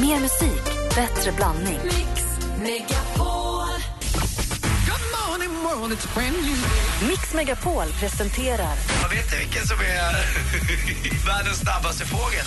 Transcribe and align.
Mer 0.00 0.20
musik, 0.20 0.64
bättre 0.94 1.32
blandning. 1.32 1.78
Mix 1.84 2.24
Megapol. 2.58 3.68
Good 4.86 5.04
morning 5.18 5.62
world, 5.64 5.92
it's 5.92 6.14
brand 6.14 6.36
new 6.36 7.08
Mix 7.08 7.34
Megapol 7.34 7.86
presenterar 8.00 8.74
Jag 9.02 9.08
vet 9.08 9.24
inte 9.24 9.36
vilken 9.38 9.66
som 9.66 9.76
är 9.80 11.26
världens 11.26 11.58
snabbaste 11.58 12.04
fågel. 12.04 12.46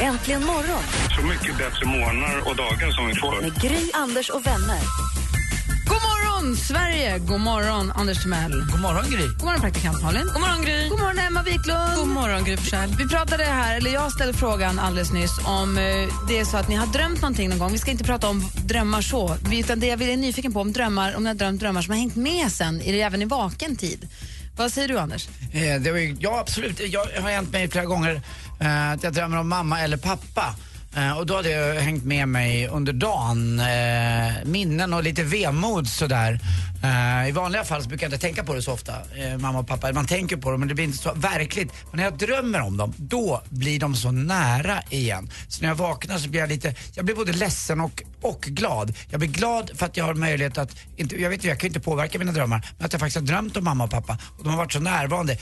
Äntligen 0.00 0.44
morgon 0.46 0.82
Så 1.16 1.22
mycket 1.26 1.58
bättre 1.58 1.86
morgnar 1.86 2.48
och 2.48 2.56
dagar 2.56 2.90
som 2.90 3.06
vi 3.06 3.14
får. 3.14 3.40
med 3.40 3.62
Gry, 3.62 3.90
Anders 3.94 4.30
och 4.30 4.46
vänner. 4.46 4.78
Morgon, 6.40 6.56
Sverige! 6.56 7.18
God 7.18 7.40
morgon, 7.40 7.92
Anders 7.94 8.22
Timell. 8.22 8.64
God 8.70 8.80
morgon, 8.80 9.10
Gry. 9.10 9.26
God 9.26 9.44
morgon, 9.44 9.60
praktikant 9.60 10.02
Malin. 10.02 10.26
God 10.32 10.40
morgon, 10.40 10.62
Gry. 10.62 10.88
God 10.88 10.98
morgon, 10.98 11.18
Emma 11.18 11.42
Wiklund. 11.42 11.96
God 11.96 12.08
morgon, 12.08 12.44
Gry 12.44 12.56
Forssell. 12.56 12.94
Vi 12.98 13.08
pratade 13.08 13.44
här, 13.44 13.76
eller 13.76 13.90
jag 13.90 14.12
ställde 14.12 14.34
frågan 14.34 14.78
alldeles 14.78 15.12
nyss 15.12 15.38
om 15.44 15.78
eh, 15.78 15.84
det 16.28 16.38
är 16.38 16.44
så 16.44 16.56
att 16.56 16.68
ni 16.68 16.74
har 16.74 16.86
drömt 16.86 17.20
någonting 17.22 17.48
någon 17.48 17.58
gång. 17.58 17.72
Vi 17.72 17.78
ska 17.78 17.90
inte 17.90 18.04
prata 18.04 18.28
om 18.28 18.44
drömmar 18.64 19.02
så, 19.02 19.36
utan 19.52 19.80
det 19.80 19.86
jag 19.86 20.02
är 20.02 20.16
nyfiken 20.16 20.52
på 20.52 20.60
om 20.60 20.72
drömmar, 20.72 21.14
om 21.16 21.22
ni 21.22 21.28
har 21.28 21.34
drömt 21.34 21.60
drömmar 21.60 21.82
som 21.82 21.90
har 21.92 21.98
hängt 21.98 22.16
med 22.16 22.52
sen, 22.52 22.80
i- 22.82 23.00
även 23.00 23.22
i 23.22 23.24
vaken 23.24 23.76
tid. 23.76 24.08
Vad 24.56 24.72
säger 24.72 24.88
du, 24.88 24.98
Anders? 24.98 25.28
Eh, 25.52 25.80
det 25.80 25.90
var 25.92 25.98
ju, 25.98 26.16
ja, 26.20 26.38
absolut. 26.40 26.80
Jag 26.92 27.06
har 27.22 27.30
hänt 27.30 27.52
mig 27.52 27.68
flera 27.70 27.84
gånger 27.84 28.22
eh, 28.60 28.90
att 28.90 29.02
jag 29.02 29.12
drömmer 29.12 29.36
om 29.38 29.48
mamma 29.48 29.80
eller 29.80 29.96
pappa. 29.96 30.54
Eh, 30.96 31.18
och 31.18 31.26
då 31.26 31.36
hade 31.36 31.50
jag 31.50 31.74
hängt 31.74 32.04
med 32.04 32.28
mig 32.28 32.68
under 32.68 32.92
dagen 32.92 33.60
eh, 33.60 34.44
minnen 34.44 34.92
och 34.92 35.02
lite 35.02 35.22
vemod 35.22 35.88
sådär. 35.88 36.40
Eh, 36.82 37.28
I 37.28 37.32
vanliga 37.32 37.64
fall 37.64 37.82
så 37.82 37.88
brukar 37.88 38.06
jag 38.06 38.08
inte 38.08 38.26
tänka 38.26 38.44
på 38.44 38.54
det 38.54 38.62
så 38.62 38.72
ofta, 38.72 38.92
eh, 38.92 39.38
mamma 39.38 39.58
och 39.58 39.66
pappa. 39.66 39.92
Man 39.92 40.06
tänker 40.06 40.36
på 40.36 40.50
dem 40.50 40.60
men 40.60 40.68
det 40.68 40.74
blir 40.74 40.84
inte 40.84 40.98
så 40.98 41.12
verkligt. 41.14 41.72
Men 41.90 41.96
när 41.96 42.04
jag 42.04 42.18
drömmer 42.18 42.60
om 42.60 42.76
dem, 42.76 42.94
då 42.96 43.42
blir 43.48 43.80
de 43.80 43.94
så 43.94 44.10
nära 44.10 44.82
igen. 44.90 45.30
Så 45.48 45.62
när 45.62 45.68
jag 45.68 45.76
vaknar 45.76 46.18
så 46.18 46.28
blir 46.28 46.40
jag 46.40 46.48
lite, 46.48 46.74
jag 46.94 47.04
blir 47.04 47.14
både 47.14 47.32
ledsen 47.32 47.80
och, 47.80 48.02
och 48.22 48.40
glad. 48.40 48.94
Jag 49.10 49.20
blir 49.20 49.30
glad 49.30 49.70
för 49.74 49.86
att 49.86 49.96
jag 49.96 50.04
har 50.04 50.14
möjlighet 50.14 50.58
att, 50.58 50.76
inte, 50.96 51.20
jag 51.20 51.30
vet 51.30 51.36
inte, 51.36 51.48
jag 51.48 51.58
kan 51.58 51.66
ju 51.66 51.68
inte 51.68 51.80
påverka 51.80 52.18
mina 52.18 52.32
drömmar, 52.32 52.66
men 52.78 52.86
att 52.86 52.92
jag 52.92 53.00
faktiskt 53.00 53.16
har 53.16 53.26
drömt 53.26 53.56
om 53.56 53.64
mamma 53.64 53.84
och 53.84 53.90
pappa 53.90 54.18
och 54.38 54.44
de 54.44 54.50
har 54.50 54.56
varit 54.56 54.72
så 54.72 54.80
närvarande 54.80 55.36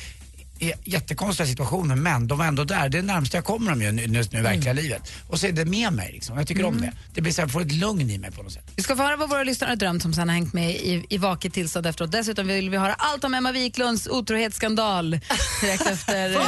jättekonstiga 0.84 1.46
situationer 1.46 1.96
men 1.96 2.28
de 2.28 2.38
var 2.38 2.44
ändå 2.44 2.64
där. 2.64 2.88
Det 2.88 2.98
är 2.98 3.02
närmast 3.02 3.34
jag 3.34 3.44
kommer 3.44 3.70
dem 3.70 3.82
ju 3.82 3.92
nu, 3.92 4.02
i 4.02 4.40
verkliga 4.40 4.72
livet. 4.72 5.12
Och 5.28 5.40
så 5.40 5.46
är 5.46 5.52
det 5.52 5.64
med 5.64 5.92
mig 5.92 6.12
liksom. 6.12 6.38
Jag 6.38 6.46
tycker 6.46 6.64
om 6.64 6.80
det. 6.80 6.92
Det 7.14 7.20
blir 7.20 7.32
så 7.32 7.40
här, 7.40 7.48
får 7.48 7.60
ett 7.60 7.72
lugn 7.72 8.10
i 8.10 8.18
mig 8.18 8.30
på 8.30 8.42
något 8.42 8.52
sätt. 8.52 8.72
Vi 8.76 8.82
ska 8.82 8.96
få 8.96 9.02
höra 9.02 9.16
vad 9.16 9.30
våra 9.30 9.44
lyssnare 9.44 9.70
har 9.70 9.76
drömt 9.76 10.02
som 10.02 10.14
sen 10.14 10.28
har 10.28 10.34
hängt 10.34 10.52
med 10.52 10.70
i, 10.70 11.06
i 11.08 11.18
vaket 11.18 11.54
tillstånd 11.54 11.86
efteråt. 11.86 12.12
Dessutom 12.12 12.46
vill 12.46 12.70
vi 12.70 12.76
höra 12.76 12.94
allt 12.94 13.24
om 13.24 13.34
Emma 13.34 13.52
Wiklunds 13.52 14.06
otrohetsskandal 14.06 15.20
direkt 15.60 15.86
efter 15.90 16.30
eh, 16.30 16.40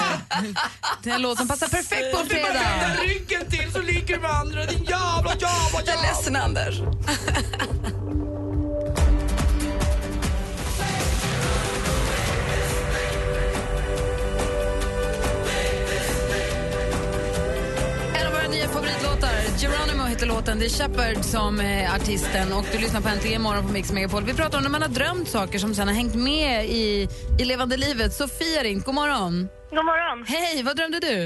den 1.03 1.23
låten 1.23 1.37
som 1.37 1.49
passar 1.49 1.69
perfekt 1.69 2.13
på 2.15 2.21
en 2.21 2.27
fredag. 2.27 2.97
ryggen 3.03 3.51
till 3.51 3.73
så 3.73 3.83
ligger 3.83 4.15
du 4.15 4.21
med 4.21 4.31
andra, 4.31 4.67
din 4.67 4.85
jävla 4.85 5.31
jävla 5.31 5.81
Jag 5.87 5.95
är 5.95 6.03
ledsen, 6.03 6.37
Anders. 6.37 6.81
Nya 18.61 18.69
favoritlåtar, 18.69 19.37
Geronimo 19.63 20.05
heter 20.13 20.27
låten. 20.35 20.55
Det 20.61 20.67
är 20.71 20.75
Shepard 20.79 21.19
som 21.37 21.53
är 21.73 21.83
artisten 21.97 22.47
och 22.59 22.67
du 22.73 22.77
lyssnar 22.85 23.01
på 23.05 23.09
Äntligen 23.15 23.43
morgon 23.49 23.65
på 23.69 23.73
Mix 23.77 23.87
Megapol. 23.97 24.23
Vi 24.31 24.35
pratar 24.41 24.57
om 24.59 24.65
när 24.67 24.75
man 24.77 24.85
har 24.87 24.95
drömt 25.01 25.29
saker 25.39 25.59
som 25.65 25.71
sen 25.77 25.89
har 25.91 25.97
hängt 26.01 26.17
med 26.33 26.55
i, 26.83 26.85
i 27.41 27.43
levande 27.53 27.77
livet. 27.87 28.11
Sofia 28.23 28.61
ringt, 28.69 28.85
god 28.89 28.97
morgon. 29.03 29.35
God 29.77 29.87
morgon. 29.91 30.19
Hej, 30.35 30.55
vad 30.69 30.75
drömde 30.79 30.99
du? 31.09 31.17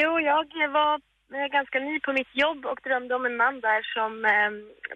Jo, 0.00 0.10
jag 0.30 0.42
var 0.78 0.92
eh, 1.36 1.48
ganska 1.56 1.78
ny 1.88 1.94
på 2.06 2.10
mitt 2.18 2.32
jobb 2.44 2.60
och 2.70 2.80
drömde 2.86 3.12
om 3.18 3.24
en 3.28 3.36
man 3.44 3.56
där 3.68 3.80
som 3.96 4.12
eh, 4.34 4.50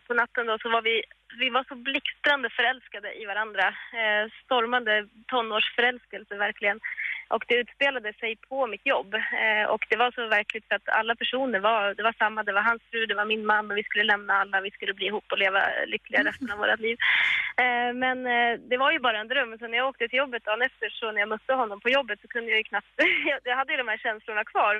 på 0.06 0.12
natten 0.20 0.44
då 0.50 0.55
så 0.62 0.69
var 0.75 0.83
vi, 0.91 0.97
vi 1.42 1.48
var 1.56 1.64
så 1.70 1.75
blixtrande 1.89 2.48
förälskade 2.59 3.09
i 3.22 3.25
varandra. 3.33 3.66
Eh, 4.00 4.25
stormande 4.44 4.93
tonårsförälskelse 5.33 6.34
verkligen. 6.47 6.78
Och 7.28 7.44
det 7.48 7.54
utspelade 7.54 8.12
sig 8.12 8.37
på 8.48 8.66
mitt 8.66 8.87
jobb. 8.87 9.14
Eh, 9.14 9.64
och 9.75 9.82
det 9.91 9.97
var 9.97 10.10
så 10.10 10.26
verkligt 10.28 10.72
att 10.72 10.88
alla 10.88 11.14
personer 11.14 11.60
var, 11.60 11.94
det 11.94 12.03
var 12.03 12.14
samma, 12.19 12.42
det 12.42 12.53
var 12.53 12.62
hans 12.62 12.82
fru, 12.91 13.06
det 13.06 13.14
var 13.14 13.25
min 13.25 13.47
man 13.47 13.70
och 13.70 13.76
vi 13.78 13.82
skulle 13.84 14.04
lämna 14.04 14.34
alla, 14.34 14.60
vi 14.60 14.70
skulle 14.70 14.94
bli 14.94 15.06
ihop 15.06 15.25
och 15.32 15.38
leva 15.38 15.60
lyckliga 15.86 16.25
resten 16.25 16.50
av 16.53 16.59
våra 16.59 16.75
liv. 16.76 16.97
Eh, 17.62 17.91
men 18.04 18.19
eh, 18.26 18.53
det 18.70 18.76
var 18.76 18.91
ju 18.92 18.98
bara 18.98 19.19
en 19.20 19.28
dröm. 19.28 19.59
Så 19.59 19.66
när 19.69 19.78
jag 19.78 19.88
åkte 19.88 20.09
till 20.09 20.19
jobbet 20.19 20.44
dagen 20.44 20.62
efter 20.62 20.88
så 20.88 21.12
när 21.12 21.20
jag 21.20 21.28
mötte 21.28 21.53
honom 21.54 21.81
på 21.81 21.88
jobbet 21.88 22.20
så 22.22 22.28
kunde 22.28 22.50
jag 22.50 22.59
ju 22.59 22.65
knappt, 22.65 22.92
jag- 23.44 23.56
hade 23.56 23.72
ju 23.72 23.78
de 23.78 23.88
här 23.88 23.98
känslorna 23.98 24.44
kvar 24.44 24.75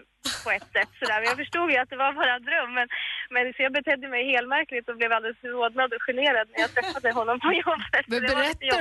på 0.44 0.50
ett 0.50 0.68
sätt 0.76 0.90
sådär. 1.00 1.18
Men 1.20 1.24
jag 1.30 1.36
förstod 1.36 1.70
ju 1.70 1.76
att 1.76 1.90
det 1.90 1.96
var 1.96 2.12
bara 2.12 2.34
en 2.34 2.44
dröm. 2.44 2.74
Men, 2.74 2.88
men 3.30 3.52
så 3.52 3.62
jag 3.62 3.72
betedde 3.72 4.08
mig 4.08 4.22
helmärkligt 4.32 4.88
och 4.88 4.96
blev 4.96 5.12
alldeles 5.12 5.44
rodnad 5.44 5.92
och 5.94 6.02
generad 6.02 6.46
när 6.52 6.60
jag 6.60 6.74
träffade 6.74 7.12
honom 7.12 7.40
på 7.40 7.52
jobbet. 7.52 8.04
Men 8.06 8.22
jobbigt. 8.22 8.60
då? 8.70 8.76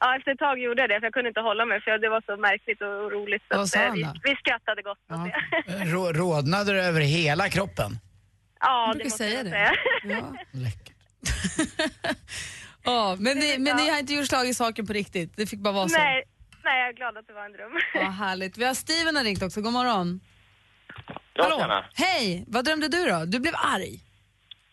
Ja, 0.00 0.16
efter 0.16 0.30
ett 0.32 0.38
tag 0.38 0.58
gjorde 0.58 0.82
jag 0.82 0.90
det 0.90 1.00
för 1.00 1.06
jag 1.06 1.12
kunde 1.14 1.28
inte 1.28 1.40
hålla 1.40 1.64
mig 1.64 1.80
för 1.80 1.98
det 1.98 2.08
var 2.08 2.22
så 2.26 2.36
märkligt 2.36 2.80
och 2.82 3.12
roligt. 3.12 3.42
Så 3.42 3.54
Vad 3.56 3.60
att, 3.62 3.68
sa 3.68 3.78
eh, 3.80 3.86
han 3.86 3.96
vi, 3.96 4.02
då? 4.02 4.12
vi 4.24 4.36
skrattade 4.36 4.82
gott 4.82 4.98
åt 4.98 5.04
Ja. 5.08 5.30
det. 5.66 5.84
Rå, 5.84 6.12
rodnader 6.12 6.74
över 6.74 7.00
hela 7.00 7.48
kroppen. 7.48 7.90
Ja, 8.60 8.86
Jag 8.86 8.94
det 8.94 8.98
brukar 8.98 9.04
måste 9.04 9.18
säga 9.24 9.36
jag 9.36 9.44
det. 9.44 9.50
säga. 9.50 9.72
Ja. 10.04 10.34
Läckert. 10.64 10.96
Ja, 12.84 13.16
men, 13.18 13.38
ni, 13.38 13.58
men 13.58 13.76
ni 13.76 13.90
har 13.90 13.98
inte 13.98 14.14
gjort 14.14 14.26
slag 14.26 14.46
i 14.48 14.54
saken 14.54 14.86
på 14.86 14.92
riktigt? 14.92 15.36
Det 15.36 15.46
fick 15.46 15.58
bara 15.60 15.74
vara 15.74 15.88
så? 15.88 15.98
Nej, 15.98 16.24
nej, 16.64 16.80
jag 16.80 16.88
är 16.88 16.92
glad 16.92 17.16
att 17.18 17.26
det 17.26 17.32
var 17.32 17.44
en 17.44 17.52
dröm. 17.52 17.72
Ja, 17.94 18.00
härligt. 18.00 18.58
Vi 18.58 18.64
har 18.64 18.74
Steven 18.74 19.16
har 19.16 19.24
ringt 19.24 19.42
också. 19.42 19.60
God 19.60 19.72
morgon. 19.72 20.20
Ja, 21.34 21.58
tjena. 21.60 21.84
Hej! 21.94 22.44
Vad 22.48 22.64
drömde 22.64 22.88
du 22.88 23.04
då? 23.06 23.24
Du 23.24 23.40
blev 23.40 23.54
arg. 23.56 24.00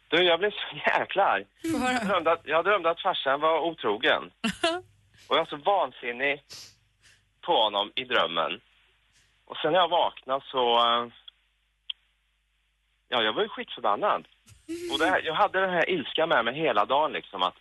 Du, 0.08 0.24
jag 0.24 0.40
blev 0.40 0.52
så 0.52 0.78
jäkla 1.00 1.24
arg. 1.26 1.46
Jag 1.62 2.08
drömde, 2.08 2.32
att, 2.32 2.42
jag 2.44 2.66
drömde 2.66 2.90
att 2.90 3.02
farsan 3.02 3.40
var 3.42 3.60
otrogen. 3.62 4.24
Och 5.28 5.36
jag 5.38 5.42
var 5.42 5.46
så 5.46 5.56
vansinnig 5.58 6.44
på 7.42 7.64
honom 7.64 7.92
i 7.96 8.04
drömmen. 8.04 8.62
Och 9.46 9.58
sen 9.58 9.72
när 9.74 9.80
jag 9.80 9.88
vaknade 9.90 10.46
så... 10.52 10.78
eh, 10.78 11.08
Ja, 13.10 13.22
jag 13.24 13.34
var 13.34 13.42
ju 13.44 13.50
skitförbannad. 13.50 14.28
Och 14.92 15.00
här, 15.08 15.22
jag 15.26 15.34
hade 15.34 15.60
den 15.62 15.70
här 15.70 15.90
ilskan 15.90 16.30
med 16.30 16.46
mig 16.46 16.54
hela 16.54 16.86
dagen 16.86 17.12
liksom 17.12 17.44
att... 17.44 17.54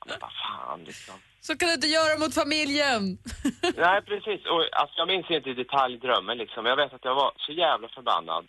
Ja, 0.00 0.06
men 0.06 0.16
vad 0.20 0.30
fan 0.32 0.84
liksom. 0.84 1.14
Så 1.40 1.56
kan 1.58 1.68
du 1.68 1.74
inte 1.74 1.86
göra 1.86 2.18
mot 2.18 2.34
familjen. 2.34 3.18
Nej, 3.76 4.02
precis. 4.02 4.46
Och, 4.46 4.68
alltså, 4.80 4.98
jag 4.98 5.08
minns 5.08 5.30
inte 5.30 5.50
i 5.50 5.54
detalj 5.54 5.98
drömmen 5.98 6.38
liksom. 6.38 6.66
Jag 6.66 6.76
vet 6.76 6.92
att 6.92 7.04
jag 7.04 7.14
var 7.14 7.32
så 7.36 7.52
jävla 7.52 7.88
förbannad. 7.88 8.46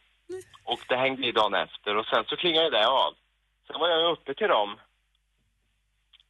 Och 0.64 0.80
det 0.90 0.96
hängde 0.96 1.28
i 1.28 1.32
dagen 1.32 1.54
efter 1.54 1.96
och 1.98 2.06
sen 2.06 2.26
så 2.28 2.36
klingade 2.36 2.70
det 2.70 2.88
av. 2.88 3.14
Sen 3.68 3.80
var 3.80 3.90
jag 3.90 4.12
uppe 4.12 4.34
till 4.34 4.48
dem, 4.48 4.80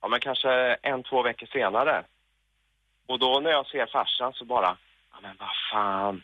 ja 0.02 0.08
men 0.08 0.20
kanske 0.20 0.52
en, 0.82 1.04
två 1.04 1.22
veckor 1.22 1.48
senare. 1.48 2.04
Och 3.08 3.20
då 3.20 3.40
när 3.40 3.50
jag 3.50 3.66
ser 3.68 3.86
farsan 3.92 4.34
så 4.34 4.46
bara, 4.46 4.78
ja 5.12 5.18
men 5.22 5.36
vad 5.40 5.50
fan. 5.72 6.24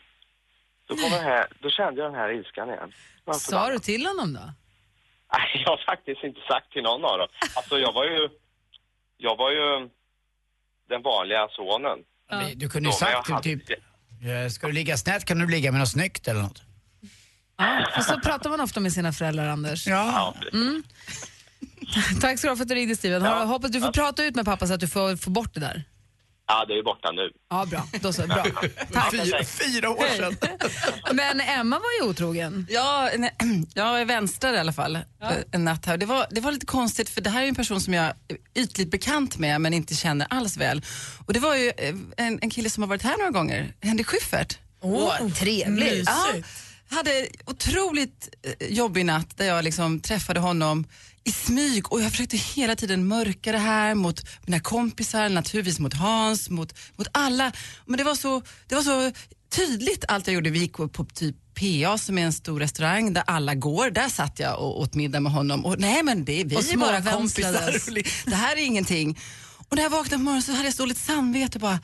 Då, 0.86 0.96
kom 0.96 1.10
den 1.10 1.24
här, 1.24 1.46
då 1.60 1.70
kände 1.70 2.00
jag 2.02 2.12
den 2.12 2.20
här 2.20 2.30
ilskan 2.32 2.68
igen. 2.68 2.92
Jag 3.24 3.32
var 3.32 3.40
Sa 3.40 3.70
du 3.70 3.78
till 3.78 4.06
honom 4.06 4.32
då? 4.34 4.40
Nej, 5.32 5.62
jag 5.64 5.70
har 5.70 5.80
faktiskt 5.86 6.24
inte 6.24 6.40
sagt 6.48 6.72
till 6.72 6.82
någon 6.82 7.04
av 7.04 7.18
dem. 7.18 7.28
Alltså 7.56 7.78
jag 7.78 7.92
var 7.92 8.04
ju, 8.04 8.28
jag 9.16 9.36
var 9.36 9.50
ju 9.50 9.88
den 10.88 11.02
vanliga 11.02 11.48
sonen. 11.48 11.98
Du 12.56 12.68
kunde 12.68 12.88
ju 12.88 12.92
sagt 12.92 13.28
hade- 13.30 13.42
typ, 13.42 13.70
eh, 13.70 14.48
ska 14.50 14.66
du 14.66 14.72
ligga 14.72 14.96
snett 14.96 15.24
kan 15.24 15.38
du 15.38 15.46
ligga 15.48 15.72
med 15.72 15.80
något 15.80 15.88
snyggt 15.88 16.28
eller 16.28 16.42
något. 16.42 16.62
Ja, 17.56 17.86
för 17.94 18.00
så 18.02 18.20
pratar 18.20 18.50
man 18.50 18.60
ofta 18.60 18.80
med 18.80 18.92
sina 18.92 19.12
föräldrar, 19.12 19.48
Anders. 19.48 19.86
Ja. 19.86 20.34
Mm. 20.52 20.82
Tack 22.20 22.38
ska 22.38 22.46
du 22.48 22.50
ha 22.50 22.56
för 22.56 22.62
att 22.62 22.68
du 22.68 22.74
ringde, 22.74 22.96
Steven. 22.96 23.24
Ja. 23.24 23.44
Hoppas 23.44 23.70
du 23.70 23.80
får 23.80 23.92
prata 23.92 24.24
ut 24.24 24.34
med 24.34 24.44
pappa 24.44 24.66
så 24.66 24.74
att 24.74 24.80
du 24.80 24.88
får, 24.88 25.16
får 25.16 25.30
bort 25.30 25.54
det 25.54 25.60
där. 25.60 25.84
Ja, 26.46 26.64
det 26.64 26.72
är 26.72 26.76
ju 26.76 26.82
borta 26.82 27.10
nu. 27.10 27.30
Ja, 27.50 27.66
bra. 27.66 27.86
Då 28.00 28.12
så. 28.12 28.26
Bra. 28.26 28.44
Tack. 28.92 29.10
Fyra, 29.10 29.44
fyra 29.44 29.90
år 29.90 30.16
sedan. 30.16 30.36
Men 31.12 31.40
Emma 31.40 31.78
var 31.78 31.90
ju 32.00 32.10
otrogen. 32.10 32.66
Ja, 32.70 33.10
nej, 33.18 33.36
jag 33.74 34.06
vänstrade 34.06 34.56
i 34.56 34.60
alla 34.60 34.72
fall 34.72 34.96
eh, 34.96 35.02
en 35.52 35.64
natt 35.64 35.86
här. 35.86 35.96
Det 35.96 36.06
var, 36.06 36.26
det 36.30 36.40
var 36.40 36.52
lite 36.52 36.66
konstigt 36.66 37.08
för 37.10 37.20
det 37.20 37.30
här 37.30 37.42
är 37.42 37.46
en 37.46 37.54
person 37.54 37.80
som 37.80 37.94
jag 37.94 38.04
är 38.04 38.14
ytligt 38.54 38.90
bekant 38.90 39.38
med 39.38 39.60
men 39.60 39.74
inte 39.74 39.94
känner 39.94 40.26
alls 40.30 40.56
väl. 40.56 40.82
Och 41.26 41.32
det 41.32 41.40
var 41.40 41.56
ju 41.56 41.68
eh, 41.68 41.94
en, 42.16 42.38
en 42.42 42.50
kille 42.50 42.70
som 42.70 42.82
har 42.82 42.88
varit 42.88 43.02
här 43.02 43.16
några 43.16 43.30
gånger, 43.30 43.74
Henrik 43.80 44.06
Schyffert. 44.06 44.58
Åh, 44.80 45.28
trevligt. 45.28 46.08
Ja, 46.08 46.42
hade 46.94 47.26
otroligt 47.46 48.28
eh, 48.42 48.72
jobbig 48.72 49.06
natt 49.06 49.36
där 49.36 49.46
jag 49.46 49.64
liksom 49.64 50.00
träffade 50.00 50.40
honom 50.40 50.86
i 51.24 51.32
smyg 51.32 51.92
och 51.92 52.00
jag 52.02 52.10
försökte 52.10 52.36
hela 52.36 52.76
tiden 52.76 53.08
mörka 53.08 53.52
det 53.52 53.58
här 53.58 53.94
mot 53.94 54.20
mina 54.46 54.60
kompisar, 54.60 55.28
naturligtvis 55.28 55.78
mot 55.78 55.94
Hans, 55.94 56.50
mot, 56.50 56.74
mot 56.96 57.08
alla. 57.12 57.52
Men 57.86 57.98
det 57.98 58.04
var, 58.04 58.14
så, 58.14 58.42
det 58.68 58.74
var 58.74 58.82
så 58.82 59.12
tydligt 59.50 60.04
allt 60.08 60.26
jag 60.26 60.34
gjorde. 60.34 60.50
Vi 60.50 60.58
gick 60.58 60.72
på, 60.72 60.88
typ 61.14 61.36
PA 61.54 61.98
som 61.98 62.18
är 62.18 62.22
en 62.22 62.32
stor 62.32 62.60
restaurang 62.60 63.12
där 63.12 63.22
alla 63.26 63.54
går. 63.54 63.90
Där 63.90 64.08
satt 64.08 64.38
jag 64.38 64.58
och 64.60 64.80
åt 64.80 64.94
middag 64.94 65.20
med 65.20 65.32
honom. 65.32 65.64
Och 65.64 65.78
nej 65.78 66.02
men 66.02 66.24
det, 66.24 66.44
vi 66.44 66.56
är 66.56 66.76
bara 66.76 67.02
kompisar. 67.02 68.26
Det 68.30 68.36
här 68.36 68.56
är 68.56 68.60
ingenting. 68.60 69.18
Och 69.68 69.76
när 69.76 69.82
jag 69.82 69.90
vaknade 69.90 70.16
på 70.16 70.24
morgonen 70.24 70.42
så 70.42 70.52
hade 70.52 70.64
jag 70.64 70.74
så 70.74 70.82
dåligt 70.82 70.98
samvete 70.98 71.58
bara 71.58 71.78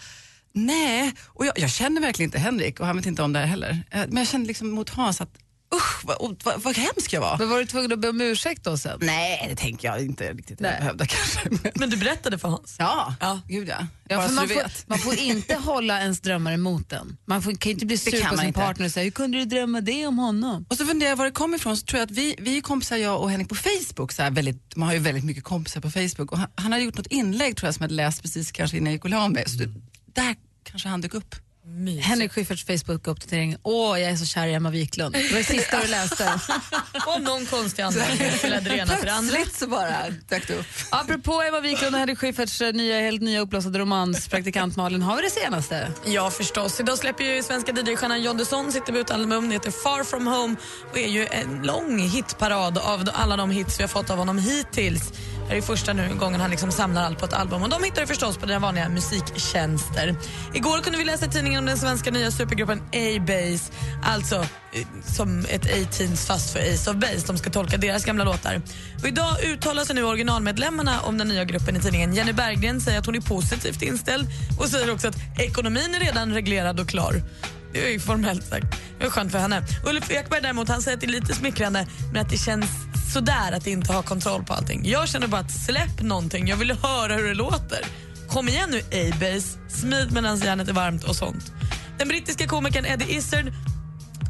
Nej, 0.52 1.14
och 1.26 1.46
jag, 1.46 1.58
jag 1.58 1.70
känner 1.70 2.00
verkligen 2.00 2.28
inte 2.28 2.38
Henrik 2.38 2.80
och 2.80 2.86
han 2.86 2.96
vet 2.96 3.06
inte 3.06 3.22
om 3.22 3.32
det 3.32 3.38
här 3.38 3.46
heller. 3.46 3.84
Eh, 3.90 4.00
Men 4.08 4.16
jag 4.16 4.28
kände 4.28 4.48
liksom 4.48 4.70
mot 4.70 4.90
Hans 4.90 5.20
att 5.20 5.30
Usch, 5.74 6.04
vad, 6.04 6.36
vad, 6.44 6.62
vad 6.62 6.76
hemsk 6.76 7.12
jag 7.12 7.20
var. 7.20 7.38
Men 7.38 7.48
var 7.48 7.58
du 7.58 7.66
tvungen 7.66 7.92
att 7.92 7.98
be 7.98 8.08
om 8.08 8.20
ursäkt 8.20 8.64
då 8.64 8.76
sen? 8.78 8.98
Nej, 9.02 9.46
det 9.50 9.56
tänker 9.56 9.88
jag 9.88 10.00
inte 10.02 10.32
riktigt 10.32 10.60
Nej. 10.60 10.70
jag 10.70 10.80
behövde 10.80 11.06
kanske. 11.06 11.40
Men- 11.50 11.72
Men 11.74 11.90
du 11.90 11.96
berättade 11.96 12.38
för 12.38 12.48
Hans? 12.48 12.76
Ja, 12.78 13.14
Ja. 13.20 13.40
gud 13.48 13.68
ja. 13.68 13.86
Ja, 14.08 14.16
Bara 14.16 14.22
för 14.22 14.28
så 14.28 14.34
man, 14.34 14.48
du 14.48 14.54
får, 14.54 14.62
vet. 14.62 14.88
man 14.88 14.98
får 14.98 15.14
inte 15.18 15.54
hålla 15.64 16.00
ens 16.00 16.20
drömmar 16.20 16.52
emot 16.52 16.88
den. 16.90 17.16
Man 17.24 17.42
får, 17.42 17.52
kan 17.54 17.72
inte 17.72 17.86
bli 17.86 17.98
sur 17.98 18.24
på 18.30 18.36
sin 18.36 18.46
inte. 18.46 18.60
partner 18.60 18.86
och 18.86 18.92
säga 18.92 19.04
hur 19.04 19.10
kunde 19.10 19.38
du 19.38 19.44
drömma 19.44 19.80
det 19.80 20.06
om 20.06 20.18
honom? 20.18 20.66
Och 20.70 20.76
så 20.76 20.86
funderar 20.86 21.10
jag 21.10 21.16
var 21.16 21.24
det 21.24 21.30
kommer 21.30 21.56
ifrån, 21.58 21.76
så 21.76 21.84
tror 21.86 21.98
jag 21.98 22.06
att 22.06 22.16
vi, 22.16 22.34
vi 22.38 22.56
är 22.56 22.60
kompisar 22.60 22.96
jag 22.96 23.20
och 23.22 23.30
Henrik 23.30 23.48
på 23.48 23.54
Facebook, 23.54 24.12
så 24.12 24.22
här 24.22 24.30
väldigt, 24.30 24.76
man 24.76 24.86
har 24.88 24.94
ju 24.94 25.00
väldigt 25.00 25.24
mycket 25.24 25.44
kompisar 25.44 25.80
på 25.80 25.90
Facebook 25.90 26.32
och 26.32 26.38
han, 26.38 26.48
han 26.54 26.72
hade 26.72 26.84
gjort 26.84 26.96
något 26.96 27.06
inlägg 27.06 27.56
tror 27.56 27.66
jag 27.68 27.74
som 27.74 27.82
jag 27.82 27.88
hade 27.88 27.94
läst 27.94 28.22
precis 28.22 28.52
kanske 28.52 28.76
innan 28.76 28.86
jag 28.86 28.92
gick 28.94 29.04
och 29.04 29.10
la 29.10 29.28
mig, 29.28 29.48
så 29.48 29.58
det, 29.58 29.68
där 30.14 30.36
kanske 30.64 30.88
han 30.88 31.00
dök 31.00 31.14
upp. 31.14 31.34
Henrik 32.00 32.32
Schyfferts 32.32 32.64
Facebook-uppdatering. 32.64 33.56
Åh, 33.62 34.00
jag 34.00 34.10
är 34.10 34.16
så 34.16 34.26
kär 34.26 34.46
i 34.46 34.54
Emma 34.54 34.70
Wiklund. 34.70 35.14
Det 35.14 35.32
var 35.32 35.38
det 35.38 35.44
sista 35.44 35.80
du 35.80 35.88
läste. 35.88 36.40
Och 37.06 37.14
av 37.14 37.20
någon 37.20 37.46
konstig 37.46 37.82
anledning 37.82 38.18
ledde 38.42 38.70
det 38.70 38.76
ena 38.76 38.96
det 39.02 39.12
andra. 39.12 39.32
Plötsligt 39.32 39.58
så 39.58 39.66
bara 39.66 40.10
dök 40.28 40.46
det 40.46 40.54
upp. 40.54 40.66
Apropå 40.90 41.42
Emma 41.42 41.60
Wiklund 41.60 41.94
och 41.94 41.98
Henrik 41.98 42.18
Schyfferts 42.18 42.60
eh, 42.60 42.72
nya, 42.72 43.00
helt 43.00 43.22
nya 43.22 43.40
uppblossade 43.40 43.78
romans 43.78 44.28
Praktikant 44.28 44.76
Malin, 44.76 45.02
har 45.02 45.16
vi 45.16 45.22
det 45.22 45.30
senaste? 45.30 45.92
Ja, 46.06 46.30
förstås. 46.30 46.80
Idag 46.80 46.98
släpper 46.98 47.24
ju 47.24 47.42
svenska 47.42 47.72
DJ-stjärnan 47.72 48.22
John 48.22 48.36
Dusson 48.36 48.72
sitt 48.72 48.86
debutalbum. 48.86 49.48
Det 49.48 49.54
heter 49.54 49.70
Far 49.70 50.04
from 50.04 50.26
home 50.26 50.56
och 50.90 50.98
är 50.98 51.08
ju 51.08 51.26
en 51.30 51.62
lång 51.62 51.98
hitparad 51.98 52.78
av 52.78 53.08
alla 53.12 53.36
de 53.36 53.50
hits 53.50 53.78
vi 53.78 53.82
har 53.82 53.88
fått 53.88 54.10
av 54.10 54.18
honom 54.18 54.38
hittills. 54.38 55.12
Det 55.48 55.56
är 55.56 55.62
första 55.62 55.92
nu 55.92 56.14
gången 56.14 56.40
han 56.40 56.50
liksom 56.50 56.72
samlar 56.72 57.02
allt 57.02 57.18
på 57.18 57.24
ett 57.24 57.32
album. 57.32 57.62
Och 57.62 57.68
De 57.68 57.84
hittar 57.84 58.00
du 58.00 58.06
förstås 58.06 58.38
på 58.38 58.46
dina 58.46 58.58
vanliga 58.58 58.88
musiktjänster. 58.88 60.16
Igår 60.54 60.80
kunde 60.80 60.98
vi 60.98 61.04
läsa 61.04 61.26
i 61.26 61.28
tidningen 61.28 61.58
om 61.58 61.66
den 61.66 61.78
svenska 61.78 62.10
nya 62.10 62.30
supergruppen 62.30 62.78
A-Base. 62.78 63.72
Alltså 64.02 64.36
eh, 64.72 64.86
som 65.04 65.44
ett 65.48 65.66
A-Teens 65.66 66.26
fast 66.26 66.52
för 66.52 66.60
Ace 66.60 66.90
of 66.90 66.96
Base. 66.96 67.26
De 67.26 67.38
ska 67.38 67.50
tolka 67.50 67.76
deras 67.76 68.04
gamla 68.04 68.24
låtar. 68.24 68.62
Och 69.02 69.08
idag 69.08 69.44
uttalar 69.44 69.84
sig 69.84 69.94
nu 69.94 70.04
originalmedlemmarna 70.04 71.00
om 71.00 71.18
den 71.18 71.28
nya 71.28 71.44
gruppen 71.44 71.76
i 71.76 71.80
tidningen. 71.80 72.14
Jenny 72.14 72.32
Berggren 72.32 72.80
säger 72.80 72.98
att 72.98 73.06
hon 73.06 73.14
är 73.14 73.20
positivt 73.20 73.82
inställd 73.82 74.26
och 74.60 74.68
säger 74.68 74.92
också 74.92 75.08
att 75.08 75.16
ekonomin 75.38 75.94
är 75.94 76.00
redan 76.00 76.34
reglerad 76.34 76.80
och 76.80 76.88
klar. 76.88 77.22
Det 77.72 77.86
är 77.86 77.90
ju 77.90 78.00
formellt 78.00 78.44
sagt. 78.44 78.66
Det 78.98 79.06
är 79.06 79.10
skönt 79.10 79.32
för 79.32 79.38
henne. 79.38 79.62
Ulf 79.84 80.10
Ekberg 80.10 80.40
däremot, 80.42 80.68
han 80.68 80.82
säger 80.82 80.96
att 80.96 81.00
det 81.00 81.06
är 81.06 81.20
lite 81.20 81.34
smickrande 81.34 81.86
men 82.12 82.22
att 82.22 82.30
det 82.30 82.38
känns 82.38 82.70
sådär 83.12 83.52
att 83.52 83.66
inte 83.66 83.92
ha 83.92 84.02
kontroll 84.02 84.44
på 84.44 84.52
allting. 84.54 84.82
Jag 84.84 85.08
känner 85.08 85.26
bara 85.26 85.40
att 85.40 85.50
släpp 85.50 86.02
någonting, 86.02 86.48
jag 86.48 86.56
vill 86.56 86.70
höra 86.70 87.14
hur 87.14 87.28
det 87.28 87.34
låter. 87.34 87.78
Kom 88.28 88.48
igen 88.48 88.70
nu 88.70 88.78
A-Base, 88.78 89.58
smid 89.68 90.12
medan 90.12 90.38
järnet 90.38 90.68
är 90.68 90.72
varmt 90.72 91.04
och 91.04 91.16
sånt. 91.16 91.52
Den 91.98 92.08
brittiska 92.08 92.46
komikern 92.46 92.86
Eddie 92.86 93.16
Izzard 93.16 93.52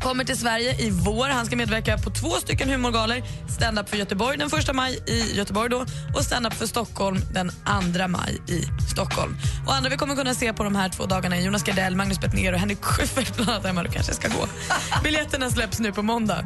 kommer 0.03 0.25
till 0.25 0.39
Sverige 0.39 0.75
i 0.79 0.91
vår. 0.91 1.29
Han 1.29 1.47
ska 1.47 1.57
medverka 1.57 1.99
på 1.99 2.11
två 2.11 2.31
stycken 2.31 2.69
humorgalor. 2.69 3.23
Stand-up 3.49 3.89
för 3.89 3.97
Göteborg 3.97 4.39
den 4.39 4.49
1 4.59 4.75
maj 4.75 4.99
i 5.07 5.37
Göteborg 5.37 5.71
då 5.71 5.85
och 6.15 6.25
stand-up 6.25 6.55
för 6.55 6.67
Stockholm 6.67 7.21
den 7.33 7.51
2 7.97 8.09
maj 8.09 8.39
i 8.49 8.63
Stockholm. 8.91 9.37
Och 9.67 9.75
andra 9.75 9.91
vi 9.91 9.97
kommer 9.97 10.17
kunna 10.17 10.35
se 10.35 10.53
på 10.53 10.65
de 10.65 10.77
här 10.77 10.89
två 10.89 11.07
dagarna 11.07 11.37
är 11.37 11.41
Jonas 11.41 11.63
Gardell, 11.63 11.97
Magnus 11.97 12.21
Bettner 12.21 12.53
och 12.53 12.59
Henrik 12.59 12.85
Schyffert 12.85 13.37
bland 13.37 13.51
annat. 13.51 13.65
Emma, 13.65 13.83
du 13.83 13.91
kanske 13.91 14.15
ska 14.15 14.29
gå. 14.29 14.49
Biljetterna 15.05 15.51
släpps 15.51 15.81
nu 15.81 15.93
på 15.93 16.03
måndag. 16.03 16.45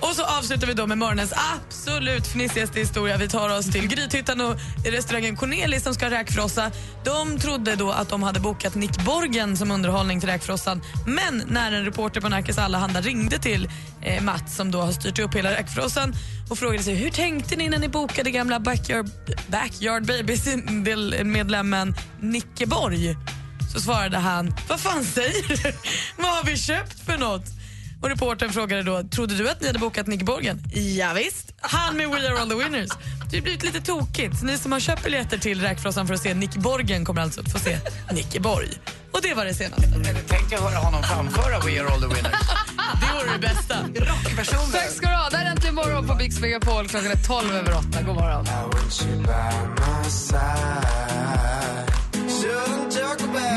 Och 0.00 0.14
så 0.14 0.24
avslutar 0.24 0.66
vi 0.66 0.74
då 0.74 0.86
med 0.86 0.98
morgonens 0.98 1.32
absolut 1.54 2.26
fnissigaste 2.26 2.80
historia. 2.80 3.16
Vi 3.16 3.28
tar 3.28 3.58
oss 3.58 3.70
till 3.70 3.88
Grythyttan 3.88 4.40
och 4.40 4.54
restaurangen 4.84 5.36
Cornelis 5.36 5.82
som 5.82 5.94
ska 5.94 6.10
räkfrossa. 6.10 6.70
De 7.04 7.38
trodde 7.38 7.76
då 7.76 7.90
att 7.90 8.08
de 8.08 8.22
hade 8.22 8.40
bokat 8.40 8.74
Nick 8.74 9.04
Borgen 9.04 9.56
som 9.56 9.70
underhållning 9.70 10.20
till 10.20 10.28
räkfrossan. 10.28 10.82
Men 11.06 11.42
när 11.46 11.72
en 11.72 11.84
reporter 11.84 12.20
på 12.20 12.28
Närkes 12.28 12.58
Allehanda 12.78 13.00
ringde 13.00 13.38
till 13.38 13.68
eh, 14.02 14.22
Mats 14.22 14.56
som 14.56 14.70
då 14.70 14.80
har 14.80 14.92
styrt 14.92 15.18
upp 15.18 15.34
hela 15.34 15.50
räkfrossan 15.50 16.14
och 16.50 16.58
frågade 16.58 16.82
sig 16.82 16.94
hur 16.94 17.10
tänkte 17.10 17.56
ni 17.56 17.68
när 17.68 17.78
ni 17.78 17.88
bokade 17.88 18.30
gamla 18.30 18.60
Backyard, 18.60 19.10
backyard 19.48 20.06
Babies-medlemmen 20.06 21.94
Nicke 22.20 22.66
Borg? 22.66 23.16
Så 23.72 23.80
svarade 23.80 24.18
han, 24.18 24.54
vad 24.68 24.80
fan 24.80 25.04
säger 25.04 25.48
du? 25.48 25.72
vad 26.16 26.30
har 26.30 26.44
vi 26.44 26.56
köpt 26.56 27.00
för 27.06 27.18
något? 27.18 27.44
Och 28.02 28.08
reportern 28.08 28.52
frågade 28.52 28.82
då, 28.82 29.02
trodde 29.02 29.34
du 29.34 29.50
att 29.50 29.60
ni 29.60 29.66
hade 29.66 29.78
bokat 29.78 30.06
Nick 30.06 30.22
Borgen? 30.22 30.62
Ja, 30.72 31.12
visst. 31.12 31.52
han 31.60 31.96
med 31.96 32.08
We 32.08 32.28
are 32.28 32.40
all 32.40 32.48
the 32.48 32.54
winners. 32.54 32.90
Det 33.30 33.36
har 33.36 33.42
blivit 33.42 33.64
lite 33.64 33.80
tokigt. 33.80 34.42
Ni 34.42 34.58
som 34.58 34.72
har 34.72 34.80
köpt 34.80 35.04
biljetter 35.04 35.38
till 35.38 35.60
räkfrossan 35.60 36.06
för 36.06 36.14
att 36.14 36.22
se 36.22 36.34
Nick 36.34 36.56
Borgen 36.56 37.04
kommer 37.04 37.22
alltså 37.22 37.40
att 37.40 37.52
få 37.52 37.58
se 37.58 37.78
Nicke 38.12 38.40
Borg. 38.40 38.68
Och 39.12 39.20
det 39.22 39.34
var 39.34 39.44
det 39.44 39.54
senaste. 39.54 39.88
Tänk 40.28 40.52
att 40.52 40.60
höra 40.60 40.78
honom 40.78 41.02
framföra 41.02 41.60
We 41.60 41.80
are 41.80 41.88
all 41.88 42.00
the 42.00 42.06
winners. 42.06 42.67
Det 43.00 43.12
vore 43.14 43.32
det 43.32 43.38
bästa. 43.38 43.74
Rockpersoner. 43.82 44.72
Tack 44.72 44.90
ska 44.90 45.08
du 45.08 45.14
ha. 45.14 45.28
Där 45.30 45.44
är 45.44 45.50
Äntligen 45.50 45.74
morgon 45.74 46.06
på 46.06 46.14
Mix 46.14 46.40
Megapol. 46.40 46.88
Klockan 46.88 47.10
är 47.10 47.16
12 47.16 47.54
över 47.54 47.72
8. 47.76 48.02
God 48.06 48.14
morgon. 48.14 48.44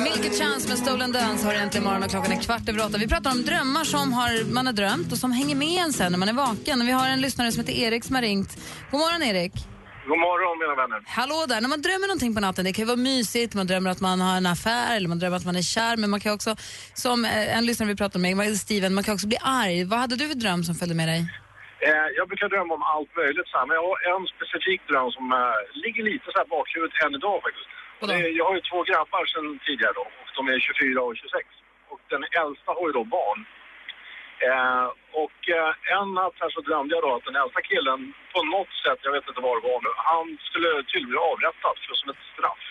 Milk 0.03 0.39
Chance 0.39 0.69
med 0.69 0.77
Stolen 0.77 1.11
Dance 1.11 1.45
har 1.45 1.53
äntligen 1.53 1.83
morgon 1.83 2.03
och 2.03 2.09
klockan 2.09 2.31
är 2.31 2.41
kvart 2.41 2.69
över 2.69 2.85
åtta. 2.85 2.97
Vi 2.97 3.07
pratar 3.07 3.31
om 3.31 3.43
drömmar 3.43 3.83
som 3.83 4.13
har, 4.13 4.53
man 4.53 4.65
har 4.65 4.73
drömt 4.73 5.11
och 5.11 5.17
som 5.17 5.31
hänger 5.31 5.55
med 5.55 5.83
en 5.83 5.93
sen 5.93 6.11
när 6.11 6.19
man 6.19 6.29
är 6.29 6.33
vaken. 6.33 6.81
Och 6.81 6.87
vi 6.87 6.91
har 6.91 7.09
en 7.09 7.21
lyssnare 7.21 7.51
som 7.51 7.59
heter 7.59 7.73
Erik 7.73 8.03
som 8.03 8.15
har 8.15 8.21
ringt. 8.21 8.57
God 8.91 8.99
morgon 8.99 9.23
Erik. 9.23 9.70
God 10.09 10.19
morgon 10.27 10.59
mina 10.63 10.75
vänner. 10.81 10.99
Hallå 11.19 11.39
där. 11.51 11.59
När 11.61 11.69
man 11.75 11.81
drömmer 11.87 12.07
någonting 12.11 12.33
på 12.35 12.41
natten, 12.47 12.63
det 12.65 12.73
kan 12.73 12.83
ju 12.85 12.91
vara 12.95 13.03
mysigt, 13.11 13.51
man 13.59 13.67
drömmer 13.71 13.89
att 13.93 14.01
man 14.09 14.17
har 14.27 14.35
en 14.41 14.49
affär 14.55 14.89
eller 14.95 15.09
man 15.13 15.19
drömmer 15.21 15.37
att 15.37 15.49
man 15.51 15.57
är 15.61 15.67
kär, 15.75 15.95
men 16.01 16.09
man 16.13 16.19
kan 16.23 16.33
också, 16.37 16.51
som 17.05 17.17
eh, 17.25 17.57
en 17.57 17.65
lyssnare 17.69 17.89
vi 17.93 17.97
pratade 18.03 18.21
med, 18.23 18.57
Steven, 18.65 18.93
man 18.97 19.03
kan 19.05 19.13
också 19.17 19.27
bli 19.33 19.39
arg. 19.61 19.77
Vad 19.91 19.99
hade 20.03 20.15
du 20.21 20.25
för 20.31 20.39
dröm 20.43 20.61
som 20.67 20.75
följde 20.79 20.95
med 21.01 21.07
dig? 21.13 21.21
Eh, 21.89 22.07
jag 22.17 22.25
brukar 22.29 22.47
drömma 22.53 22.73
om 22.79 22.83
allt 22.93 23.11
möjligt, 23.21 23.47
så 23.51 23.57
här, 23.57 23.65
men 23.67 23.75
jag 23.79 23.85
har 23.89 23.97
en 24.13 24.23
specifik 24.35 24.81
dröm 24.89 25.09
som 25.17 25.25
eh, 25.39 25.59
ligger 25.83 26.03
lite 26.11 26.27
så 26.31 26.37
här 26.41 26.47
bakhuvudet 26.55 26.95
än 27.03 27.13
idag 27.19 27.37
faktiskt. 27.45 27.69
Det, 28.09 28.29
jag 28.39 28.45
har 28.49 28.55
ju 28.59 28.63
två 28.71 28.79
grabbar 28.89 29.23
sedan 29.31 29.47
tidigare 29.65 29.93
då, 29.99 30.05
och 30.21 30.29
de 30.37 30.41
är 30.53 30.59
24 30.59 31.01
och 31.07 31.15
26. 31.17 31.47
Och 31.91 32.01
den 32.13 32.23
äldsta 32.41 32.69
har 32.77 32.85
ju 32.89 32.93
då 32.99 33.03
barn. 33.17 33.39
Eh, 34.49 34.87
och 35.23 35.39
eh, 35.57 35.71
en 35.97 36.07
natt 36.17 36.37
här 36.41 36.51
så 36.55 36.61
drömde 36.61 36.95
jag 36.95 37.03
då 37.03 37.11
att 37.15 37.27
den 37.29 37.41
äldsta 37.41 37.61
killen 37.71 37.99
på 38.33 38.39
något 38.55 38.73
sätt, 38.83 38.99
jag 39.05 39.13
vet 39.15 39.27
inte 39.27 39.45
vad 39.47 39.55
det 39.57 39.67
var 39.69 39.79
nu, 39.85 39.91
han 40.11 40.27
skulle 40.47 40.69
tydligen 40.89 41.13
bli 41.13 41.21
avrättad 41.31 41.75
för 41.83 41.95
som 41.95 42.09
ett 42.13 42.25
straff. 42.33 42.63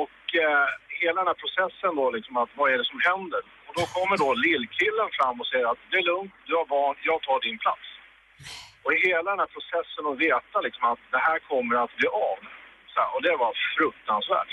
Och 0.00 0.22
eh, 0.44 0.66
hela 1.02 1.18
den 1.20 1.30
här 1.30 1.40
processen 1.42 1.92
då 2.00 2.04
liksom 2.16 2.34
att 2.42 2.52
vad 2.58 2.66
är 2.72 2.78
det 2.78 2.90
som 2.92 3.00
händer? 3.10 3.42
Och 3.66 3.74
då 3.78 3.84
kommer 3.96 4.16
då 4.24 4.28
lillkillen 4.48 5.08
fram 5.18 5.36
och 5.40 5.48
säger 5.52 5.66
att 5.72 5.82
det 5.90 5.98
är 6.02 6.10
lugnt, 6.12 6.34
du 6.46 6.52
har 6.60 6.66
barn, 6.76 6.96
jag 7.10 7.18
tar 7.22 7.38
din 7.46 7.58
plats. 7.64 7.86
Och 8.84 8.92
hela 9.06 9.28
den 9.32 9.42
här 9.42 9.52
processen 9.56 10.02
att 10.10 10.18
veta 10.28 10.56
liksom 10.66 10.84
att 10.92 11.02
det 11.14 11.22
här 11.28 11.38
kommer 11.50 11.74
att 11.84 11.94
bli 11.98 12.08
av. 12.30 12.38
Så 12.92 12.96
här, 13.00 13.10
och 13.14 13.22
det 13.26 13.36
var 13.44 13.52
fruktansvärt. 13.76 14.52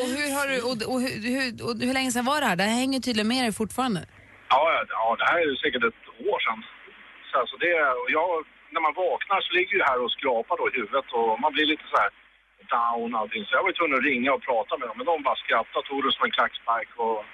Och 0.00 0.08
hur, 0.14 0.28
har 0.36 0.46
du, 0.50 0.56
och, 0.68 0.70
och, 0.70 0.94
och, 0.94 1.00
hur, 1.34 1.46
och 1.66 1.74
hur 1.86 1.94
länge 1.98 2.10
sedan 2.10 2.24
var 2.24 2.40
det 2.40 2.46
här? 2.46 2.56
Det 2.56 2.62
här 2.62 2.80
hänger 2.82 3.00
tydligen 3.00 3.28
med 3.28 3.44
dig 3.44 3.52
fortfarande. 3.52 4.02
Ja, 4.48 4.84
ja, 4.88 5.16
det 5.18 5.24
här 5.24 5.38
är 5.38 5.46
ju 5.46 5.56
säkert 5.56 5.84
ett 5.84 6.08
år 6.30 6.38
sedan. 6.40 6.62
Så 7.30 7.38
alltså 7.38 7.56
det, 7.56 7.74
och 8.02 8.10
jag, 8.10 8.46
när 8.70 8.80
man 8.80 8.94
vaknar 8.94 9.40
så 9.40 9.52
ligger 9.52 9.72
ju 9.72 9.78
det 9.78 9.90
här 9.92 10.04
och 10.04 10.12
skrapar 10.12 10.56
då 10.56 10.68
i 10.68 10.76
huvudet 10.80 11.12
och 11.12 11.40
man 11.40 11.52
blir 11.52 11.66
lite 11.66 11.84
så 11.90 11.96
här 11.96 12.10
down 12.76 13.14
och 13.14 13.20
allting. 13.20 13.44
Så 13.44 13.54
jag 13.54 13.62
var 13.62 13.70
ju 13.70 13.78
tvungen 13.78 13.98
att 13.98 14.04
ringa 14.10 14.32
och 14.32 14.42
prata 14.42 14.78
med 14.78 14.88
dem, 14.88 14.96
men 14.96 15.06
de 15.06 15.22
bara 15.22 15.36
skrattade 15.36 15.78
och 15.78 15.84
tog 15.84 16.04
det 16.04 16.12
som 16.12 16.24
en 16.24 16.36
klackspark 16.38 16.88
och 16.96 17.24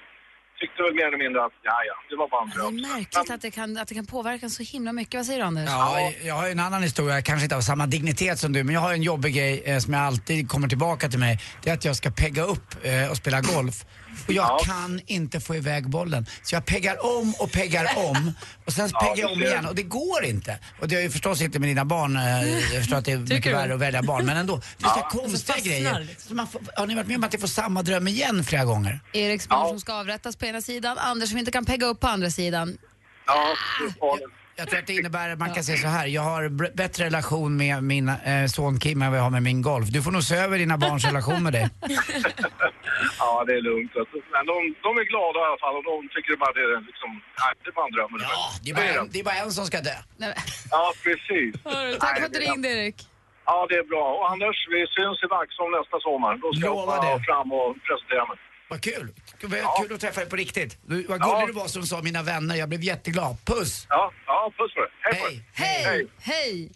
tyckte 0.63 0.83
väl 0.83 0.93
mer 0.99 1.07
eller 1.09 1.17
mindre 1.25 1.39
att 1.45 1.51
ja, 1.63 1.77
ja, 1.89 1.95
det 2.09 2.15
var 2.21 2.27
bara 2.33 2.41
en 2.43 2.49
Det 2.49 2.55
är 2.55 2.61
dröm. 2.61 2.81
märkligt 2.97 3.31
att 3.31 3.41
det, 3.41 3.51
kan, 3.51 3.77
att 3.77 3.87
det 3.87 3.95
kan 3.95 4.05
påverka 4.05 4.49
så 4.49 4.63
himla 4.63 4.91
mycket. 4.93 5.15
Vad 5.19 5.25
säger 5.25 5.39
du 5.39 5.45
Anders? 5.45 5.69
Ja, 5.69 6.11
jag 6.23 6.35
har 6.35 6.49
en 6.49 6.59
annan 6.59 6.83
historia, 6.83 7.21
kanske 7.21 7.43
inte 7.45 7.55
av 7.55 7.61
samma 7.61 7.85
dignitet 7.87 8.39
som 8.39 8.53
du, 8.53 8.63
men 8.63 8.73
jag 8.75 8.81
har 8.81 8.93
en 8.93 9.03
jobbig 9.03 9.35
grej 9.35 9.63
eh, 9.65 9.79
som 9.79 9.93
jag 9.93 10.03
alltid 10.03 10.49
kommer 10.49 10.67
tillbaka 10.67 11.09
till 11.09 11.19
mig. 11.19 11.39
Det 11.63 11.69
är 11.69 11.73
att 11.73 11.85
jag 11.85 11.95
ska 11.95 12.11
pegga 12.11 12.43
upp 12.43 12.75
eh, 12.83 13.11
och 13.11 13.17
spela 13.17 13.41
golf. 13.41 13.85
Och 14.27 14.33
jag 14.33 14.59
kan 14.59 15.01
inte 15.05 15.39
få 15.39 15.55
iväg 15.55 15.89
bollen. 15.89 16.25
Så 16.43 16.55
jag 16.55 16.65
peggar 16.65 17.05
om 17.19 17.33
och 17.39 17.51
peggar 17.51 17.87
om 17.95 18.33
och 18.65 18.73
sen 18.73 18.89
peggar 19.01 19.17
jag 19.17 19.31
om 19.31 19.41
igen 19.43 19.65
och 19.65 19.75
det 19.75 19.83
går 19.83 20.25
inte. 20.25 20.59
Och 20.81 20.87
det 20.87 20.95
är 20.95 21.01
ju 21.01 21.09
förstås 21.09 21.41
inte 21.41 21.59
med 21.59 21.69
dina 21.69 21.85
barn, 21.85 22.15
eh, 22.17 22.49
jag 22.73 22.81
förstår 22.81 22.97
att 22.97 23.05
det 23.05 23.11
är 23.11 23.17
mycket 23.17 23.43
du? 23.43 23.51
värre 23.51 23.73
att 23.73 23.79
välja 23.79 24.01
barn, 24.03 24.25
men 24.25 24.37
ändå. 24.37 24.61
Det 24.77 24.85
är 24.85 24.89
så 24.89 24.95
här 24.95 25.09
konstiga 25.09 25.53
fastnar 25.55 25.71
grejer. 25.71 26.07
Så 26.17 26.33
man 26.35 26.47
får, 26.47 26.61
har 26.75 26.87
ni 26.87 26.95
varit 26.95 27.07
med 27.07 27.17
om 27.17 27.23
att 27.23 27.33
jag 27.33 27.41
får 27.41 27.47
samma 27.47 27.81
dröm 27.81 28.07
igen 28.07 28.43
flera 28.43 28.65
gånger? 28.65 28.99
Eriks 29.13 29.47
barn 29.49 29.69
som 29.69 29.79
ska 29.79 29.93
avrättas 29.93 30.35
på 30.35 30.45
ena 30.53 30.61
sidan, 30.61 30.97
Anders 30.97 31.29
som 31.29 31.37
inte 31.37 31.51
kan 31.51 31.65
pegga 31.65 31.85
upp 31.87 31.99
på 31.99 32.07
andra 32.07 32.29
sidan. 32.29 32.77
Ja, 33.25 33.55
det. 33.99 34.25
Jag 34.55 34.69
tror 34.69 34.79
att 34.79 34.87
det 34.87 34.93
innebär 34.93 35.29
att 35.29 35.39
man 35.39 35.53
kan 35.53 35.63
säga 35.63 35.77
så 35.77 35.87
här. 35.87 36.07
Jag 36.07 36.21
har 36.21 36.49
bättre 36.75 37.05
relation 37.05 37.57
med 37.57 37.83
min 37.83 38.09
eh, 38.09 38.45
son 38.47 38.79
Kim 38.79 39.01
än 39.01 39.09
vad 39.11 39.19
jag 39.19 39.23
har 39.23 39.29
med 39.29 39.43
min 39.43 39.61
golf. 39.61 39.87
Du 39.89 40.01
får 40.01 40.11
nog 40.11 40.23
se 40.23 40.35
över 40.35 40.57
dina 40.57 40.77
barns 40.77 41.05
relation 41.05 41.43
med 41.43 41.53
dig. 41.53 41.69
Ja, 43.19 43.43
det 43.47 43.53
är 43.53 43.61
lugnt. 43.61 43.91
Men 44.35 44.43
de, 44.51 44.55
de 44.85 44.89
är 45.01 45.05
glada 45.11 45.39
i 45.39 45.45
alla 45.49 45.61
fall 45.65 45.75
och 45.79 45.85
de 45.91 45.95
tycker 46.15 46.35
bara 46.43 46.53
det 46.57 46.63
är 46.67 46.81
liksom, 46.91 47.09
nej, 47.41 47.51
det 47.63 47.69
är 47.71 47.75
bara 47.79 47.87
en 47.89 47.95
dröm. 47.97 48.11
Ja, 48.19 48.45
det 48.63 48.69
är, 48.71 48.75
bara 48.75 49.01
en, 49.01 49.09
det 49.13 49.19
är 49.19 49.23
bara 49.23 49.39
en 49.43 49.51
som 49.51 49.65
ska 49.65 49.77
dö. 49.81 49.97
Ja, 50.75 50.83
precis. 51.05 51.51
Tack 51.99 52.13
för 52.19 52.25
att 52.25 52.33
du 52.33 52.39
ringde 52.39 52.67
Erik. 52.75 52.97
Ja, 53.45 53.57
det 53.69 53.75
är 53.83 53.87
bra. 53.93 54.05
Och 54.17 54.25
Anders, 54.31 54.57
vi 54.73 54.79
syns 54.97 55.17
i 55.25 55.27
Vaxholm 55.37 55.71
nästa 55.79 55.97
sommar. 56.07 56.33
Då 56.43 56.49
ska 56.53 56.67
Lova 56.67 56.93
jag 56.95 57.03
det. 57.03 57.07
bara 57.11 57.23
fram 57.29 57.47
och 57.59 57.69
presentera 57.87 58.23
mig. 58.29 58.37
Vad 58.73 58.81
kul. 58.81 59.13
Vad 59.41 59.77
kul 59.87 59.93
att 59.95 60.01
träffa 60.01 60.19
dig 60.21 60.29
på 60.29 60.35
riktigt. 60.35 60.77
Du, 60.87 61.03
vad 61.03 61.21
gullig 61.21 61.35
Ja. 61.41 61.45
du 61.47 61.53
var 61.53 61.67
som 61.67 61.83
sa 61.83 62.01
mina 62.01 62.23
vänner. 62.23 62.55
Jag 62.55 62.69
blev 62.69 62.83
jätteglad. 62.83 63.37
Puss! 63.45 63.85
Ja, 63.89 64.11
ja 64.27 64.51
puss 64.57 64.73
på 64.73 64.79
dig. 64.81 64.89
Hej. 65.03 65.45
Hej! 65.53 65.83
Hej! 65.85 66.07
Hej! 66.21 66.71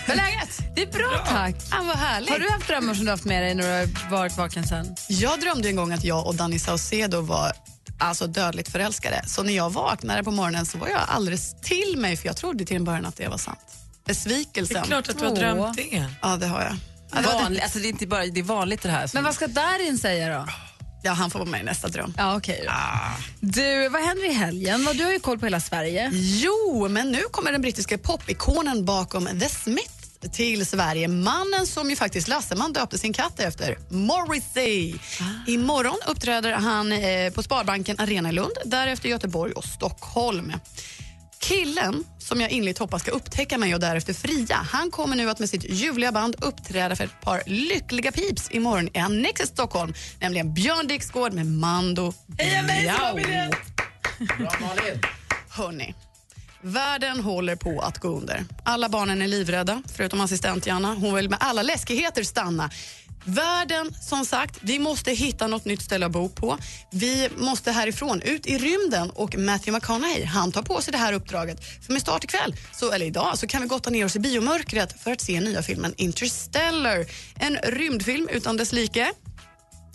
Hur 0.06 0.12
är 0.12 0.16
läget? 0.16 0.58
Det 0.76 0.82
är 0.82 0.86
bra 0.86 1.24
tack. 1.26 1.54
Ah, 1.70 1.82
vad 1.82 1.96
härligt. 1.96 2.30
Har 2.30 2.38
du 2.38 2.50
haft 2.50 2.68
drömmar 2.68 2.94
som 2.94 3.04
du 3.04 3.10
haft 3.10 3.24
med 3.24 3.42
dig 3.42 3.54
när 3.54 3.62
du 3.62 3.68
har 3.70 4.10
varit 4.10 4.36
vaken 4.36 4.64
sen? 4.64 4.86
Jag 5.08 5.40
drömde 5.40 5.68
en 5.68 5.76
gång 5.76 5.92
att 5.92 6.04
jag 6.04 6.26
och 6.26 6.34
Danny 6.34 6.58
Saucedo 6.58 7.20
var 7.20 7.52
alltså 7.98 8.26
dödligt 8.26 8.68
förälskade. 8.68 9.22
Så 9.26 9.42
när 9.42 9.52
jag 9.52 9.70
vaknade 9.72 10.22
på 10.24 10.30
morgonen 10.30 10.66
så 10.66 10.78
var 10.78 10.88
jag 10.88 11.00
alldeles 11.08 11.54
till 11.60 11.94
mig 11.98 12.16
för 12.16 12.26
jag 12.26 12.36
trodde 12.36 12.64
till 12.64 12.76
en 12.76 12.84
början 12.84 13.06
att 13.06 13.16
det 13.16 13.28
var 13.28 13.38
sant. 13.38 13.58
Besvikelsen. 14.06 14.74
Det 14.74 14.80
är 14.80 14.84
klart 14.84 15.08
att 15.08 15.18
du 15.18 15.24
har 15.26 15.36
drömt 15.36 15.76
det. 15.76 16.06
Ja, 16.22 16.36
det 16.36 16.46
har 16.46 16.60
jag. 16.62 16.76
Ja, 17.12 17.20
det 17.20 17.26
var 17.26 17.32
det. 17.34 17.42
Vanlig, 17.42 17.60
alltså 17.60 17.78
det 17.78 17.86
är 17.86 17.88
inte 17.90 18.06
bara, 18.06 18.26
det 18.26 18.40
är 18.40 18.44
vanligt 18.44 18.82
det 18.82 18.90
här. 18.90 19.10
Men 19.14 19.24
vad 19.24 19.34
ska 19.34 19.46
Darin 19.46 19.98
säga 19.98 20.38
då? 20.38 20.48
Ja, 21.04 21.12
han 21.12 21.30
får 21.30 21.38
vara 21.38 21.48
med 21.50 21.60
i 21.60 21.64
nästa 21.64 21.88
dröm. 21.88 22.14
Ja, 22.18 22.36
okej 22.36 22.64
då. 22.66 22.72
Du, 23.40 23.88
vad 23.88 24.02
händer 24.02 24.30
i 24.30 24.32
helgen? 24.32 24.84
Vad- 24.84 24.96
Du 24.96 25.04
har 25.04 25.12
ju 25.12 25.18
koll 25.20 25.38
på 25.38 25.46
hela 25.46 25.60
Sverige. 25.60 26.10
Jo, 26.12 26.86
men 26.90 27.12
nu 27.12 27.22
kommer 27.30 27.52
den 27.52 27.60
brittiska 27.62 27.98
popikonen 27.98 28.84
bakom 28.84 29.26
The 29.40 29.48
Smiths 29.48 30.01
till 30.32 30.66
Sverige. 30.66 31.08
Mannen 31.08 31.66
som 31.66 31.90
ju 31.90 31.96
faktiskt 31.96 32.28
Lasseman 32.28 32.72
döpte 32.72 32.98
sin 32.98 33.12
katt 33.12 33.40
efter, 33.40 33.78
Morrissey. 33.88 34.94
Imorgon 35.46 35.98
uppträder 36.06 36.52
han 36.52 36.92
eh, 36.92 37.32
på 37.32 37.42
Sparbanken 37.42 37.96
Arena 37.98 38.28
i 38.28 38.32
Lund, 38.32 38.52
därefter 38.64 39.08
Göteborg 39.08 39.52
och 39.52 39.64
Stockholm. 39.64 40.52
Killen 41.40 42.04
som 42.18 42.40
jag 42.40 42.50
inligt 42.50 42.78
hoppas 42.78 43.02
ska 43.02 43.10
upptäcka 43.10 43.58
mig 43.58 43.74
och 43.74 43.80
därefter 43.80 44.14
fria, 44.14 44.56
han 44.70 44.90
kommer 44.90 45.16
nu 45.16 45.30
att 45.30 45.38
med 45.38 45.48
sitt 45.48 45.64
ljuvliga 45.70 46.12
band 46.12 46.36
uppträda 46.38 46.96
för 46.96 47.04
ett 47.04 47.20
par 47.20 47.42
lyckliga 47.46 48.12
pips 48.12 48.50
imorgon 48.50 48.88
i 48.94 48.98
Annexet 48.98 49.48
Stockholm, 49.48 49.94
nämligen 50.20 50.54
Björn 50.54 50.86
Dixgård 50.86 51.32
med 51.32 51.46
Mando 51.46 52.14
Heja 52.38 52.62
mig? 52.62 52.84
Bra 54.38 54.52
Malin! 54.60 55.00
Hörni, 55.48 55.94
världen 56.62 57.20
håller 57.20 57.56
på 57.56 57.80
att 57.80 57.98
gå 57.98 58.08
under. 58.08 58.44
Alla 58.64 58.88
barnen 58.88 59.22
är 59.22 59.28
livrädda, 59.28 59.82
förutom 59.96 60.20
assistent 60.20 60.66
Janna. 60.66 60.94
Hon 60.94 61.14
vill 61.14 61.30
med 61.30 61.38
alla 61.40 61.62
läskigheter 61.62 62.22
stanna. 62.22 62.70
Världen, 63.24 63.94
som 64.00 64.24
sagt, 64.24 64.58
vi 64.60 64.78
måste 64.78 65.10
hitta 65.12 65.46
något 65.46 65.64
nytt 65.64 65.82
ställe 65.82 66.06
att 66.06 66.12
bo 66.12 66.28
på. 66.28 66.58
Vi 66.90 67.28
måste 67.36 67.70
härifrån, 67.70 68.22
ut 68.22 68.46
i 68.46 68.58
rymden 68.58 69.10
och 69.10 69.36
Matthew 69.36 69.72
McConaughey, 69.72 70.24
han 70.24 70.52
tar 70.52 70.62
på 70.62 70.80
sig 70.80 70.92
det 70.92 70.98
här 70.98 71.12
uppdraget. 71.12 71.64
För 71.86 71.92
med 71.92 72.02
start 72.02 72.24
ikväll, 72.24 72.54
så, 72.72 72.92
eller 72.92 73.06
idag, 73.06 73.38
så 73.38 73.46
kan 73.46 73.62
vi 73.62 73.68
gotta 73.68 73.90
ner 73.90 74.04
oss 74.04 74.16
i 74.16 74.18
biomörkret 74.18 75.02
för 75.02 75.12
att 75.12 75.20
se 75.20 75.40
nya 75.40 75.62
filmen 75.62 75.94
Interstellar. 75.96 77.06
En 77.34 77.56
rymdfilm 77.56 78.28
utan 78.28 78.56
dess 78.56 78.72
like. 78.72 79.12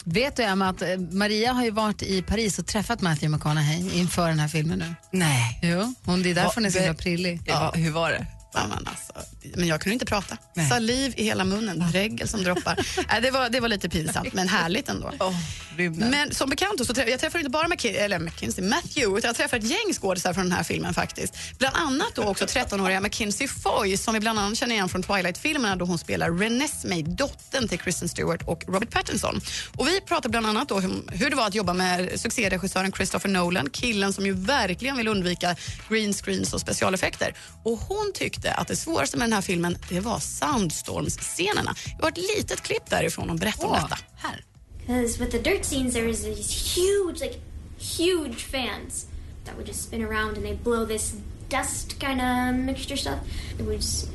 Vet 0.10 0.36
du 0.36 0.44
Emma 0.44 0.70
att 0.70 0.82
eh, 0.82 0.98
Maria 0.98 1.54
har 1.54 1.64
ju 1.64 1.72
varit 1.72 2.04
i 2.04 2.22
Paris 2.22 2.60
och 2.60 2.68
träffat 2.68 3.02
Matthew 3.02 3.38
McConaughey 3.38 4.00
inför 4.00 4.28
den 4.28 4.40
här 4.40 4.48
filmen 4.48 4.80
nu. 4.80 4.96
Nej. 5.12 5.60
Jo, 5.64 5.94
hon, 6.04 6.24
det 6.24 6.30
är 6.30 6.36
därför 6.36 6.56
hon 6.56 6.66
är 6.66 6.70
så 6.70 6.80
himla 6.80 6.94
prillig. 6.94 7.42
Var, 7.48 7.74
hur 7.76 7.92
var 7.92 8.12
det? 8.12 8.26
Ja, 8.54 8.62
men, 8.70 8.88
alltså, 8.88 9.14
men 9.56 9.68
jag 9.68 9.82
kunde 9.82 9.94
inte 9.94 10.06
prata. 10.06 10.38
Nej. 10.54 10.70
Saliv 10.70 11.14
i 11.18 11.24
hela 11.24 11.44
munnen, 11.44 11.92
dregel 11.92 12.28
som 12.28 12.44
droppar. 12.44 12.80
Nej, 13.10 13.22
det, 13.22 13.32
var, 13.32 13.50
det 13.50 13.60
var 13.60 13.68
lite 13.68 13.90
pinsamt, 13.90 14.34
men 14.34 14.48
härligt 14.48 14.90
ändå. 14.90 15.08
Oh, 15.20 15.36
rymden. 15.78 16.10
Men 16.10 16.34
som 16.34 16.50
bekant, 16.50 16.86
så 16.88 16.94
träff, 16.94 17.10
jag 17.10 17.20
träffar 17.20 17.40
inte 17.40 17.52
bara 17.52 17.68
McKin- 17.68 17.98
eller 17.98 18.20
McKinsey, 18.20 18.64
Matthew, 18.64 19.18
utan 19.18 19.28
jag 19.30 19.36
träffar 19.36 19.58
ett 19.58 19.64
gäng 19.64 19.94
skådisar 19.94 20.34
från 20.34 20.44
den 20.44 20.52
här 20.52 20.64
filmen 20.64 20.94
faktiskt. 20.94 21.34
Bland 21.60 21.76
annat 21.76 22.16
då 22.16 22.24
också 22.24 22.46
13-åriga 22.46 23.02
Mackenzie 23.02 23.48
Foy 23.48 23.98
som 23.98 24.14
vi 24.14 24.20
bland 24.20 24.40
annat 24.40 24.58
känner 24.58 24.76
igen 24.76 24.90
från 24.90 25.04
Twilight-filmerna 25.04 25.76
då 25.76 25.86
hon 25.86 25.98
spelar 25.98 26.32
Renesmee, 26.32 27.04
dottern 27.04 27.68
till 27.68 27.80
Kristen 27.80 28.10
Stewart 28.10 28.44
och 28.48 28.64
Robert 28.68 28.92
Pattinson. 28.92 29.42
Och 29.78 29.88
vi 29.88 30.02
pratar 30.02 30.30
bland 30.30 30.48
annat 30.48 30.70
då 30.70 30.76
om 30.76 31.10
hur 31.12 31.30
det 31.30 31.36
var 31.36 31.48
att 31.48 31.56
jobba 31.56 31.74
med 31.74 32.20
succéregissören 32.20 32.92
Christopher 32.92 33.30
Nolan, 33.30 33.70
killen 33.70 34.14
som 34.14 34.26
ju 34.26 34.34
verkligen 34.34 34.98
vill 34.98 35.08
undvika 35.08 35.56
green 35.90 36.14
screens 36.14 36.54
och 36.54 36.62
specialeffekter. 36.62 37.34
Och 37.64 37.78
hon 37.78 38.12
tyckte 38.14 38.54
att 38.54 38.68
det 38.68 38.76
svåraste 38.76 39.18
med 39.18 39.26
den 39.28 39.34
här 39.34 39.42
filmen, 39.42 39.78
det 39.90 40.00
var 40.00 40.20
soundstorms-scenerna. 40.20 41.76
Vi 41.86 42.02
har 42.02 42.10
ett 42.10 42.38
litet 42.38 42.62
klipp 42.62 42.90
därifrån 42.90 43.30
och 43.30 43.36
berättar 43.36 43.68
om 43.68 43.74
detta. 43.74 43.98
här. 44.16 44.44
Because 44.88 45.20
with 45.20 45.32
the 45.32 45.40
dirt 45.40 45.66
scenes, 45.66 45.94
there 45.94 46.06
was 46.06 46.24
these 46.24 46.76
huge, 46.76 47.20
like, 47.20 47.42
huge 47.78 48.42
fans 48.42 49.08
that 49.44 49.58
would 49.58 49.66
just 49.66 49.84
spin 49.84 50.02
around 50.02 50.38
and 50.38 50.46
they 50.46 50.54
blow 50.54 50.86
this 50.86 51.18
dust 51.50 52.00
kind 52.00 52.22
of 52.22 52.66
mixture 52.66 52.96
stuff. 52.96 53.20
It 53.60 53.66
was 53.66 54.10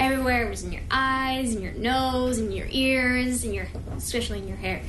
everywhere. 0.00 0.46
It 0.46 0.50
was 0.50 0.62
in 0.62 0.72
your 0.72 0.82
eyes, 0.90 1.54
in 1.54 1.60
your 1.60 1.72
nose, 1.72 2.38
in 2.38 2.50
your 2.50 2.66
ears, 2.70 3.44
in 3.44 3.52
your, 3.52 3.66
especially 3.94 4.38
in 4.38 4.48
your 4.48 4.56
hair. 4.56 4.80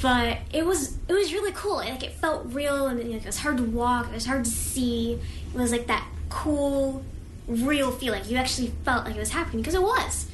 But 0.00 0.38
it 0.52 0.64
was 0.64 0.96
it 1.08 1.12
was 1.12 1.32
really 1.32 1.52
cool. 1.52 1.76
Like 1.76 2.02
it 2.02 2.12
felt 2.12 2.46
real, 2.52 2.86
and 2.86 2.98
like, 2.98 3.22
it 3.22 3.26
was 3.26 3.38
hard 3.38 3.58
to 3.58 3.62
walk. 3.62 4.08
It 4.08 4.14
was 4.14 4.26
hard 4.26 4.44
to 4.44 4.50
see. 4.50 5.18
It 5.54 5.58
was 5.58 5.70
like 5.70 5.86
that 5.86 6.06
cool, 6.28 7.02
real 7.46 7.90
feeling. 7.90 8.22
You 8.26 8.36
actually 8.36 8.74
felt 8.84 9.06
like 9.06 9.16
it 9.16 9.20
was 9.20 9.30
happening 9.30 9.62
because 9.62 9.74
it 9.74 9.82
was. 9.82 10.26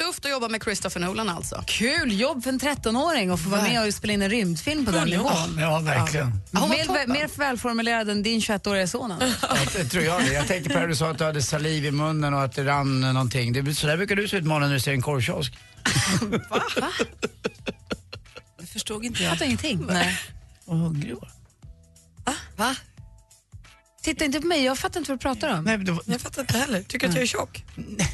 Tufft 0.00 0.24
att 0.24 0.30
jobba 0.30 0.48
med 0.48 0.62
Christopher 0.62 1.00
Nolan 1.00 1.28
alltså. 1.28 1.64
Kul 1.66 2.20
jobb 2.20 2.42
för 2.42 2.50
en 2.50 2.60
13-åring 2.60 3.30
att 3.30 3.40
få 3.42 3.48
vara 3.48 3.62
med 3.62 3.86
och 3.86 3.94
spela 3.94 4.12
in 4.12 4.22
en 4.22 4.30
rymdfilm 4.30 4.84
på 4.84 4.90
den 4.90 5.08
nivån. 5.08 5.58
Ja, 5.60 5.78
verkligen. 5.78 6.26
Mer, 6.52 7.06
mer 7.06 7.38
välformulerad 7.38 8.10
än 8.10 8.22
din 8.22 8.40
21-åriga 8.40 8.86
son. 8.86 9.14
Ja, 9.20 9.48
det 9.76 9.84
tror 9.84 10.04
jag 10.04 10.20
det. 10.24 10.32
Jag 10.32 10.46
tänkte 10.46 10.74
på 10.74 10.80
det 10.80 10.86
du 10.86 10.96
sa 10.96 11.10
att 11.10 11.18
du 11.18 11.24
hade 11.24 11.42
saliv 11.42 11.84
i 11.86 11.90
munnen 11.90 12.34
och 12.34 12.42
att 12.42 12.54
det 12.54 12.64
rann 12.64 13.00
någonting. 13.00 13.52
Det, 13.52 13.74
så 13.74 13.86
där 13.86 13.96
brukar 13.96 14.16
du 14.16 14.28
se 14.28 14.36
ut 14.36 14.44
när 14.44 14.72
du 14.72 14.80
ser 14.80 14.92
en 14.92 15.02
korvkiosk. 15.02 15.54
Det 18.58 18.66
förstod 18.66 19.04
inte 19.04 19.22
Jag 19.22 19.30
jag. 19.30 19.34
fattar 19.38 19.46
ingenting. 19.46 19.86
Nej. 19.88 20.18
Vad 20.64 20.78
hungrig 20.78 21.08
du 21.08 21.14
var. 21.14 21.28
Va? 22.56 22.76
Titta 24.04 24.24
inte 24.24 24.40
på 24.40 24.46
mig, 24.46 24.64
jag 24.64 24.78
fattar 24.78 25.00
inte 25.00 25.10
vad 25.10 25.18
du 25.18 25.22
pratar 25.22 25.48
om. 25.58 25.64
Nej, 25.64 25.76
men 25.76 25.86
det 25.86 25.92
var, 25.92 26.02
Jag 26.06 26.20
fattar 26.20 26.40
inte 26.40 26.58
heller. 26.58 26.82
Tycker 26.82 27.08
att 27.08 27.14
jag 27.14 27.22
är 27.22 27.26
tjock. 27.26 27.64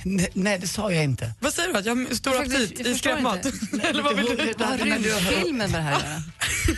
nej, 0.05 0.29
nej, 0.33 0.59
det 0.59 0.69
sa 0.69 0.93
jag 0.93 1.05
inte. 1.05 1.33
Vad 1.41 1.55
säger 1.55 1.73
du? 1.73 1.79
Att 1.79 1.87
jag 1.87 1.97
har 1.97 2.15
stor 2.15 2.37
aptit 2.41 2.81
i 2.81 2.95
skräpmat? 2.95 3.47
Eller 3.83 4.03
vad 4.03 4.17
vill 4.17 4.25
du? 4.25 4.55
Vad 4.59 4.69
har 4.69 4.79
du 4.79 4.85
rymdfilmen 4.85 5.71
med 5.71 5.81
det 5.81 5.85
här 5.85 5.97
att 5.97 6.03
göra? 6.03 6.23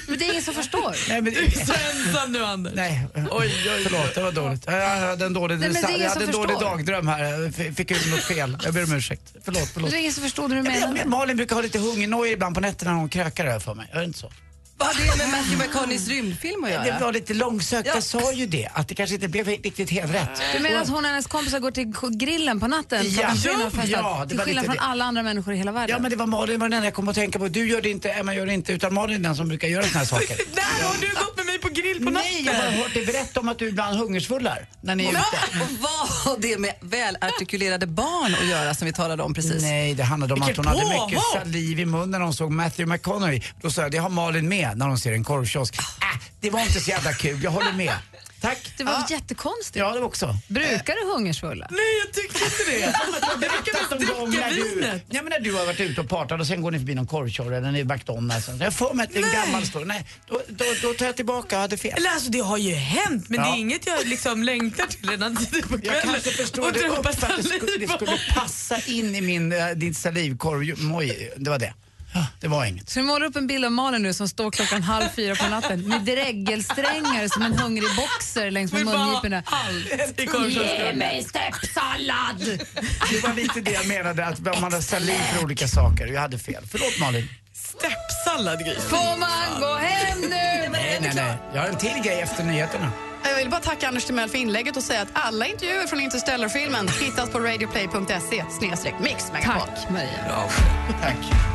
Men 0.08 0.18
det 0.18 0.24
är 0.24 0.30
ingen 0.30 0.42
som 0.42 0.54
förstår. 0.54 0.96
Nej, 1.08 1.22
men, 1.22 1.32
Du 1.32 1.44
är 1.44 1.50
så 1.50 1.72
ensam 1.72 2.32
nu 2.32 2.44
Anders. 2.44 2.72
nej, 2.76 3.06
Oj, 3.14 3.26
oj, 3.30 3.82
förlåt, 3.84 4.14
det 4.14 4.22
var 4.22 4.32
dåligt. 4.32 4.64
Jag 4.66 4.98
hade 5.00 5.26
en 5.26 5.32
dålig, 5.32 5.58
Nej, 5.58 5.68
men 5.68 5.82
det 5.82 5.88
är 5.88 6.02
jag 6.02 6.08
hade 6.10 6.24
en 6.24 6.30
dålig 6.30 6.58
dagdröm 6.60 7.08
här. 7.08 7.72
Fick 7.74 7.90
ut 7.90 8.10
något 8.10 8.24
fel. 8.24 8.58
Jag 8.64 8.74
ber 8.74 8.84
om 8.84 8.92
ursäkt. 8.92 9.34
Förlåt, 9.44 9.68
förlåt. 9.72 9.90
Det 9.90 9.96
är 9.96 10.00
ingen 10.00 10.12
som 10.12 10.22
förstår 10.22 10.42
vad 10.42 10.50
du 10.50 10.62
menar. 10.62 10.92
Men 10.92 11.10
Malin 11.10 11.36
brukar 11.36 11.56
ha 11.56 11.62
lite 11.62 11.78
hungernoja 11.78 12.32
ibland 12.32 12.54
på 12.54 12.60
nätterna 12.60 12.90
när 12.92 12.98
hon 12.98 13.08
krökar 13.08 13.46
över 13.46 13.60
för 13.60 13.74
mig. 13.74 13.88
Är 13.92 13.98
det 13.98 14.04
inte 14.04 14.18
så? 14.18 14.30
Vad 14.84 14.96
har 14.96 15.06
det 15.12 15.16
med 15.18 15.28
Matthew 15.28 15.66
McConaugheys 15.66 16.08
rymdfilm 16.08 16.64
att 16.64 16.70
Det 16.70 16.88
göra? 16.88 16.98
var 16.98 17.12
lite 17.12 17.34
långsökt. 17.34 17.86
Jag 17.94 18.02
sa 18.02 18.32
ju 18.32 18.46
det, 18.46 18.68
att 18.72 18.88
det 18.88 18.94
kanske 18.94 19.14
inte 19.14 19.28
blev 19.28 19.46
riktigt 19.48 19.90
helt 19.90 20.14
rätt. 20.14 20.30
Du 20.56 20.62
menar 20.62 20.82
att 20.82 20.88
hon 20.88 20.98
och 21.04 21.10
hennes 21.10 21.26
kompisar 21.26 21.58
går 21.60 21.70
till 21.70 21.92
grillen 22.18 22.60
på 22.60 22.66
natten? 22.66 23.04
Ja. 23.08 23.22
Ja, 23.22 23.28
det 23.32 23.40
till 23.40 23.50
var 24.38 24.44
skillnad 24.44 24.48
lite 24.48 24.64
från 24.64 24.74
det. 24.74 24.80
alla 24.82 25.04
andra 25.04 25.22
människor 25.22 25.54
i 25.54 25.56
hela 25.56 25.72
världen. 25.72 25.96
Ja 25.96 26.02
men 26.02 26.10
det 26.10 26.16
var 26.16 26.26
Malin 26.26 26.60
var 26.60 26.68
den 26.68 26.72
enda 26.76 26.86
jag 26.86 26.94
kom 26.94 27.08
att 27.08 27.14
tänka 27.14 27.38
på. 27.38 27.48
Du 27.48 27.68
gör 27.68 27.80
det 27.82 27.90
inte, 27.90 28.10
Emma 28.10 28.34
gör 28.34 28.46
det 28.46 28.52
inte, 28.54 28.72
utan 28.72 28.94
Malin 28.94 29.16
är 29.16 29.20
den 29.20 29.36
som 29.36 29.48
brukar 29.48 29.68
göra 29.68 29.82
såna 29.82 29.98
här 29.98 30.06
saker. 30.06 30.36
Där 30.54 30.86
har 30.86 30.94
du 31.00 31.06
gått 31.14 31.36
med 31.36 31.46
mig 31.46 31.58
på 31.58 31.68
grill 31.68 32.04
på 32.04 32.10
natten. 32.10 32.30
Nej, 32.32 32.42
jag 32.46 32.54
har 32.54 32.70
hört 32.70 32.94
dig 32.94 33.06
berätta 33.06 33.40
om 33.40 33.48
att 33.48 33.58
du 33.58 33.68
ibland 33.68 33.96
hungersvullar 33.98 34.66
när 34.80 34.94
ni 34.94 35.04
är 35.04 35.10
ute. 35.10 35.20
Och 35.64 35.70
vad 35.80 36.08
har 36.08 36.36
det 36.40 36.58
med 36.58 36.74
välartikulerade 36.80 37.86
barn 37.86 38.34
att 38.42 38.48
göra 38.48 38.74
som 38.74 38.86
vi 38.86 38.92
talade 38.92 39.22
om 39.22 39.34
precis? 39.34 39.62
Nej, 39.62 39.94
det 39.94 40.02
handlade 40.02 40.34
om 40.34 40.40
Vilket 40.40 40.58
att 40.58 40.66
hon 40.66 40.78
hade 40.78 41.06
mycket 41.06 41.22
saliv 41.32 41.80
i 41.80 41.84
munnen 41.86 42.10
när 42.10 42.20
hon 42.20 42.34
såg 42.34 42.50
Matthew 42.52 42.94
McConaughey. 42.94 43.40
Då 43.62 43.70
sa 43.70 43.82
jag, 43.82 43.90
det 43.92 43.98
har 43.98 44.08
Malin 44.10 44.48
med 44.48 44.71
när 44.74 44.86
hon 44.88 44.98
ser 44.98 45.12
en 45.12 45.24
korvkiosk. 45.24 45.78
Äh, 45.78 45.84
det 46.40 46.50
var 46.50 46.60
inte 46.60 46.80
så 46.80 46.90
jävla 46.90 47.12
kul, 47.12 47.40
jag 47.42 47.50
håller 47.50 47.72
med. 47.72 47.94
Tack. 48.40 48.72
Det 48.76 48.84
var 48.84 48.92
Ja. 48.92 49.06
jättekonstigt. 49.10 49.76
Ja, 49.76 49.92
det 49.92 50.00
var 50.00 50.06
också. 50.06 50.36
Brukar 50.48 50.94
du 50.94 51.12
hungersvulla? 51.14 51.66
Nej, 51.70 51.80
jag 52.04 52.14
tycker 52.14 52.44
inte 52.44 52.70
det. 52.70 52.94
Det 53.40 53.48
med 54.00 54.08
att 54.10 54.16
gång 54.18 54.30
dricka 54.30 54.48
du, 54.48 54.74
vinet. 54.74 55.04
ja, 55.10 55.22
men 55.22 55.30
när 55.30 55.40
du 55.40 55.52
har 55.54 55.66
varit 55.66 55.80
ute 55.80 56.00
och 56.00 56.08
partat 56.08 56.40
och 56.40 56.46
sen 56.46 56.62
går 56.62 56.70
ni 56.70 56.78
förbi 56.78 56.94
någon 56.94 57.06
korvkiosk 57.06 57.46
eller 57.46 57.72
ni 57.72 57.84
McDonalds. 57.84 58.48
Jag 58.60 58.74
får 58.74 58.94
mig 58.94 59.04
att 59.04 59.12
det 59.12 59.18
är 59.18 59.24
en 59.24 59.32
gammal 59.32 59.66
story. 59.66 59.84
Nej, 59.84 60.06
då, 60.28 60.42
då, 60.48 60.64
då 60.82 60.94
tar 60.94 61.06
jag 61.06 61.16
tillbaka, 61.16 61.56
jag 61.56 61.60
hade 61.60 61.76
fel. 61.76 61.94
Eller 61.96 62.10
alltså 62.10 62.30
det 62.30 62.38
har 62.38 62.58
ju 62.58 62.74
hänt 62.74 63.28
men 63.28 63.40
det 63.40 63.46
Ja. 63.48 63.54
är 63.54 63.58
inget 63.58 63.86
jag 63.86 64.06
liksom 64.06 64.42
längtar 64.42 64.86
till 64.86 65.08
redan 65.10 65.36
tidigt 65.36 65.68
på 65.68 65.74
Jag 65.74 65.82
kvällen. 65.84 66.02
kanske 66.12 66.30
förstår 66.30 66.66
och 66.66 66.72
det 66.72 66.88
upp 66.88 67.06
att 67.06 67.20
det 67.36 67.42
skulle, 67.42 67.76
det 67.78 67.88
skulle 67.88 68.18
passa 68.34 68.78
in 68.86 69.14
i 69.14 69.20
min, 69.20 69.52
äh, 69.52 69.66
din 69.68 69.94
salivkorv. 69.94 70.78
Moj, 70.82 71.32
det 71.36 71.50
var 71.50 71.58
det. 71.58 71.74
Ja, 72.14 72.26
det 72.40 72.48
var 72.48 72.64
inget. 72.64 72.90
Så 72.90 73.00
du 73.00 73.06
målar 73.06 73.26
upp 73.26 73.36
en 73.36 73.46
bild 73.46 73.64
av 73.64 73.72
Malin 73.72 74.02
nu 74.02 74.14
som 74.14 74.28
står 74.28 74.50
klockan 74.50 74.82
halv 74.82 75.08
fyra 75.16 75.34
på 75.34 75.48
natten 75.48 75.88
med 75.88 76.00
dregelsträngar 76.02 77.28
som 77.28 77.42
en 77.42 77.58
hungrig 77.58 77.88
boxer 77.96 78.50
längs 78.50 78.72
med 78.72 78.84
mungiporna. 78.84 79.42
korvkiosken. 79.42 80.98
mig 80.98 81.24
steppsallad! 81.24 82.60
Det 83.10 83.22
var 83.22 83.34
lite 83.34 83.60
det 83.60 83.72
jag 83.72 83.88
menade, 83.88 84.26
att 84.26 84.60
man 84.60 84.72
har 84.72 84.80
saliv 84.80 85.14
för 85.14 85.44
olika 85.44 85.68
saker. 85.68 86.06
Jag 86.06 86.20
hade 86.20 86.38
fel. 86.38 86.64
Förlåt 86.70 86.98
Malin. 87.00 87.28
Steppsallad 87.54 88.58
Gry. 88.58 88.74
Får 88.74 89.18
man 89.18 89.60
gå 89.60 89.74
hem 89.74 90.20
nu? 90.20 90.68
nej, 90.70 91.12
nej. 91.14 91.36
Jag 91.54 91.60
har 91.60 91.68
en 91.68 91.78
till 91.78 92.02
grej 92.04 92.20
efter 92.20 92.44
nyheterna. 92.44 92.92
Jag 93.24 93.36
vill 93.36 93.50
bara 93.50 93.60
tacka 93.60 93.88
Anders 93.88 94.04
Timell 94.04 94.28
för 94.28 94.38
inlägget 94.38 94.76
och 94.76 94.82
säga 94.82 95.02
att 95.02 95.08
alla 95.12 95.46
intervjuer 95.46 95.86
från 95.86 96.00
Interstellar-filmen 96.00 96.88
hittas 96.88 97.30
på 97.30 97.38
radioplay.se 97.40 98.44
snedstreck 98.58 98.94
mix. 99.00 99.30
Tack, 99.44 99.90
Maria. 99.90 100.24
Bra. 100.28 100.50
Tack. 101.02 101.51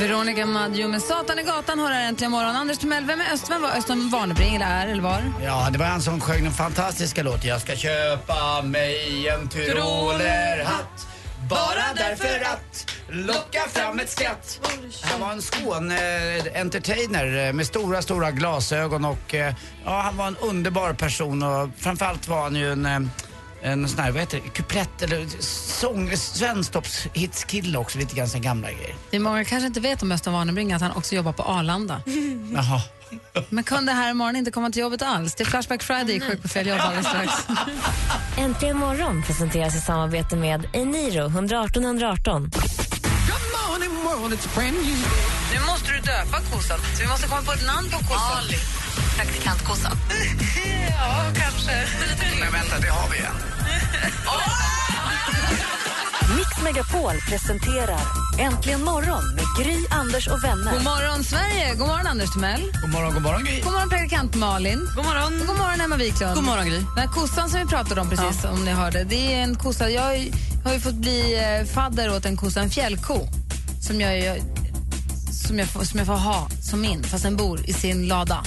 Veronica 0.00 0.46
Maggio 0.46 0.88
med 0.88 1.02
Satan 1.02 1.38
i 1.38 1.42
gatan 1.42 1.78
har 1.78 1.90
här 1.90 2.08
äntligen 2.08 2.30
morgon. 2.30 2.56
Anders 2.56 2.78
Timell, 2.78 3.04
vem 3.04 3.20
är 3.20 3.32
Öst? 3.32 3.50
Vem 3.50 3.62
var 3.62 3.70
Östen 3.70 4.10
Warnerbring 4.10 4.54
eller 4.54 4.66
är 4.66 4.86
eller 4.86 5.02
var? 5.02 5.32
Ja, 5.44 5.68
det 5.72 5.78
var 5.78 5.86
han 5.86 6.02
som 6.02 6.20
sjöng 6.20 6.44
den 6.44 6.52
fantastiska 6.52 7.22
låten 7.22 7.48
Jag 7.48 7.60
ska 7.60 7.76
köpa 7.76 8.62
mig 8.62 9.28
en 9.28 9.48
tyrolerhatt 9.48 11.06
bara 11.48 11.94
därför 11.96 12.44
att 12.44 12.90
locka 13.08 13.60
fram 13.68 14.00
ett 14.00 14.10
skratt. 14.10 14.60
Han 15.02 15.20
var 15.20 15.32
en 15.32 15.42
Skåne-entertainer 15.42 17.52
med 17.52 17.66
stora, 17.66 18.02
stora 18.02 18.30
glasögon 18.30 19.04
och 19.04 19.34
eh, 19.34 19.54
ja, 19.84 20.00
han 20.00 20.16
var 20.16 20.26
en 20.26 20.36
underbar 20.36 20.92
person 20.92 21.42
och 21.42 21.68
framförallt 21.78 22.28
var 22.28 22.42
han 22.42 22.56
ju 22.56 22.72
en 22.72 22.86
eh, 22.86 23.00
en 23.62 23.88
sån 23.88 24.00
här, 24.00 24.10
vad 24.10 24.20
heter 24.20 24.40
det, 24.44 24.48
kuplett 24.48 25.02
eller 25.02 25.26
sång, 25.40 26.16
svensktoppshitskille 26.16 27.78
också, 27.78 27.98
lite 27.98 28.16
grann 28.16 28.28
gamla 28.34 28.72
grejer. 28.72 28.94
Det 29.10 29.16
är 29.16 29.20
många 29.20 29.44
kanske 29.44 29.66
inte 29.66 29.80
vet 29.80 30.02
om 30.02 30.12
Östen 30.12 30.32
Warnerbring 30.32 30.72
att 30.72 30.82
han 30.82 30.92
också 30.92 31.14
jobbar 31.14 31.32
på 31.32 31.42
Arlanda. 31.42 32.02
Jaha. 32.54 32.80
Men 33.48 33.64
kunde 33.64 33.92
här 33.92 34.10
imorgon 34.10 34.36
inte 34.36 34.50
komma 34.50 34.70
till 34.70 34.80
jobbet 34.82 35.02
alls. 35.02 35.34
Det 35.34 35.44
är 35.44 35.46
Flashback 35.46 35.82
Friday, 35.82 36.20
sjuk 36.20 36.42
på 36.42 36.48
fel 36.48 36.66
jobb 36.66 36.78
alldeles 36.80 37.06
strax. 37.06 37.32
Äntligen 38.38 38.76
morgon 38.76 39.22
presenteras 39.22 39.76
i 39.76 39.80
samarbete 39.80 40.36
med 40.36 40.68
Eniro 40.72 41.26
118 41.26 41.84
118. 41.84 42.42
Good 42.42 42.52
morning 43.68 44.04
world, 44.04 44.34
it's 44.34 44.54
brand 44.54 44.76
new. 44.76 44.96
Nu 45.54 45.60
måste 45.66 45.92
du 45.92 45.98
döpa 45.98 46.40
kossan, 46.52 46.78
så 46.94 47.02
vi 47.02 47.08
måste 47.08 47.28
komma 47.28 47.42
på 47.42 47.52
ett 47.52 47.66
namn 47.66 47.90
på 47.90 47.98
kossan. 47.98 48.38
Ali. 48.38 48.58
Praktikantkossan. 49.16 49.96
ja, 50.98 51.24
kanske. 51.34 51.72
Men 52.40 52.52
vänta, 52.52 52.78
det 52.80 52.88
har 52.88 53.08
vi 53.10 53.18
en. 53.18 53.36
Mix 56.36 56.62
Megapol 56.62 57.20
presenterar 57.28 58.25
Äntligen 58.38 58.84
morgon 58.84 59.34
med 59.34 59.44
Gry, 59.58 59.76
Anders 59.90 60.28
och 60.28 60.44
vänner. 60.44 60.72
God 60.72 60.82
morgon, 60.84 61.24
Sverige! 61.24 61.74
God 61.74 61.86
morgon, 61.88 62.06
Anders 62.06 62.30
Timell. 62.32 62.72
God 62.82 62.90
morgon, 62.90 63.14
god 63.14 63.22
morgon 63.22 63.44
Gry. 63.44 63.60
God 63.60 63.72
morgon, 63.72 63.88
praktikant 63.88 64.34
Malin. 64.34 64.88
God 64.96 65.04
morgon. 65.04 65.40
Och 65.40 65.46
god 65.46 65.56
morgon, 65.58 65.80
Emma 65.80 65.96
Wiklund. 65.96 66.34
God 66.34 66.44
morgon, 66.44 66.66
Gry. 66.66 66.76
Den 66.78 66.98
här 66.98 67.06
kossan 67.06 67.50
som 67.50 67.60
vi 67.60 67.66
pratade 67.66 68.00
om 68.00 68.10
precis, 68.10 68.44
om 68.44 68.64
ni 68.64 68.70
hörde, 68.70 69.04
det 69.04 69.34
är 69.34 69.42
en 69.42 69.54
kossa. 69.56 69.90
Jag 69.90 70.02
har 70.02 70.14
ju- 70.72 70.80
fått 70.80 70.94
bli 70.94 71.34
eh, 71.60 71.66
fadder 71.74 72.16
åt 72.16 72.24
en 72.26 72.36
kossa, 72.36 72.60
en 72.60 72.70
fjällko, 72.70 73.18
som 73.82 74.00
jag, 74.00 74.18
jag, 74.20 74.38
som 75.46 75.58
jag, 75.58 75.68
får, 75.68 75.84
som 75.84 75.98
jag 75.98 76.06
får 76.06 76.14
ha 76.14 76.48
som 76.62 76.80
min, 76.80 77.02
fast 77.02 77.22
den 77.24 77.36
bor 77.36 77.60
i 77.66 77.72
sin 77.72 78.06
lada. 78.08 78.44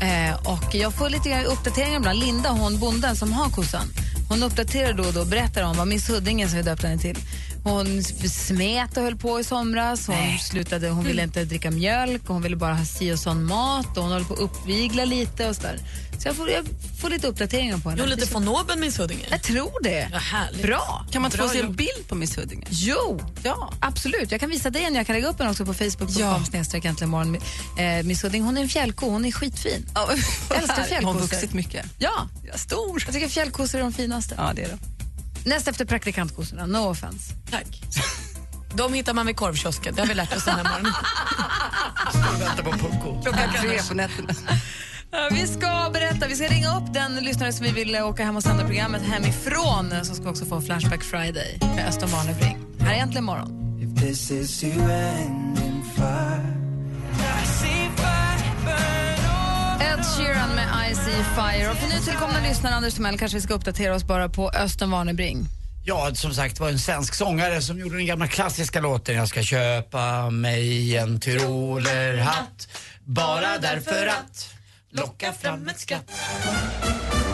Eh, 0.00 0.34
och 0.46 0.74
jag 0.74 0.92
får 0.94 1.08
lite 1.10 1.44
uppdateringar 1.44 1.96
ibland. 1.96 2.18
Linda, 2.18 2.50
hon 2.50 2.78
bonden 2.78 3.16
som 3.16 3.32
har 3.32 3.50
kossan, 3.50 3.86
hon 4.28 4.42
uppdaterar 4.42 4.92
då 4.92 5.02
och 5.04 5.12
då 5.12 5.20
och 5.20 5.26
berättar 5.26 5.62
om 5.62 5.76
vad 5.76 5.88
Miss 5.88 6.08
Huddinge 6.10 6.48
som 6.48 6.56
vi 6.56 6.62
döpte 6.62 6.86
henne 6.88 7.00
till. 7.00 7.18
Hon 7.64 8.02
smet 8.04 8.96
och 8.96 9.02
höll 9.02 9.16
på 9.16 9.40
i 9.40 9.44
somras. 9.44 10.06
Hon, 10.06 10.38
slutade, 10.38 10.88
hon 10.88 11.04
ville 11.04 11.22
inte 11.22 11.44
dricka 11.44 11.70
mjölk 11.70 12.22
och 12.22 12.34
hon 12.34 12.42
ville 12.42 12.56
bara 12.56 12.74
ha 12.74 12.84
si 12.84 13.12
och 13.12 13.18
sån 13.18 13.44
mat. 13.44 13.96
Och 13.96 14.02
hon 14.02 14.12
håller 14.12 14.24
på 14.24 14.34
att 14.34 14.40
uppvigla 14.40 15.04
lite 15.04 15.48
och 15.48 15.56
sådär. 15.56 15.78
Så 16.18 16.28
jag 16.28 16.36
får, 16.36 16.50
jag 16.50 16.66
får 17.00 17.10
lite 17.10 17.26
uppdateringar 17.26 17.78
på 17.78 17.90
henne. 17.90 18.02
Jo, 18.04 18.08
lite 18.10 18.32
von 18.34 18.48
oben, 18.48 18.80
Miss 18.80 18.98
Huddinge. 18.98 19.24
Jag 19.30 19.42
tror 19.42 19.82
det. 19.82 20.08
Ja, 20.12 20.18
härligt. 20.18 20.62
Bra. 20.62 21.06
Kan 21.10 21.22
man 21.22 21.28
inte 21.28 21.38
få 21.38 21.48
se 21.48 21.60
en 21.60 21.74
bild 21.74 22.08
på 22.08 22.14
Miss 22.14 22.38
Huddinge? 22.38 22.66
Jo, 22.70 23.20
Ja. 23.42 23.72
absolut. 23.80 24.30
Jag 24.30 24.40
kan 24.40 24.50
visa 24.50 24.70
dig 24.70 24.84
en. 24.84 24.94
Jag 24.94 25.06
kan 25.06 25.14
lägga 25.16 25.28
upp 25.28 25.38
den 25.38 25.50
också 25.50 25.64
på 25.66 25.74
Facebook. 25.74 26.10
Ja. 26.10 26.40
äntligen 26.52 27.08
morgon. 27.10 27.36
Eh, 27.78 28.02
Miss 28.04 28.24
Hudding, 28.24 28.42
hon 28.42 28.56
är 28.56 28.62
en 28.62 28.68
fjällko. 28.68 29.10
Hon 29.10 29.24
är 29.24 29.32
skitfin. 29.32 29.86
Ja, 29.94 30.08
Älskar 30.56 30.74
Har 30.76 30.84
fjällkossor. 30.84 31.12
hon 31.12 31.16
vuxit 31.22 31.52
mycket? 31.52 31.86
Ja, 31.98 32.28
Ja, 32.52 32.58
stor. 32.58 33.02
jag 33.06 33.14
tycker 33.14 33.28
fjällkossor 33.28 33.78
är 33.78 33.82
de 33.82 33.92
finaste. 33.92 34.34
Ja, 34.38 34.52
det 34.56 34.62
är 34.62 34.68
det. 34.68 34.78
Näst 35.44 35.68
efter 35.68 35.84
praktikantkossorna, 35.84 36.66
no 36.66 36.78
offense. 36.90 37.34
Tack. 37.50 37.80
De 38.74 38.94
hittar 38.94 39.14
man 39.14 39.26
vid 39.26 39.36
korvkiosken, 39.36 39.94
det 39.94 40.00
har 40.02 40.08
vi 40.08 40.14
lärt 40.14 40.36
oss 40.36 40.44
den 40.44 40.54
här 40.56 40.64
morgonen. 40.64 40.92
Vänta 42.38 42.62
på 42.62 42.70
Pucko. 42.70 43.22
Klockan 43.22 43.50
tre 43.60 43.80
på 43.88 43.94
nätterna. 43.94 44.34
Ja, 45.10 45.28
Vi 45.32 45.46
ska 45.46 45.90
berätta, 45.92 46.28
vi 46.28 46.36
ska 46.36 46.46
ringa 46.46 46.76
upp 46.76 46.94
den 46.94 47.14
lyssnare 47.14 47.52
som 47.52 47.66
vi 47.66 47.72
vill 47.72 47.94
eh, 47.94 48.06
åka 48.08 48.24
hem 48.24 48.36
och 48.36 48.42
sända 48.42 48.64
programmet 48.64 49.02
hemifrån 49.02 50.04
som 50.04 50.16
ska 50.16 50.30
också 50.30 50.44
få 50.44 50.60
Flashback 50.60 51.02
Friday 51.02 51.58
med 51.76 51.88
Östen 51.88 52.08
Warnerbring. 52.08 52.58
Här 52.80 52.94
är 52.94 52.98
Äntligen 52.98 53.24
morgon. 53.24 53.56
If 53.82 54.00
this 54.02 54.30
is 54.30 54.64
you 54.64 54.90
ending 54.90 55.84
fire 55.96 56.56
Ed 59.80 60.04
Sheeran 60.04 60.54
med 60.54 60.68
fire. 61.10 61.70
Och 61.70 61.76
för 61.76 61.88
nytillkomna 61.88 62.40
lyssnare, 62.48 62.74
Anders 62.74 62.94
Timell, 62.94 63.18
kanske 63.18 63.36
vi 63.38 63.42
ska 63.42 63.54
uppdatera 63.54 63.94
oss 63.94 64.04
bara 64.04 64.28
på 64.28 64.50
Östen 64.50 64.90
Warnerbring. 64.90 65.46
Ja, 65.84 66.10
som 66.14 66.34
sagt 66.34 66.56
det 66.56 66.62
var 66.62 66.70
en 66.70 66.78
svensk 66.78 67.14
sångare 67.14 67.62
som 67.62 67.78
gjorde 67.78 67.96
den 67.96 68.06
gamla 68.06 68.26
klassiska 68.26 68.80
låten 68.80 69.16
Jag 69.16 69.28
ska 69.28 69.42
köpa 69.42 70.30
mig 70.30 70.96
en 70.96 71.20
tyrolerhatt 71.20 72.68
bara 73.04 73.58
därför 73.58 74.06
att 74.06 74.54
locka 74.90 75.32
fram 75.32 75.68
ett 75.68 75.80
skratt. 75.80 76.10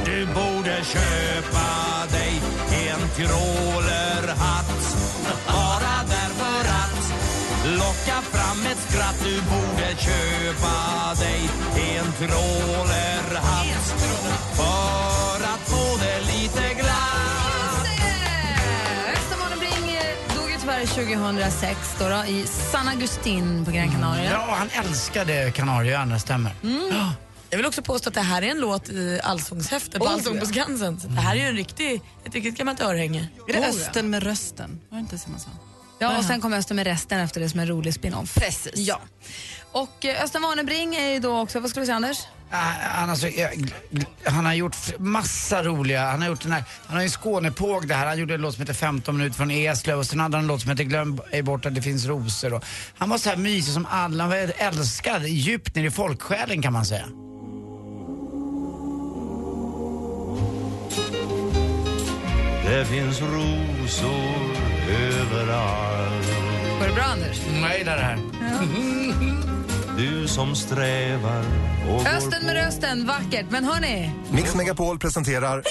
Du 0.05 0.27
borde 0.27 0.85
köpa 0.85 1.67
dig 2.13 2.41
en 2.89 3.09
tyrolerhatt 3.17 4.97
Bara 5.49 5.97
därför 6.09 6.69
att 6.69 7.13
locka 7.65 8.23
fram 8.23 8.67
ett 8.73 8.79
skratt 8.89 9.17
Du 9.25 9.35
borde 9.35 9.97
köpa 9.97 11.15
dig 11.15 11.41
en 11.97 12.13
tyrolerhatt 12.13 13.67
För 14.57 15.45
att 15.45 15.61
få 15.69 15.97
det 15.99 16.21
lite 16.21 16.75
glatt 16.75 17.87
eh, 19.07 20.37
dog 20.37 20.51
ju 20.51 20.57
tyvärr 20.61 20.87
2006 20.87 21.97
då, 21.99 22.09
då, 22.09 22.25
i 22.25 22.47
San 22.47 22.89
Agustin 22.89 23.65
på 23.65 23.71
Gran 23.71 23.93
Canaria. 23.93 24.31
Ja, 24.33 24.57
han 24.59 24.85
älskade 24.85 25.51
Kanarieöarna, 25.51 26.19
stämmer. 26.19 26.53
Ja. 26.91 27.13
Jag 27.51 27.57
vill 27.57 27.67
också 27.67 27.83
påstå 27.83 28.09
att 28.09 28.15
det 28.15 28.21
här 28.21 28.43
är 28.43 28.47
en 28.51 28.61
låt 28.61 28.89
i 28.89 29.21
Allsångshäftet 29.23 29.99
på 29.99 30.05
Oh, 30.07 30.13
Allsång 30.13 30.41
på 30.41 30.47
Skansen. 30.47 31.01
Så 31.01 31.09
Det 31.09 31.21
här 31.21 31.37
är 31.37 31.41
ju 31.41 31.47
en 31.47 31.57
riktig, 31.57 32.03
ett 32.25 32.35
riktigt 32.35 32.59
gammalt 32.59 32.81
örhänge. 32.81 33.29
Är 33.49 33.53
det. 33.53 33.67
Östen 33.67 34.11
med 34.11 34.23
rösten? 34.23 34.81
Var 34.89 34.99
det 34.99 35.01
inte 35.01 35.19
så 35.19 35.31
man 35.31 35.41
sa? 35.41 35.51
Ja, 35.99 36.19
och 36.19 36.25
sen 36.25 36.41
kom 36.41 36.53
Östen 36.53 36.77
med 36.77 36.87
resten 36.87 37.21
efter 37.21 37.41
det 37.41 37.49
som 37.49 37.61
en 37.61 37.67
rolig 37.69 37.95
spin-off. 37.95 38.35
Precis. 38.35 38.73
Ja. 38.77 39.01
Och 39.73 40.05
eh, 40.05 40.23
Östen 40.25 40.43
Warnerbring 40.43 40.95
är 40.95 41.09
ju 41.09 41.19
då 41.19 41.39
också, 41.41 41.61
vad 41.61 41.71
skulle 41.71 41.83
du 41.83 41.87
säga 41.87 41.97
Anders? 41.97 42.19
Ah, 42.51 42.57
Han, 42.81 43.11
alltså, 43.11 43.27
eh, 43.29 43.49
han 44.25 44.45
har 44.47 44.55
gjort 44.55 44.75
f- 44.75 44.95
massa 44.99 45.63
roliga, 45.63 46.11
han 46.11 46.23
har 46.23 46.29
gjort 46.29 46.43
den 46.43 46.53
här, 46.53 46.65
han 46.87 46.97
har 46.97 47.03
ju 47.03 47.09
Skånepåg 47.11 47.89
det 47.89 47.95
här, 47.95 48.07
han 48.07 48.19
gjorde 48.19 48.35
en 48.35 48.41
låt 48.41 48.55
som 48.55 48.63
heter 48.63 48.75
15 48.75 49.17
minuter 49.17 49.37
från 49.37 49.51
Eslöv 49.51 49.99
och 49.99 50.07
sen 50.07 50.21
hade 50.21 50.37
han 50.37 50.45
en 50.45 50.49
låt 50.49 50.61
som 50.61 50.71
heter 50.71 50.85
Glöm 50.85 51.21
ej 51.33 51.43
bort 51.43 51.67
att 51.67 51.75
det 51.75 51.83
finns 51.83 52.05
rosor 52.07 52.55
och 52.55 52.65
han 52.99 53.09
var 53.09 53.19
så 53.19 53.29
här 53.29 53.37
mysig 53.37 53.75
som 53.75 53.87
alla, 53.91 54.23
han 54.25 54.31
var 54.31 54.53
älskad 54.57 55.23
djupt 55.27 55.75
ner 55.75 55.85
i 55.85 55.91
folksjälen 55.91 56.63
kan 56.63 56.73
man 56.73 56.85
säga. 56.85 57.07
Det 62.65 62.85
finns 62.85 63.21
rosor 63.21 64.46
överallt 64.89 66.27
Går 66.81 66.87
det 66.87 66.95
bra 66.95 67.05
Anders? 67.05 67.41
Jag 67.63 67.79
gillar 67.79 67.97
det 67.97 68.03
här. 68.03 68.19
Du 69.99 70.29
som 70.29 70.55
strävar 70.55 71.45
och 71.91 71.99
går 71.99 72.17
Östen 72.17 72.47
med 72.47 72.55
rösten, 72.55 73.07
vackert. 73.07 73.47
Men 73.51 73.65
hörni, 73.65 74.11
Mix 74.33 74.57
Megapol 74.57 74.99
presenterar 74.99 75.63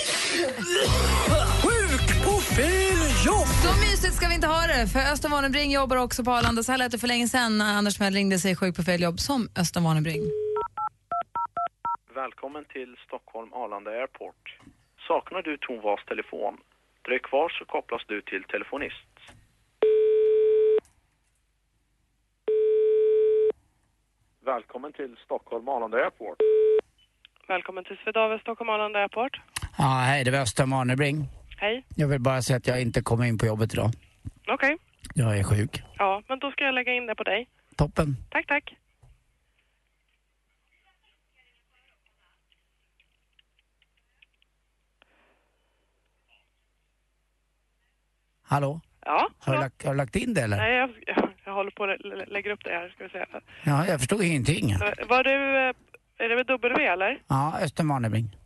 Sjuk 1.64 2.26
på 2.26 2.32
fel 2.40 3.26
jobb! 3.26 3.48
så 3.48 3.80
mysigt 3.80 4.14
ska 4.14 4.28
vi 4.28 4.36
inte 4.36 4.48
ha 4.48 4.62
det. 4.68 4.88
För 4.88 5.00
Östen 5.14 5.32
Warnerbring 5.32 5.72
jobbar 5.72 5.98
också 5.98 6.24
på 6.24 6.32
Arlanda. 6.32 6.64
Så 6.64 6.72
här 6.72 6.80
lät 6.80 6.92
det 6.92 6.98
för 7.00 7.08
länge 7.08 7.28
sedan 7.28 7.58
när 7.58 7.74
Anders 7.78 7.98
Timell 7.98 8.14
ringde 8.14 8.40
sig 8.40 8.56
sjuk 8.56 8.76
på 8.76 8.84
fel 8.84 9.02
jobb 9.02 9.20
som 9.20 9.50
Östen 9.60 9.84
Warnerbring. 9.84 10.22
Välkommen 12.16 12.66
till 12.66 12.96
Stockholm 13.08 13.54
Arlanda 13.54 13.92
Airport. 13.92 14.58
Saknar 15.08 15.42
du 15.42 15.58
Tom 15.58 15.82
Vas 15.82 16.00
Dröj 17.06 17.20
kvar 17.20 17.50
så 17.50 17.66
kopplas 17.66 18.02
du 18.08 18.22
till 18.22 18.44
telefonist. 18.44 19.08
Välkommen 24.46 24.94
till 24.94 25.16
Stockholm 25.26 25.70
Arlanda 25.70 25.98
Airport. 25.98 26.38
Välkommen 27.48 27.84
till 27.84 27.98
Swedavia 28.04 28.40
Stockholm 28.40 28.70
Arlanda 28.70 29.00
Airport. 29.00 29.42
Ja, 29.78 30.04
hej, 30.08 30.24
det 30.24 30.32
var 30.32 30.40
Östen 30.40 30.70
Warnerbring. 30.70 31.18
Hej. 31.58 31.86
Jag 31.96 32.08
vill 32.08 32.20
bara 32.22 32.42
säga 32.42 32.58
att 32.58 32.68
jag 32.68 32.82
inte 32.82 33.02
kommer 33.02 33.26
in 33.26 33.38
på 33.38 33.46
jobbet 33.46 33.74
idag. 33.74 33.90
Okej. 34.48 34.78
Jag 35.16 35.38
är 35.40 35.44
sjuk. 35.44 35.82
Ja, 35.98 36.24
men 36.28 36.40
då 36.40 36.52
ska 36.52 36.64
jag 36.64 36.76
lägga 36.76 36.94
in 36.94 37.06
det 37.06 37.16
på 37.16 37.24
dig. 37.24 37.50
Toppen. 37.78 38.16
Tack, 38.30 38.48
tack. 38.48 38.76
Hallå? 48.56 48.82
Ja, 49.06 49.30
Har 49.40 49.54
du, 49.54 49.60
lagt, 49.60 49.84
har 49.86 49.92
du 49.92 49.98
lagt 49.98 50.16
in 50.16 50.34
det 50.34 50.42
eller? 50.42 50.58
Nej, 50.58 50.74
jag, 50.76 50.90
jag, 51.46 51.54
håller 51.54 51.72
på 51.72 51.84
att 51.84 51.90
lä- 52.06 52.16
lä- 52.16 52.26
lägga 52.26 52.54
upp 52.54 52.64
det 52.64 52.70
här, 52.70 52.90
ska 52.90 53.04
vi 53.04 53.10
se. 53.10 53.26
Ja, 53.64 53.88
jag 53.88 54.00
förstod 54.00 54.22
ingenting. 54.24 54.72
Eh, 54.72 54.80
Var 55.10 55.24
du, 55.24 55.30
eh, 55.32 56.26
är 56.26 56.30
det 56.30 56.36
med 56.36 56.46
W 56.48 56.86
eller? 56.86 57.20
Ja, 57.28 57.54
Östermalmebring. 57.62 58.38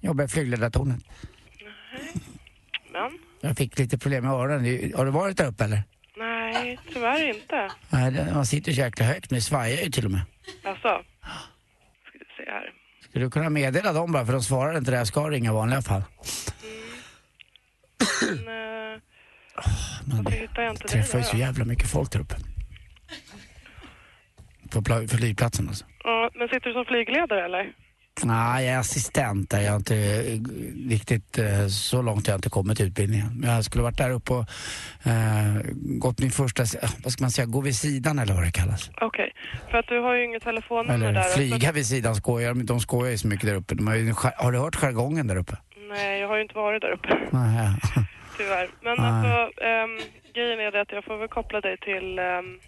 Jobbar 0.00 0.24
i 0.24 0.28
flygledartornet. 0.28 1.00
Men? 2.92 3.18
Jag 3.40 3.56
fick 3.56 3.78
lite 3.78 3.98
problem 3.98 4.24
med 4.24 4.32
öronen. 4.32 4.92
Har 4.96 5.04
du 5.04 5.10
varit 5.10 5.36
där 5.36 5.46
uppe 5.46 5.64
eller? 5.64 5.82
Nej, 6.16 6.78
tyvärr 6.92 7.28
inte. 7.28 7.70
Nej, 7.90 8.32
man 8.34 8.46
sitter 8.46 8.72
så 8.72 8.80
jäkla 8.80 9.04
högt, 9.06 9.30
det 9.30 9.40
svajar 9.40 9.82
ju 9.84 9.90
till 9.90 10.04
och 10.04 10.10
med. 10.10 10.20
Alltså. 10.64 10.88
Ska 12.08 12.18
vi 12.18 12.44
se 12.44 12.50
här. 12.50 12.72
Skulle 13.00 13.24
du 13.24 13.30
kunna 13.30 13.50
meddela 13.50 13.92
dem 13.92 14.12
bara, 14.12 14.26
för 14.26 14.32
de 14.32 14.42
svarar 14.42 14.78
inte 14.78 14.90
där 14.90 14.98
jag 14.98 15.06
ska 15.06 15.30
ringa 15.30 15.50
i 15.50 15.54
vanliga 15.54 15.82
fall. 15.82 16.02
Men, 18.44 18.71
dig 20.24 20.48
Träffar 20.88 21.18
ju 21.18 21.24
så 21.24 21.36
jävla 21.36 21.64
mycket 21.64 21.90
folk 21.90 22.12
där 22.12 22.20
uppe. 22.20 22.34
På 24.70 24.80
pla- 24.80 25.08
på 25.10 25.16
flygplatsen 25.16 25.68
alltså. 25.68 25.84
Ja, 26.04 26.30
men 26.34 26.48
sitter 26.48 26.66
du 26.68 26.72
som 26.72 26.84
flygledare 26.84 27.44
eller? 27.44 27.72
Nej, 28.24 28.64
jag 28.66 28.74
är 28.74 28.78
assistent 28.78 29.50
där. 29.50 29.60
Jag 29.60 29.70
har 29.70 29.76
inte 29.76 29.96
eh, 29.96 30.38
riktigt, 30.90 31.38
eh, 31.38 31.66
så 31.66 32.02
långt 32.02 32.26
jag 32.26 32.32
har 32.34 32.38
inte 32.38 32.50
kommit 32.50 32.80
i 32.80 32.82
utbildningen. 32.82 33.26
Men 33.40 33.50
jag 33.50 33.64
skulle 33.64 33.82
varit 33.84 33.96
där 33.98 34.10
uppe 34.10 34.32
och 34.32 34.44
eh, 35.06 35.54
gått 35.74 36.18
min 36.18 36.30
första, 36.30 36.62
eh, 36.62 36.90
vad 37.04 37.12
ska 37.12 37.24
man 37.24 37.30
säga, 37.30 37.46
gå 37.46 37.60
vid 37.60 37.76
sidan 37.76 38.18
eller 38.18 38.34
vad 38.34 38.42
det 38.44 38.50
kallas. 38.50 38.90
Okej, 39.00 39.32
för 39.70 39.78
att 39.78 39.86
du 39.88 39.98
har 40.00 40.14
ju 40.14 40.24
inget 40.24 40.42
telefonnummer 40.42 40.94
Eller 40.94 41.12
där. 41.12 41.22
flyga 41.34 41.72
vid 41.72 41.86
sidan 41.86 42.14
skojar 42.14 42.48
de. 42.54 42.66
De 42.66 42.80
skojar 42.80 43.10
ju 43.10 43.18
så 43.18 43.28
mycket 43.28 43.46
där 43.46 43.54
uppe. 43.54 43.74
De 43.74 43.86
har, 43.86 43.94
ju, 43.94 44.14
har 44.36 44.52
du 44.52 44.58
hört 44.58 44.76
jargongen 44.76 45.26
där 45.26 45.36
uppe? 45.36 45.56
Nej, 45.88 46.20
jag 46.20 46.28
har 46.28 46.36
ju 46.36 46.42
inte 46.42 46.54
varit 46.54 46.82
där 46.82 46.92
uppe. 46.92 47.08
Nej. 47.30 47.68
Tyvärr. 48.42 48.68
Men 48.86 48.96
Nej. 48.98 49.06
alltså, 49.06 49.62
ehm, 49.62 49.98
grejen 50.34 50.60
är 50.60 50.70
det 50.72 50.80
att 50.80 50.92
jag 50.92 51.04
får 51.04 51.16
väl 51.16 51.28
koppla 51.28 51.60
dig 51.60 51.76
till... 51.78 52.18
ehm, 52.18 52.58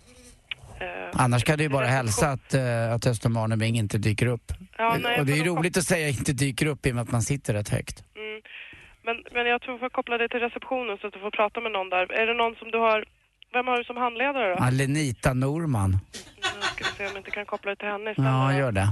eh, 0.80 1.10
Annars 1.24 1.44
kan 1.44 1.58
du 1.58 1.64
ju 1.64 1.70
bara 1.70 1.86
hälsa 1.86 2.26
att, 2.30 2.54
eh, 2.54 2.92
att 2.94 3.06
Östermalmebring 3.06 3.76
inte 3.76 3.98
dyker 3.98 4.26
upp. 4.26 4.52
Ja, 4.78 4.96
nej, 5.02 5.20
och 5.20 5.26
det 5.26 5.32
är 5.32 5.36
ju 5.36 5.44
roligt 5.44 5.76
att 5.76 5.84
säga 5.84 6.08
inte 6.08 6.32
dyker 6.32 6.66
upp 6.66 6.86
i 6.86 6.90
och 6.90 6.94
med 6.94 7.02
att 7.02 7.12
man 7.12 7.22
sitter 7.22 7.52
rätt 7.54 7.68
högt. 7.68 8.04
mm. 8.16 8.40
men, 9.06 9.16
men 9.34 9.46
jag 9.46 9.60
tror 9.62 9.72
jag 9.74 9.80
får 9.80 9.88
koppla 9.88 10.18
dig 10.18 10.28
till 10.28 10.40
receptionen 10.40 10.98
så 10.98 11.06
att 11.06 11.12
du 11.12 11.20
får 11.20 11.30
prata 11.30 11.60
med 11.60 11.72
någon 11.72 11.90
där. 11.90 12.12
Är 12.12 12.26
det 12.26 12.34
någon 12.34 12.54
som 12.54 12.70
du 12.70 12.78
har... 12.78 13.04
Vem 13.52 13.66
har 13.66 13.78
du 13.78 13.84
som 13.84 13.96
handledare 13.96 14.48
då? 14.48 14.56
Ja, 14.58 14.70
Lenita 14.70 15.32
Norman. 15.34 15.90
Nu 15.90 16.62
ska 16.62 16.84
vi 16.84 16.90
se 16.96 17.02
om 17.06 17.10
jag 17.12 17.16
inte 17.20 17.30
kan 17.30 17.46
koppla 17.46 17.68
dig 17.70 17.76
till 17.76 17.88
henne 17.88 18.10
istället. 18.10 18.30
Ja, 18.30 18.58
gör 18.58 18.72
det. 18.72 18.88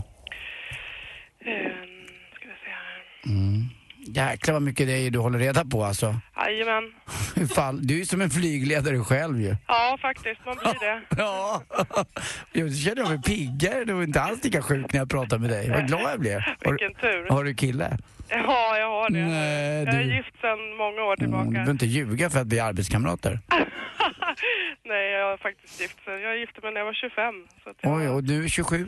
Ehm, 1.51 2.07
ska 2.37 2.45
vi 2.53 2.57
se 2.65 2.71
här. 2.83 2.99
Mm. 3.27 3.69
Jäklar 4.07 4.53
vad 4.53 4.63
mycket 4.63 4.87
det 4.87 4.93
är 4.93 5.11
du 5.11 5.19
håller 5.19 5.39
reda 5.39 5.65
på 5.65 5.85
alltså. 5.85 6.15
Jajamän. 6.37 6.93
Fan, 7.55 7.79
du 7.83 7.95
är 7.95 7.99
ju 7.99 8.05
som 8.07 8.21
en 8.21 8.31
flygledare 8.31 8.99
själv 8.99 9.41
ju. 9.41 9.57
Ja, 9.69 9.99
faktiskt. 10.03 10.41
Man 10.47 10.57
blir 10.63 10.81
det. 10.81 11.01
Ja. 11.23 11.63
Jag 12.53 12.77
känner 12.77 13.09
mig 13.09 13.23
piggare. 13.23 13.85
Du 13.85 13.93
var 13.93 14.03
inte 14.03 14.21
alls 14.21 14.45
lika 14.45 14.63
sjuk 14.63 14.93
när 14.93 15.01
jag 15.01 15.11
pratade 15.11 15.41
med 15.41 15.51
dig. 15.51 15.71
Vad 15.71 15.87
glad 15.87 16.03
jag 16.13 16.21
blev. 16.21 16.41
Har, 16.41 16.71
Vilken 16.73 16.95
tur. 16.95 17.29
har 17.31 17.45
du 17.45 17.55
kille? 17.55 17.99
Ja, 18.29 18.79
jag 18.79 18.91
har 18.91 19.11
det. 19.11 19.19
Nej, 19.27 19.85
Jag 19.85 19.95
är 19.95 20.05
du- 20.05 20.17
gift 20.17 20.41
sedan 20.41 20.77
många 20.79 21.03
år 21.03 21.05
Mm, 21.05 21.17
Du 21.19 21.25
tillbaka. 21.25 21.51
behöver 21.51 21.73
inte 21.73 21.87
ljuga 21.87 22.31
för 22.31 22.41
att 22.41 22.47
vi 22.47 22.59
är 22.59 22.65
arbetskamrater. 22.65 23.41
Nej, 24.85 25.11
jag 25.11 25.33
är 25.33 25.37
faktiskt 25.37 25.81
gift. 25.81 25.99
Jag 26.07 26.39
gifte 26.39 26.61
mig 26.63 26.73
när 26.73 26.81
jag 26.81 26.85
var 26.87 26.95
25. 26.95 27.35
Så 27.65 27.71
jag... 27.81 27.97
Oj, 27.97 28.09
och 28.09 28.25
du 28.25 28.45
är 28.45 28.49
27? 28.49 28.87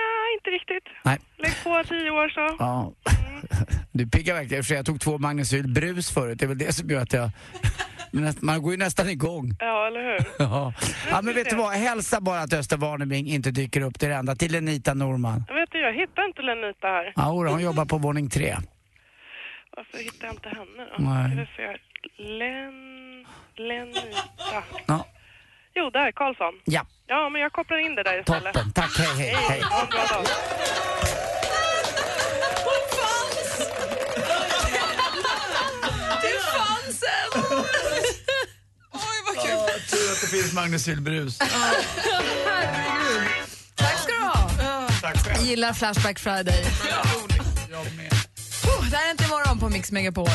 Nej, 0.00 0.34
inte 0.36 0.50
riktigt. 0.50 0.84
Nej. 1.04 1.18
Lägg 1.38 1.64
på 1.64 1.82
10 1.88 2.10
år 2.10 2.28
så. 2.28 2.56
Ja. 2.58 2.92
Du 3.94 4.06
piggar 4.06 4.34
verkligen. 4.34 4.64
För 4.64 4.74
jag 4.74 4.86
tog 4.86 5.00
två 5.00 5.18
Magnecyl 5.18 5.68
brus 5.68 6.10
förut. 6.14 6.38
Det 6.38 6.44
är 6.44 6.48
väl 6.48 6.58
det 6.58 6.72
som 6.72 6.90
gör 6.90 7.00
att 7.02 7.12
jag... 7.12 7.30
Man 8.40 8.62
går 8.62 8.72
ju 8.72 8.78
nästan 8.78 9.08
igång. 9.08 9.56
Ja, 9.58 9.86
eller 9.86 10.02
hur? 10.02 10.26
Ja. 10.38 10.72
ja, 11.10 11.22
men 11.22 11.34
vet 11.34 11.50
du 11.50 11.56
vad? 11.56 11.72
Hälsa 11.72 12.20
bara 12.20 12.40
att 12.40 12.52
Östervarnebring 12.52 13.26
inte 13.26 13.50
dyker 13.50 13.80
upp. 13.80 14.00
Det 14.00 14.06
är 14.06 14.10
det 14.10 14.16
enda. 14.16 14.34
Till 14.36 14.52
Lenita 14.52 14.94
Norman. 14.94 15.44
Jag 15.48 15.54
vet 15.54 15.70
du, 15.70 15.80
jag 15.80 15.92
hittar 15.92 16.24
inte 16.24 16.42
Lenita 16.42 16.86
här. 16.86 17.12
Ja, 17.16 17.22
hon 17.22 17.62
jobbar 17.62 17.84
på 17.84 17.98
våning 17.98 18.28
tre. 18.30 18.56
Varför 19.76 19.98
hittar 19.98 20.26
jag 20.26 20.34
inte 20.34 20.48
henne 20.48 20.88
då? 20.96 21.04
Nej. 21.04 21.46
Len... 22.18 23.26
Lenita. 23.56 24.62
Ja. 24.86 25.06
Jo, 25.74 25.90
där, 25.90 26.12
Karlsson. 26.12 26.54
Ja. 26.64 26.86
Ja, 27.14 27.28
men 27.28 27.40
jag 27.40 27.52
kopplar 27.52 27.78
in 27.78 27.94
det 27.94 28.02
där 28.02 28.20
istället. 28.20 28.54
Toppen. 28.54 28.72
Tack, 28.72 28.98
hej, 28.98 29.06
hej, 29.16 29.36
hej. 29.48 29.60
Ha 29.60 29.82
en 29.82 29.88
bra 29.88 30.06
dag. 30.06 30.24
Det 36.22 36.38
fanns 36.56 37.02
en! 37.02 37.42
Oj, 38.92 39.18
vad 39.26 39.44
kul! 39.44 39.50
Ja, 39.50 39.66
tur 39.90 40.12
att 40.12 40.20
det 40.20 40.26
finns 40.26 40.52
Magnusylbrus. 40.52 41.38
Herregud. 41.40 43.28
Tack 43.74 43.98
ska 43.98 44.12
du 44.12 44.18
ha. 44.20 44.50
Tack 45.02 45.24
själv. 45.26 45.46
Gillar 45.46 45.72
Flashback 45.72 46.18
Friday. 46.18 46.64
Oh, 48.64 48.90
det 48.90 48.96
här 48.96 49.06
är 49.06 49.10
inte 49.10 49.24
imorgon 49.24 49.58
på 49.58 49.68
Mix 49.68 49.92
Megapol. 49.92 50.28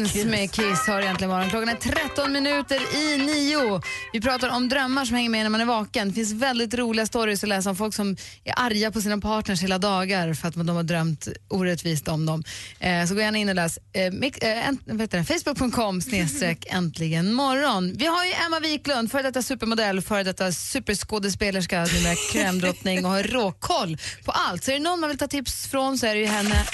Prince 0.00 0.24
med 0.24 0.52
Kiss 0.52 0.86
har 0.86 1.00
egentligen 1.00 1.30
morgon. 1.30 1.50
Klockan 1.50 1.68
är 1.68 1.74
13 1.74 2.32
minuter 2.32 2.80
i 2.96 3.18
nio. 3.18 3.82
Vi 4.12 4.20
pratar 4.20 4.48
om 4.48 4.68
drömmar 4.68 5.04
som 5.04 5.16
hänger 5.16 5.30
med 5.30 5.42
när 5.42 5.50
man 5.50 5.60
är 5.60 5.64
vaken. 5.64 6.08
Det 6.08 6.14
finns 6.14 6.32
väldigt 6.32 6.74
roliga 6.74 7.06
stories 7.06 7.42
att 7.42 7.48
läsa 7.48 7.70
om 7.70 7.76
folk 7.76 7.94
som 7.94 8.16
är 8.44 8.54
arga 8.56 8.90
på 8.90 9.00
sina 9.00 9.18
partners 9.18 9.62
hela 9.62 9.78
dagar 9.78 10.34
för 10.34 10.48
att 10.48 10.54
de 10.54 10.68
har 10.68 10.82
drömt 10.82 11.28
orättvist 11.48 12.08
om 12.08 12.26
dem. 12.26 12.44
Eh, 12.78 13.06
så 13.06 13.14
gå 13.14 13.20
gärna 13.20 13.38
in 13.38 13.48
och 13.48 13.54
läs 13.54 13.78
eh, 13.92 14.04
eh, 14.04 15.24
facebook.com 15.24 16.00
snedstreck 16.00 16.66
äntligen 16.70 17.32
morgon. 17.32 17.94
Vi 17.96 18.06
har 18.06 18.24
ju 18.24 18.32
Emma 18.46 18.60
Wiklund, 18.60 19.10
före 19.10 19.22
detta 19.22 19.42
supermodell, 19.42 20.00
före 20.02 20.22
detta 20.22 20.52
superskådespelerska, 20.52 21.76
numera 21.76 22.14
krämdrottning 22.32 23.04
och 23.04 23.10
har 23.10 23.22
råkoll 23.22 23.98
på 24.24 24.32
allt. 24.32 24.64
Så 24.64 24.70
är 24.70 24.74
det 24.74 24.82
någon 24.82 25.00
man 25.00 25.08
vill 25.08 25.18
ta 25.18 25.28
tips 25.28 25.66
från 25.66 25.98
så 25.98 26.06
är 26.06 26.14
det 26.14 26.20
ju 26.20 26.26
henne. 26.26 26.64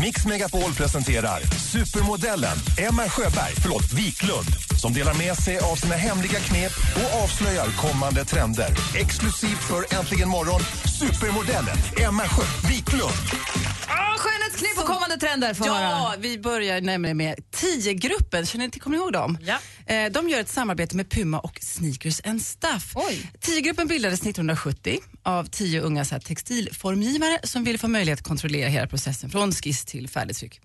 Mix 0.00 0.26
Megapol 0.26 0.72
presenterar 0.72 1.40
supermodellen 1.72 2.56
Emma 2.78 3.02
Sjöberg, 3.08 3.54
förlåt, 3.62 3.92
Wiklund 3.92 4.66
som 4.76 4.92
delar 4.92 5.14
med 5.14 5.36
sig 5.36 5.58
av 5.58 5.76
sina 5.76 5.94
hemliga 5.94 6.40
knep 6.40 6.72
och 6.96 7.22
avslöjar 7.22 7.66
kommande 7.76 8.24
trender. 8.24 8.68
Exklusivt 8.96 9.62
för 9.62 9.96
Äntligen 9.98 10.28
morgon, 10.28 10.60
supermodellen 11.00 11.76
Emma 11.96 12.22
Sjö 12.22 12.68
Wiklund. 12.68 13.75
Skönhetsknep 13.90 14.78
och 14.78 14.84
kommande 14.86 15.16
trender, 15.16 15.54
får 15.54 15.66
Ja, 15.66 15.74
höra. 15.74 16.16
vi 16.18 16.38
börjar 16.38 16.80
nämligen 16.80 17.16
med 17.16 17.34
10-gruppen. 17.54 18.46
Känner 18.46 18.64
ni, 18.74 18.78
kommer 18.80 18.96
ni 18.96 19.02
ihåg 19.02 19.12
dem? 19.12 19.38
Ja. 19.42 19.58
Eh, 19.94 20.12
De 20.12 20.28
gör 20.28 20.40
ett 20.40 20.48
samarbete 20.48 20.96
med 20.96 21.10
Puma 21.10 21.38
och 21.38 21.58
Sneakers 21.62 22.20
and 22.24 22.42
Stuff. 22.42 22.92
Oj. 22.94 23.30
10-gruppen 23.40 23.86
bildades 23.88 24.20
1970 24.20 24.98
av 25.22 25.44
tio 25.44 25.80
unga 25.80 26.04
så 26.04 26.14
här, 26.14 26.20
textilformgivare 26.22 27.38
som 27.44 27.64
ville 27.64 27.78
få 27.78 27.88
möjlighet 27.88 28.18
att 28.20 28.26
kontrollera 28.26 28.68
hela 28.68 28.86
processen 28.86 29.30
från 29.30 29.52
skiss 29.52 29.84
till 29.84 30.08
färdigtryck. 30.08 30.60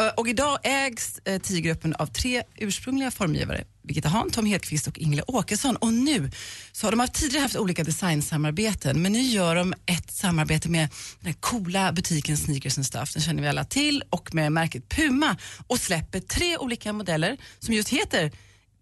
Eh, 0.00 0.06
Och 0.16 0.28
idag 0.28 0.58
ägs 0.62 1.18
eh, 1.24 1.40
10-gruppen 1.40 1.94
av 1.94 2.06
tre 2.06 2.42
ursprungliga 2.56 3.10
formgivare. 3.10 3.64
Birgitta 3.88 4.08
Hahn, 4.08 4.30
Tom 4.30 4.46
Hedqvist 4.46 4.86
och 4.86 4.98
Ingela 4.98 5.22
Åkesson. 5.26 5.76
Och 5.76 5.92
nu 5.92 6.30
så 6.72 6.86
har 6.86 6.90
de 6.90 7.00
haft, 7.00 7.14
tidigare 7.14 7.42
haft 7.42 7.56
olika 7.56 7.84
designsamarbeten 7.84 9.02
men 9.02 9.12
nu 9.12 9.20
gör 9.20 9.54
de 9.54 9.74
ett 9.86 10.10
samarbete 10.10 10.68
med 10.68 10.88
den 11.20 11.26
här 11.26 11.40
coola 11.40 11.92
butiken 11.92 12.36
Sneakers 12.36 12.78
and 12.78 12.86
Stuff, 12.86 13.12
den 13.12 13.22
känner 13.22 13.42
vi 13.42 13.48
alla 13.48 13.64
till, 13.64 14.02
och 14.10 14.34
med 14.34 14.52
märket 14.52 14.88
Puma 14.88 15.36
och 15.66 15.78
släpper 15.78 16.20
tre 16.20 16.56
olika 16.56 16.92
modeller 16.92 17.36
som 17.58 17.74
just 17.74 17.88
heter 17.88 18.32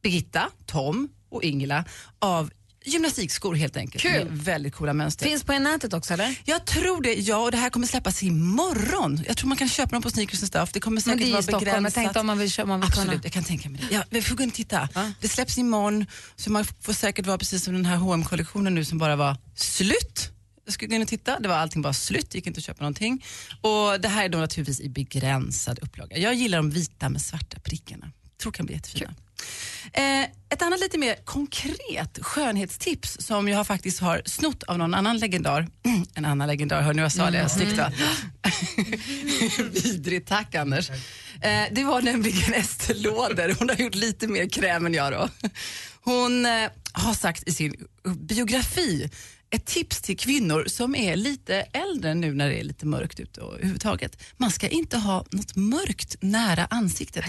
Birgitta, 0.03 0.51
Tom 0.67 1.09
och 1.31 1.43
Ingela 1.43 1.85
av 2.19 2.51
gymnastikskor 2.87 3.55
helt 3.55 3.77
enkelt. 3.77 4.03
Kul. 4.03 4.29
Väldigt 4.31 4.75
coola 4.75 4.93
mönster. 4.93 5.27
Finns 5.27 5.45
på 5.45 5.59
nätet 5.59 5.93
också 5.93 6.15
eller? 6.15 6.39
Jag 6.45 6.65
tror 6.65 7.03
det, 7.03 7.15
ja 7.15 7.37
och 7.37 7.51
det 7.51 7.57
här 7.57 7.71
kommer 7.71 7.87
släppas 7.87 8.23
imorgon. 8.23 9.25
Jag 9.27 9.37
tror 9.37 9.49
man 9.49 9.59
kan 9.59 9.69
köpa 9.69 9.91
dem 9.91 10.03
på 10.03 10.11
Sneakers 10.11 10.43
and 10.43 10.49
Stuff. 10.49 10.71
Det 10.73 10.81
kommer 10.81 10.95
Men 10.95 11.03
säkert 11.03 11.19
det 11.19 11.25
är 11.25 11.29
i 11.29 11.33
vara 11.33 11.43
Stockholm. 11.43 11.67
Jag 11.67 11.75
begränsat. 11.75 11.95
tänkte 11.95 12.21
om 12.21 12.27
man 12.27 12.39
vill, 12.39 12.51
om 12.63 12.69
man 12.69 12.81
vill 12.81 12.87
Absolut, 12.89 13.11
kunna. 13.11 13.21
jag 13.25 13.33
kan 13.33 13.45
tänka 13.45 13.69
mig 13.69 13.81
det. 13.89 13.95
Ja, 13.95 14.03
vi 14.11 14.23
får 14.23 14.37
gå 14.37 14.43
in 14.43 14.49
och 14.49 14.55
titta. 14.55 14.89
Det 15.21 15.29
släpps 15.29 15.59
imorgon, 15.59 16.07
så 16.37 16.51
man 16.53 16.65
får 16.81 16.93
säkert 16.93 17.27
vara 17.27 17.39
precis 17.39 17.65
som 17.65 17.75
den 17.75 17.87
här 17.87 17.97
hm 17.97 18.25
kollektionen 18.25 18.75
nu 18.75 18.85
som 18.85 18.99
bara 18.99 19.17
var 19.17 19.37
slut. 19.55 20.31
Jag 20.65 20.73
skulle 20.75 20.89
gå 20.89 20.95
in 20.95 21.03
och 21.03 21.09
titta, 21.09 21.39
det 21.39 21.49
var 21.49 21.55
allting 21.57 21.83
bara 21.83 21.93
slut, 21.93 22.35
gick 22.35 22.47
inte 22.47 22.59
att 22.59 22.65
köpa 22.65 22.83
någonting. 22.83 23.25
Och 23.61 24.01
det 24.01 24.09
här 24.09 24.25
är 24.25 24.29
då 24.29 24.39
naturligtvis 24.39 24.81
i 24.81 24.89
begränsad 24.89 25.79
upplaga. 25.83 26.19
Jag 26.19 26.35
gillar 26.35 26.59
de 26.59 26.71
vita 26.71 27.09
med 27.09 27.23
svarta 27.23 27.59
prickarna. 27.61 28.13
Tror 28.43 28.53
kan 28.53 28.67
bli 28.67 28.75
jättefina. 28.75 29.15
Eh, 29.93 30.23
ett 30.51 30.63
annat 30.63 30.81
lite 30.81 30.99
mer 30.99 31.17
konkret 31.25 32.19
skönhetstips 32.23 33.17
som 33.21 33.49
jag 33.49 33.67
faktiskt 33.67 34.01
har 34.01 34.23
snott 34.25 34.63
av 34.63 34.79
någon 34.79 34.95
annan 34.95 35.19
legendar. 35.19 35.69
en 36.15 36.25
annan 36.25 36.49
legendar, 36.49 36.83
hör 36.83 36.95
nu 36.95 37.03
jag 37.03 37.13
sa 37.13 37.31
det, 37.31 37.49
snyggt 37.49 37.79
va? 37.79 37.93
Vidrigt, 39.73 40.29
tack 40.29 40.55
Anders. 40.55 40.91
Eh, 40.91 41.65
det 41.73 41.85
var 41.85 42.03
nämligen 42.03 42.55
Estée 42.61 42.95
Lauder, 42.95 43.57
hon 43.59 43.69
har 43.69 43.77
gjort 43.77 43.95
lite 43.95 44.29
mer 44.29 44.49
kräm 44.49 44.87
än 44.87 44.95
jag 44.95 45.13
då. 45.13 45.29
Hon 46.01 46.47
eh, 46.47 46.71
har 46.93 47.15
sagt 47.15 47.49
i 47.49 47.53
sin 47.53 47.87
biografi 48.05 49.11
ett 49.51 49.67
tips 49.67 50.03
till 50.03 50.19
kvinnor 50.19 50.65
som 50.67 50.95
är 50.95 51.17
lite 51.17 51.55
äldre 51.55 52.15
nu 52.15 52.35
när 52.35 52.49
det 52.49 52.61
är 52.61 52.65
lite 52.65 52.87
mörkt 52.87 53.21
ute 53.21 53.41
och 53.41 53.55
överhuvudtaget. 53.55 54.23
Man 54.37 54.51
ska 54.51 54.69
inte 54.69 54.99
ha 54.99 55.25
något 55.31 55.57
mörkt 55.57 56.17
nära 56.21 56.67
ansiktet. 56.71 57.25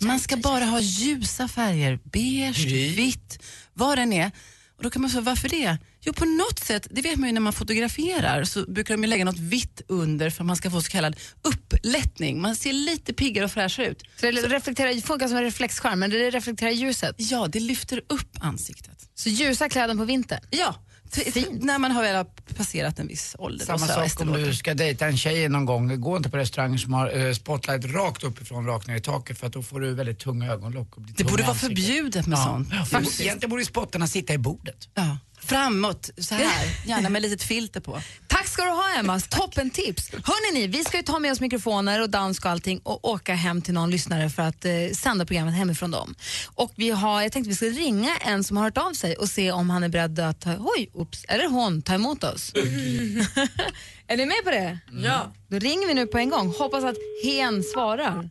Man 0.00 0.20
ska 0.20 0.36
bara 0.36 0.64
ha 0.64 0.80
ljusa 0.80 1.48
färger, 1.48 1.98
beige, 2.04 2.66
vitt, 2.96 3.42
vad 3.72 3.98
den 3.98 4.12
är. 4.12 4.30
Och 4.76 4.82
då 4.82 4.90
kan 4.90 5.02
man 5.02 5.10
säga, 5.10 5.20
varför 5.20 5.48
det? 5.48 5.78
Jo, 6.00 6.12
på 6.12 6.24
något 6.24 6.58
sätt, 6.58 6.88
det 6.90 7.02
vet 7.02 7.16
man 7.16 7.28
ju 7.28 7.32
när 7.32 7.40
man 7.40 7.52
fotograferar, 7.52 8.44
så 8.44 8.64
brukar 8.70 8.94
de 8.94 9.02
ju 9.02 9.08
lägga 9.08 9.24
något 9.24 9.38
vitt 9.38 9.82
under 9.88 10.30
för 10.30 10.42
att 10.42 10.46
man 10.46 10.56
ska 10.56 10.70
få 10.70 10.80
så 10.80 10.90
kallad 10.90 11.16
upplättning. 11.42 12.40
Man 12.40 12.56
ser 12.56 12.72
lite 12.72 13.12
piggare 13.12 13.44
och 13.44 13.52
fräschare 13.52 13.86
ut. 13.86 14.02
Så 14.20 14.26
det 14.26 14.30
reflekterar, 14.30 15.00
funkar 15.00 15.28
som 15.28 15.36
en 15.36 15.42
reflexskärm, 15.42 15.98
men 15.98 16.10
det 16.10 16.30
reflekterar 16.30 16.70
ljuset? 16.70 17.14
Ja, 17.18 17.48
det 17.48 17.60
lyfter 17.60 18.02
upp 18.08 18.38
ansiktet. 18.40 19.10
Så 19.14 19.28
ljusa 19.28 19.68
kläder 19.68 19.94
på 19.94 20.04
vintern? 20.04 20.40
Ja, 20.50 20.74
t- 21.10 21.46
när 21.50 21.78
man 21.78 21.90
har 21.90 22.02
väl 22.02 22.24
passerat 22.56 22.98
en 22.98 23.06
viss 23.06 23.36
ålder. 23.38 23.64
Samma 23.64 23.86
sak 23.86 24.20
om 24.20 24.32
du 24.32 24.54
ska 24.54 24.74
dejta 24.74 25.06
en 25.06 25.16
tjej 25.16 25.48
någon 25.48 25.64
gång. 25.64 26.00
Gå 26.00 26.16
inte 26.16 26.30
på 26.30 26.36
restauranger 26.36 26.78
som 26.78 26.92
har 26.92 27.26
eh, 27.26 27.32
spotlight 27.32 27.84
rakt 27.84 28.24
uppifrån, 28.24 28.66
rakt 28.66 28.86
ner 28.86 28.96
i 28.96 29.00
taket 29.00 29.38
för 29.38 29.46
att 29.46 29.52
då 29.52 29.62
får 29.62 29.80
du 29.80 29.94
väldigt 29.94 30.18
tunga 30.18 30.52
ögonlock. 30.52 30.88
Det 31.16 31.24
borde 31.24 31.42
vara 31.42 31.52
ansiktet. 31.52 31.84
förbjudet 31.84 32.26
med 32.26 32.38
ja. 32.38 32.44
sånt. 32.44 32.68
Ja. 32.92 33.00
Egentligen 33.20 33.50
borde 33.50 33.64
spottarna 33.64 34.06
sitta 34.06 34.34
i 34.34 34.38
bordet. 34.38 34.88
Ja. 34.94 35.18
Framåt, 35.46 36.10
så 36.18 36.34
här. 36.34 36.66
Gärna 36.86 37.08
med 37.08 37.22
litet 37.22 37.42
filter 37.42 37.80
på. 37.80 38.00
Tack 38.26 38.46
ska 38.46 38.64
du 38.64 38.70
ha 38.70 38.98
Emma, 38.98 39.20
toppen 39.20 39.70
tips. 39.70 40.10
Hörrni 40.10 40.60
ni, 40.60 40.66
vi 40.66 40.84
ska 40.84 40.96
ju 40.96 41.02
ta 41.02 41.18
med 41.18 41.32
oss 41.32 41.40
mikrofoner 41.40 42.02
och 42.02 42.10
dansk 42.10 42.44
och 42.44 42.50
allting 42.50 42.78
och 42.78 43.08
åka 43.08 43.34
hem 43.34 43.62
till 43.62 43.74
någon 43.74 43.90
lyssnare 43.90 44.30
för 44.30 44.42
att 44.42 44.64
eh, 44.64 44.72
sända 44.94 45.26
programmet 45.26 45.54
hemifrån 45.54 45.90
dem. 45.90 46.14
Och 46.54 46.72
vi 46.76 46.90
har, 46.90 47.22
jag 47.22 47.32
tänkte 47.32 47.48
vi 47.48 47.56
ska 47.56 47.66
ringa 47.66 48.16
en 48.16 48.44
som 48.44 48.56
har 48.56 48.64
hört 48.64 48.78
av 48.78 48.92
sig 48.92 49.16
och 49.16 49.28
se 49.28 49.52
om 49.52 49.70
han 49.70 49.84
är 49.84 49.88
beredd 49.88 50.18
att, 50.18 50.40
ta, 50.40 50.56
oj, 50.60 50.90
ups, 50.94 51.24
eller 51.24 51.48
hon, 51.48 51.82
ta 51.82 51.94
emot 51.94 52.24
oss. 52.24 52.52
är 54.06 54.16
ni 54.16 54.26
med 54.26 54.44
på 54.44 54.50
det? 54.50 54.78
Ja. 54.92 55.32
Då 55.48 55.58
ringer 55.58 55.86
vi 55.86 55.94
nu 55.94 56.06
på 56.06 56.18
en 56.18 56.30
gång. 56.30 56.54
Hoppas 56.58 56.84
att 56.84 56.96
hen 57.24 57.62
svarar. 57.62 58.30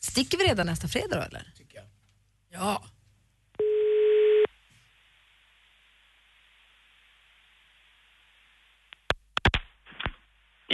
Sticker 0.00 0.38
vi 0.38 0.44
redan 0.44 0.66
nästa 0.66 0.88
fredag 0.88 1.16
då 1.16 1.22
eller? 1.22 1.52
Ja. 2.52 2.82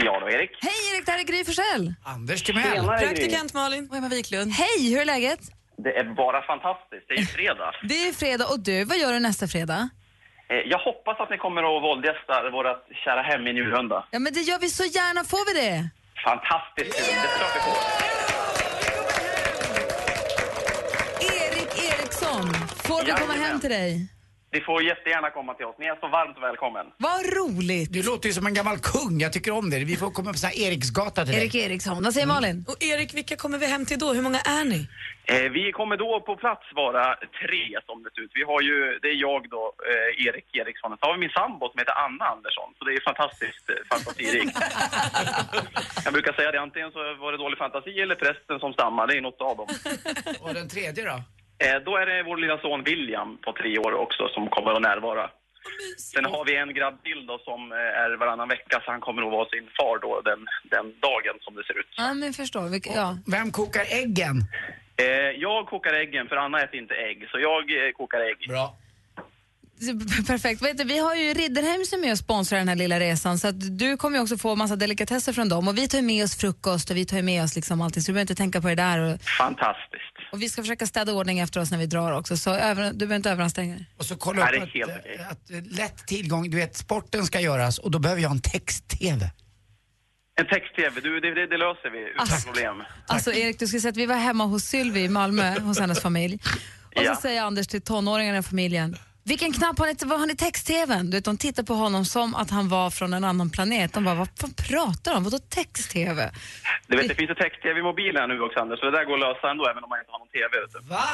Ja 0.04 0.20
då, 0.20 0.28
Erik. 0.30 0.50
Hej 0.62 0.72
Erik, 0.94 1.06
det 1.06 1.12
här 1.12 1.18
är 1.18 1.24
Gry 1.24 1.44
Forssell. 1.44 1.94
Anders 2.04 2.42
Timell. 2.42 2.86
Praktikant 2.86 3.54
Malin. 3.54 3.88
Och 3.90 3.96
Emma 3.96 4.08
Wiklund. 4.08 4.52
Hej, 4.52 4.90
hur 4.92 5.00
är 5.00 5.04
läget? 5.04 5.40
Det 5.84 5.92
är 5.98 6.04
bara 6.14 6.42
fantastiskt. 6.42 7.04
Det 7.08 7.14
är 7.14 7.18
ju 7.18 7.26
fredag. 7.26 7.70
Det 7.88 8.08
är 8.08 8.12
fredag 8.12 8.46
och 8.52 8.60
du, 8.60 8.84
vad 8.84 8.98
gör 8.98 9.12
du 9.12 9.18
nästa 9.20 9.46
fredag? 9.48 9.88
Eh, 10.50 10.56
Jag 10.56 10.78
hoppas 10.78 11.20
att 11.20 11.30
ni 11.30 11.38
kommer 11.38 11.62
att 11.76 11.82
våldgästa 11.82 12.50
vårt 12.50 12.66
kära 13.04 13.22
hem 13.22 13.46
i 13.46 13.52
Njurunda. 13.52 14.06
Ja 14.10 14.18
men 14.18 14.32
det 14.32 14.40
gör 14.40 14.58
vi 14.58 14.68
så 14.68 14.84
gärna, 14.84 15.24
får 15.24 15.44
vi 15.54 15.60
det? 15.60 15.88
Fantastiskt 16.24 16.96
kul. 16.96 17.06
Det 17.06 17.28
är 17.28 17.38
klart 17.38 17.56
vi 17.56 17.60
får. 17.68 17.78
Erik 21.40 21.72
Eriksson, 21.90 22.54
får 22.88 23.04
vi 23.04 23.10
komma 23.12 23.32
hem 23.32 23.60
till 23.60 23.70
dig? 23.70 24.08
Ni 24.52 24.60
får 24.60 24.82
jättegärna 24.82 25.30
komma 25.30 25.54
till 25.54 25.66
oss. 25.66 25.76
Ni 25.78 25.86
är 25.86 25.96
så 26.00 26.08
varmt 26.08 26.38
välkommen. 26.42 26.86
Vad 26.96 27.20
roligt! 27.38 27.92
Du 27.92 28.02
låter 28.02 28.26
ju 28.28 28.32
som 28.32 28.46
en 28.46 28.54
gammal 28.54 28.78
kung, 28.78 29.20
jag 29.20 29.32
tycker 29.32 29.52
om 29.52 29.70
det. 29.70 29.78
Vi 29.84 29.96
får 29.96 30.10
komma 30.10 30.32
på 30.32 30.38
sån 30.38 30.50
här 30.50 30.58
Eriksgata 30.66 31.24
till 31.24 31.34
dig. 31.34 31.42
Erik 31.42 31.54
Eriksson, 31.54 32.02
vad 32.04 32.14
säger 32.14 32.26
Malin? 32.26 32.64
Och 32.68 32.82
Erik, 32.82 33.14
vilka 33.14 33.36
kommer 33.36 33.58
vi 33.58 33.66
hem 33.66 33.86
till 33.86 33.98
då? 33.98 34.12
Hur 34.12 34.22
många 34.22 34.40
är 34.40 34.64
ni? 34.64 34.88
Eh, 35.24 35.50
vi 35.58 35.72
kommer 35.72 35.96
då 35.96 36.20
på 36.20 36.36
plats 36.36 36.66
vara 36.74 37.04
tre 37.40 37.64
som 37.86 38.02
det 38.02 38.10
ser 38.14 38.22
ut. 38.22 38.30
Vi 38.34 38.42
har 38.42 38.60
ju, 38.68 38.98
det 39.02 39.08
är 39.08 39.20
jag 39.28 39.40
då, 39.50 39.64
eh, 39.90 40.26
Erik 40.26 40.48
Eriksson. 40.56 40.96
Så 41.00 41.06
har 41.06 41.14
vi 41.14 41.20
min 41.20 41.36
sambo 41.40 41.64
som 41.70 41.78
heter 41.78 41.96
Anna 42.04 42.24
Andersson. 42.34 42.68
Så 42.78 42.84
det 42.84 42.92
är 42.92 43.00
fantastiskt 43.10 43.66
eh, 43.70 43.76
fantasirikt. 43.92 44.56
jag 46.04 46.12
brukar 46.12 46.32
säga 46.32 46.50
det, 46.52 46.60
antingen 46.60 46.90
så 46.92 46.98
var 47.22 47.32
det 47.32 47.38
dålig 47.38 47.58
fantasi 47.58 48.00
eller 48.04 48.14
prästen 48.14 48.58
som 48.64 48.72
stammar. 48.72 49.06
Det 49.06 49.16
är 49.16 49.20
något 49.20 49.40
av 49.40 49.56
dem. 49.56 49.68
Och 50.40 50.54
den 50.54 50.68
tredje 50.68 51.04
då? 51.04 51.18
Eh, 51.64 51.78
då 51.86 51.96
är 51.96 52.06
det 52.06 52.22
vår 52.22 52.36
lilla 52.36 52.58
son 52.58 52.82
William 52.84 53.38
på 53.44 53.52
tre 53.52 53.78
år 53.78 53.92
också 54.04 54.28
som 54.34 54.48
kommer 54.48 54.72
att 54.72 54.82
närvara. 54.82 55.30
Sen 55.98 56.24
har 56.24 56.44
vi 56.44 56.56
en 56.56 56.74
grabb 56.74 57.02
till 57.02 57.26
då 57.26 57.38
som 57.38 57.72
eh, 57.72 58.02
är 58.04 58.16
varannan 58.16 58.48
vecka 58.48 58.82
så 58.84 58.90
han 58.90 59.00
kommer 59.00 59.22
att 59.22 59.32
vara 59.32 59.48
sin 59.48 59.68
far 59.76 59.98
då 59.98 60.20
den, 60.30 60.40
den 60.74 60.86
dagen 61.00 61.36
som 61.40 61.54
det 61.54 61.64
ser 61.64 61.78
ut. 61.78 61.90
Ja 61.96 62.14
men 62.14 62.32
förstår, 62.32 62.68
Vilka, 62.68 62.90
ja. 62.94 63.18
Vem 63.26 63.50
kokar 63.50 63.86
äggen? 64.02 64.36
Eh, 64.96 65.30
jag 65.46 65.66
kokar 65.66 65.92
äggen 65.92 66.28
för 66.28 66.36
Anna 66.36 66.62
äter 66.62 66.80
inte 66.80 66.94
ägg 66.94 67.28
så 67.30 67.38
jag 67.38 67.86
eh, 67.86 67.92
kokar 67.92 68.20
ägg. 68.20 68.48
Bra. 68.48 68.76
Perfekt. 70.26 70.62
Vet 70.62 70.78
du, 70.78 70.84
vi 70.84 70.98
har 70.98 71.14
ju 71.14 71.34
Ridderheim 71.34 71.84
som 71.84 71.98
är 71.98 72.00
med 72.00 72.12
och 72.12 72.18
sponsrar 72.18 72.58
den 72.58 72.68
här 72.68 72.76
lilla 72.76 73.00
resan 73.00 73.38
så 73.38 73.48
att 73.48 73.78
du 73.78 73.96
kommer 73.96 74.16
ju 74.16 74.22
också 74.22 74.36
få 74.36 74.56
massa 74.56 74.76
delikatesser 74.76 75.32
från 75.32 75.48
dem 75.48 75.68
och 75.68 75.78
vi 75.78 75.88
tar 75.88 76.02
med 76.02 76.24
oss 76.24 76.36
frukost 76.36 76.90
och 76.90 76.96
vi 76.96 77.04
tar 77.06 77.22
med 77.22 77.44
oss 77.44 77.56
liksom 77.56 77.80
allting 77.80 78.02
så 78.02 78.10
du 78.10 78.12
behöver 78.12 78.20
inte 78.30 78.34
tänka 78.34 78.60
på 78.60 78.68
det 78.68 78.74
där 78.74 78.98
och, 78.98 79.20
Fantastiskt. 79.22 80.09
Och 80.32 80.42
vi 80.42 80.48
ska 80.48 80.62
försöka 80.62 80.86
städa 80.86 81.12
ordning 81.12 81.38
efter 81.38 81.60
oss 81.60 81.70
när 81.70 81.78
vi 81.78 81.86
drar 81.86 82.12
också 82.12 82.36
så 82.36 82.50
över, 82.50 82.92
du 82.92 82.98
behöver 82.98 83.16
inte 83.16 83.30
överanstränga 83.30 83.74
dig. 83.74 83.86
Och 83.96 84.04
så 84.04 84.16
kolla 84.16 84.44
Nej, 84.44 84.60
upp 84.62 84.68
det 84.72 84.78
är 84.80 84.82
att, 84.84 84.88
helt 84.90 85.00
okej. 85.00 85.18
att, 85.18 85.32
att 85.32 85.50
eh, 85.50 85.62
lätt 85.76 86.06
tillgång, 86.06 86.50
du 86.50 86.56
vet 86.56 86.76
sporten 86.76 87.26
ska 87.26 87.40
göras 87.40 87.78
och 87.78 87.90
då 87.90 87.98
behöver 87.98 88.22
jag 88.22 88.30
en 88.30 88.40
text-tv. 88.40 89.30
En 90.40 90.46
text-tv, 90.46 91.00
du, 91.00 91.20
det, 91.20 91.34
det, 91.34 91.46
det 91.46 91.56
löser 91.56 91.90
vi 91.90 91.98
utan 92.14 92.40
problem. 92.44 92.82
Alltså 93.06 93.32
Erik, 93.32 93.58
du 93.58 93.66
ska 93.66 93.80
säga 93.80 93.90
att 93.90 93.96
vi 93.96 94.06
var 94.06 94.16
hemma 94.16 94.44
hos 94.44 94.64
Sylvie 94.64 95.04
i 95.04 95.08
Malmö, 95.08 95.60
hos 95.60 95.78
hennes 95.80 96.00
familj. 96.00 96.38
Och 96.96 97.02
Ja. 97.04 97.14
så 97.14 97.20
säger 97.20 97.42
Anders 97.42 97.66
till 97.66 97.82
tonåringarna 97.82 98.38
i 98.38 98.42
familjen, 98.42 98.96
vilken 99.30 99.52
knapp 99.52 99.78
har 99.78 99.86
ni, 99.86 99.94
vad 100.04 100.18
har 100.20 100.26
ni 100.26 100.36
text-tvn? 100.36 101.10
Du 101.10 101.16
vet, 101.16 101.24
de 101.24 101.36
tittar 101.38 101.62
på 101.62 101.74
honom 101.74 102.04
som 102.04 102.34
att 102.34 102.50
han 102.50 102.68
var 102.68 102.90
från 102.90 103.12
en 103.14 103.24
annan 103.24 103.50
planet. 103.50 103.92
De 103.92 104.04
bara, 104.04 104.14
vad 104.14 104.28
fan 104.40 104.54
pratar 104.68 105.14
de? 105.14 105.24
Vadå 105.24 105.38
text-tv? 105.38 106.30
Du 106.86 106.96
vet, 106.96 107.08
det 107.08 107.14
finns 107.14 107.30
ju 107.30 107.34
text-tv 107.34 107.80
i 107.80 107.82
mobilen 107.82 108.28
nu 108.28 108.40
också 108.40 108.60
Anders, 108.60 108.80
så 108.80 108.84
det 108.86 108.96
där 108.98 109.04
går 109.04 109.14
att 109.14 109.20
lösa 109.20 109.50
ändå 109.50 109.62
även 109.72 109.84
om 109.84 109.90
man 109.90 109.98
inte 109.98 110.12
har 110.12 110.18
någon 110.18 110.28
TV. 110.38 110.50
Vet 110.64 110.72
du. 110.72 110.80
Va? 110.94 111.04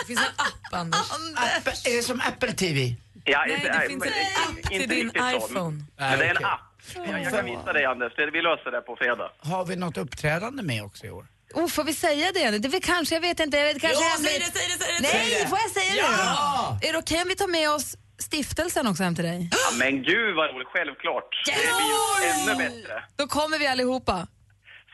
Det 0.00 0.06
finns 0.06 0.20
en 0.20 0.34
app, 0.46 0.72
Anders. 0.80 1.10
Apple, 1.58 1.72
är 1.90 1.96
det 1.96 2.02
som 2.02 2.20
Apple 2.30 2.52
TV? 2.52 2.78
Ja, 3.24 3.44
Nej, 3.46 3.54
inte, 3.54 3.66
det 3.68 3.78
nej, 3.78 3.88
finns 3.88 4.04
en 4.04 4.12
app 4.46 4.62
till 4.68 4.82
inte 4.82 4.94
din 4.94 5.10
iPhone. 5.34 5.76
Men 5.96 6.18
det 6.18 6.24
är 6.24 6.36
en 6.36 6.44
app. 6.44 6.60
Jag, 6.94 7.22
jag 7.22 7.32
kan 7.32 7.44
visa 7.44 7.72
dig 7.72 7.84
Anders, 7.84 8.12
det, 8.16 8.30
vi 8.30 8.42
löser 8.42 8.70
det 8.70 8.80
på 8.80 8.96
fredag. 8.96 9.30
Har 9.38 9.64
vi 9.64 9.76
något 9.76 9.96
uppträdande 9.96 10.62
med 10.62 10.84
också 10.84 11.06
i 11.06 11.10
år? 11.10 11.26
Oh, 11.54 11.68
får 11.68 11.84
vi 11.84 11.94
säga 11.94 12.32
det? 12.32 12.58
Det 12.58 12.68
är 12.68 12.70
väl 12.70 12.80
kanske, 12.82 13.14
jag 13.14 13.20
vet 13.20 13.40
inte. 13.40 13.56
Jag 13.56 13.64
vet, 13.64 13.80
kanske 13.80 14.04
Jo, 14.18 14.24
säg 14.24 14.38
det, 14.38 14.44
säg 14.44 14.66
det, 14.78 14.84
säg 14.84 14.94
det, 14.96 15.02
Nej, 15.02 15.10
säg 15.30 15.42
det. 15.42 15.48
får 15.48 15.58
jag 15.58 15.70
säga 15.70 15.94
Ja! 16.02 16.78
det? 16.80 16.88
Är 16.88 16.92
det 16.92 16.98
okej 16.98 17.22
om 17.22 17.28
vi 17.28 17.36
tar 17.36 17.48
med 17.48 17.70
oss 17.70 17.96
stiftelsen 18.18 18.86
också 18.86 19.02
hem 19.02 19.14
till 19.14 19.24
dig? 19.24 19.48
Ja, 19.52 19.76
men 19.78 20.02
gud 20.02 20.36
vad 20.36 20.50
roligt, 20.54 20.68
självklart. 20.68 21.30
Det 21.46 21.52
blir 21.52 21.88
ju 21.88 22.52
ännu 22.52 22.64
bättre. 22.64 23.04
Då 23.16 23.26
kommer 23.26 23.58
vi 23.58 23.66
allihopa. 23.66 24.26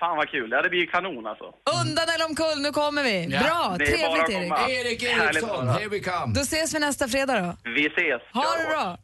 Fan 0.00 0.16
vad 0.16 0.28
kul, 0.30 0.48
ja, 0.50 0.62
det 0.62 0.68
blir 0.68 0.80
ju 0.80 0.86
kanon 0.86 1.26
alltså. 1.26 1.44
Undan 1.82 2.06
eller 2.14 2.26
omkull, 2.26 2.58
nu 2.62 2.70
kommer 2.72 3.02
vi. 3.02 3.24
Ja, 3.30 3.40
Bra, 3.40 3.76
trevligt 3.76 4.30
Erik. 4.30 4.52
Erik 4.68 5.02
Eriksson, 5.02 5.68
here 5.68 5.88
we 5.88 5.98
come. 6.00 6.34
Då 6.34 6.40
ses 6.40 6.74
vi 6.74 6.78
nästa 6.78 7.08
fredag 7.08 7.40
då. 7.40 7.70
Vi 7.70 7.86
ses. 7.86 8.22
Ha 8.32 8.56
det 8.58 8.64
bra. 8.70 8.98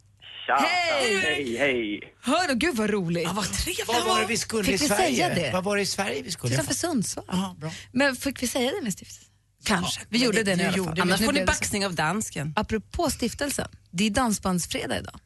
Tja, 0.46 0.56
Hej. 0.56 1.16
Hej, 1.20 1.56
hej. 1.58 2.00
Hör 2.22 2.48
du, 2.48 2.54
gud 2.54 2.76
vad 2.76 2.90
roligt. 2.90 3.24
Ja, 3.24 3.32
vad 3.32 3.52
trevligt. 3.52 3.88
Vad 3.88 4.04
var 4.04 4.20
det 4.20 4.26
vi 4.26 4.36
skulle 4.36 4.64
Fick 4.64 4.74
i 4.74 4.76
vi 4.78 4.88
Sverige? 4.88 5.16
säga 5.16 5.34
det? 5.34 5.50
Vad 5.52 5.64
var 5.64 5.76
det 5.76 5.82
i 5.82 5.86
Sverige 5.86 6.22
vi 6.22 6.30
skulle? 6.30 6.54
Utanför 6.54 6.74
Sundsvall. 6.74 7.24
Jaha, 7.28 7.54
bra. 7.58 7.70
Men 7.92 8.16
fick 8.16 8.42
vi 8.42 8.46
säga 8.46 8.70
det 8.72 8.82
med 8.82 8.92
stiftelsen? 8.92 9.24
Kanske. 9.64 10.00
vi 10.08 10.18
men 10.18 10.26
gjorde 10.26 10.42
det- 10.42 10.42
det, 10.50 10.56
nu 10.56 10.62
i 10.62 10.66
alla 10.66 10.76
gjorde 10.76 10.88
fall. 10.88 10.94
vi. 10.96 11.00
Annars 11.00 11.20
Nu 11.20 11.26
får 11.26 11.32
ni 11.32 11.38
så. 11.40 11.46
baxning 11.46 11.86
av 11.86 11.94
dansken. 11.94 12.52
Apropå 12.56 13.10
stiftelsen, 13.10 13.68
det 13.90 14.04
är 14.06 14.10
dansbandsfredag 14.10 14.98
idag. 14.98 15.20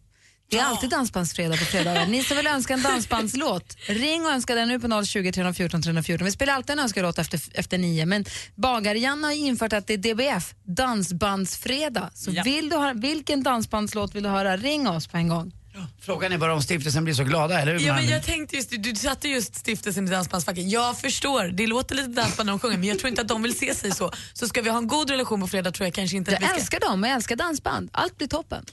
Det 0.51 0.59
är 0.59 0.65
alltid 0.65 0.91
dansbandsfredag 0.91 1.59
på 1.59 1.65
fredagar. 1.65 2.07
Ni 2.07 2.23
som 2.25 2.37
vill 2.37 2.47
önska 2.47 2.75
en 2.75 2.83
dansbandslåt, 2.83 3.77
ring 3.87 4.25
och 4.27 4.31
önska 4.31 4.55
den 4.55 4.69
nu 4.69 4.81
på 4.81 5.05
020 5.05 5.33
314 5.33 5.83
314. 5.83 6.25
Vi 6.25 6.33
spelar 6.33 6.55
alltid 6.55 6.71
en 6.71 6.79
önskelåt 6.79 7.19
efter, 7.19 7.41
efter 7.55 7.79
nio, 7.79 8.07
men 8.07 8.25
Bagar-Janne 8.55 9.27
har 9.27 9.35
infört 9.35 9.73
att 9.73 9.87
det 9.87 9.93
är 9.95 9.99
DBF, 9.99 10.55
dansbandsfredag. 10.65 12.11
Så 12.15 12.31
Ja. 12.31 12.43
vill 12.43 12.69
du 12.69 12.77
ha, 12.77 12.93
vilken 12.93 13.43
dansbandslåt 13.43 14.15
vill 14.15 14.23
du 14.23 14.29
höra, 14.29 14.57
ring 14.57 14.89
oss 14.89 15.07
på 15.07 15.17
en 15.17 15.29
gång. 15.29 15.53
Frågan 16.01 16.33
är 16.33 16.39
bara 16.39 16.55
om 16.55 16.63
stiftelsen 16.63 17.05
blir 17.05 17.15
så 17.15 17.25
glada, 17.25 17.61
eller 17.61 17.73
hur? 17.73 17.81
Ja, 17.81 17.95
men 17.95 18.09
jag 18.09 18.23
tänkte 18.25 18.57
just, 18.57 18.71
du 18.79 18.95
satte 18.95 19.29
just 19.29 19.55
stiftelsen 19.55 20.09
i 20.09 20.11
dansbandsfacket. 20.11 20.71
Jag 20.71 20.99
förstår, 20.99 21.45
det 21.45 21.67
låter 21.67 21.95
lite 21.95 22.09
dansband 22.09 22.47
när 22.47 22.53
de 22.53 22.59
sjunger 22.61 22.79
men 22.79 22.89
jag 22.89 22.99
tror 22.99 23.09
inte 23.09 23.23
att 23.23 23.29
de 23.29 23.43
vill 23.43 23.59
se 23.59 23.75
sig 23.75 23.91
så. 23.91 24.13
Så 24.33 24.49
ska 24.49 24.63
vi 24.63 24.71
ha 24.71 24.79
en 24.79 24.89
god 24.89 25.11
relation 25.11 25.41
på 25.41 25.47
fredag 25.47 25.71
tror 25.73 25.87
jag 25.87 25.95
kanske 25.95 26.17
inte 26.17 26.31
att 26.31 26.33
Jag 26.33 26.41
vi 26.41 26.47
ska... 26.47 26.55
älskar 26.57 26.81
dem 26.81 27.03
och 27.03 27.09
jag 27.09 27.15
älskar 27.15 27.37
dansband. 27.37 27.91
Allt 27.93 28.19
blir 28.19 28.29
toppen. 28.29 28.65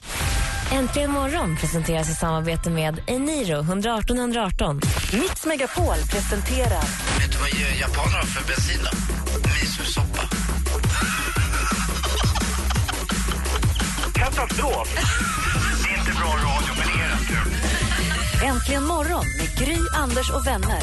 Äntligen 0.72 1.10
morgon 1.10 1.56
presenteras 1.56 2.10
i 2.10 2.14
samarbete 2.14 2.70
med 2.70 3.00
Eniro 3.06 3.60
118 3.60 4.18
118. 4.18 4.80
Mix 5.12 5.46
Megapol 5.46 5.96
presenterar 6.10 6.82
Vet 7.18 7.32
du 7.32 7.38
vad 7.38 7.48
japaner 7.80 8.16
har 8.16 8.26
för 8.26 8.46
bensin? 8.46 8.80
Misosoppa. 9.62 10.28
Katastrof! 14.14 14.88
Bra 16.18 16.32
radio, 16.48 16.72
men 16.78 16.88
är 17.00 17.08
rätt 17.08 17.26
kul. 17.28 18.48
Äntligen 18.48 18.84
morgon 18.84 19.24
med 19.38 19.58
Gry, 19.58 19.76
Anders 19.94 20.30
och 20.30 20.46
vänner. 20.46 20.80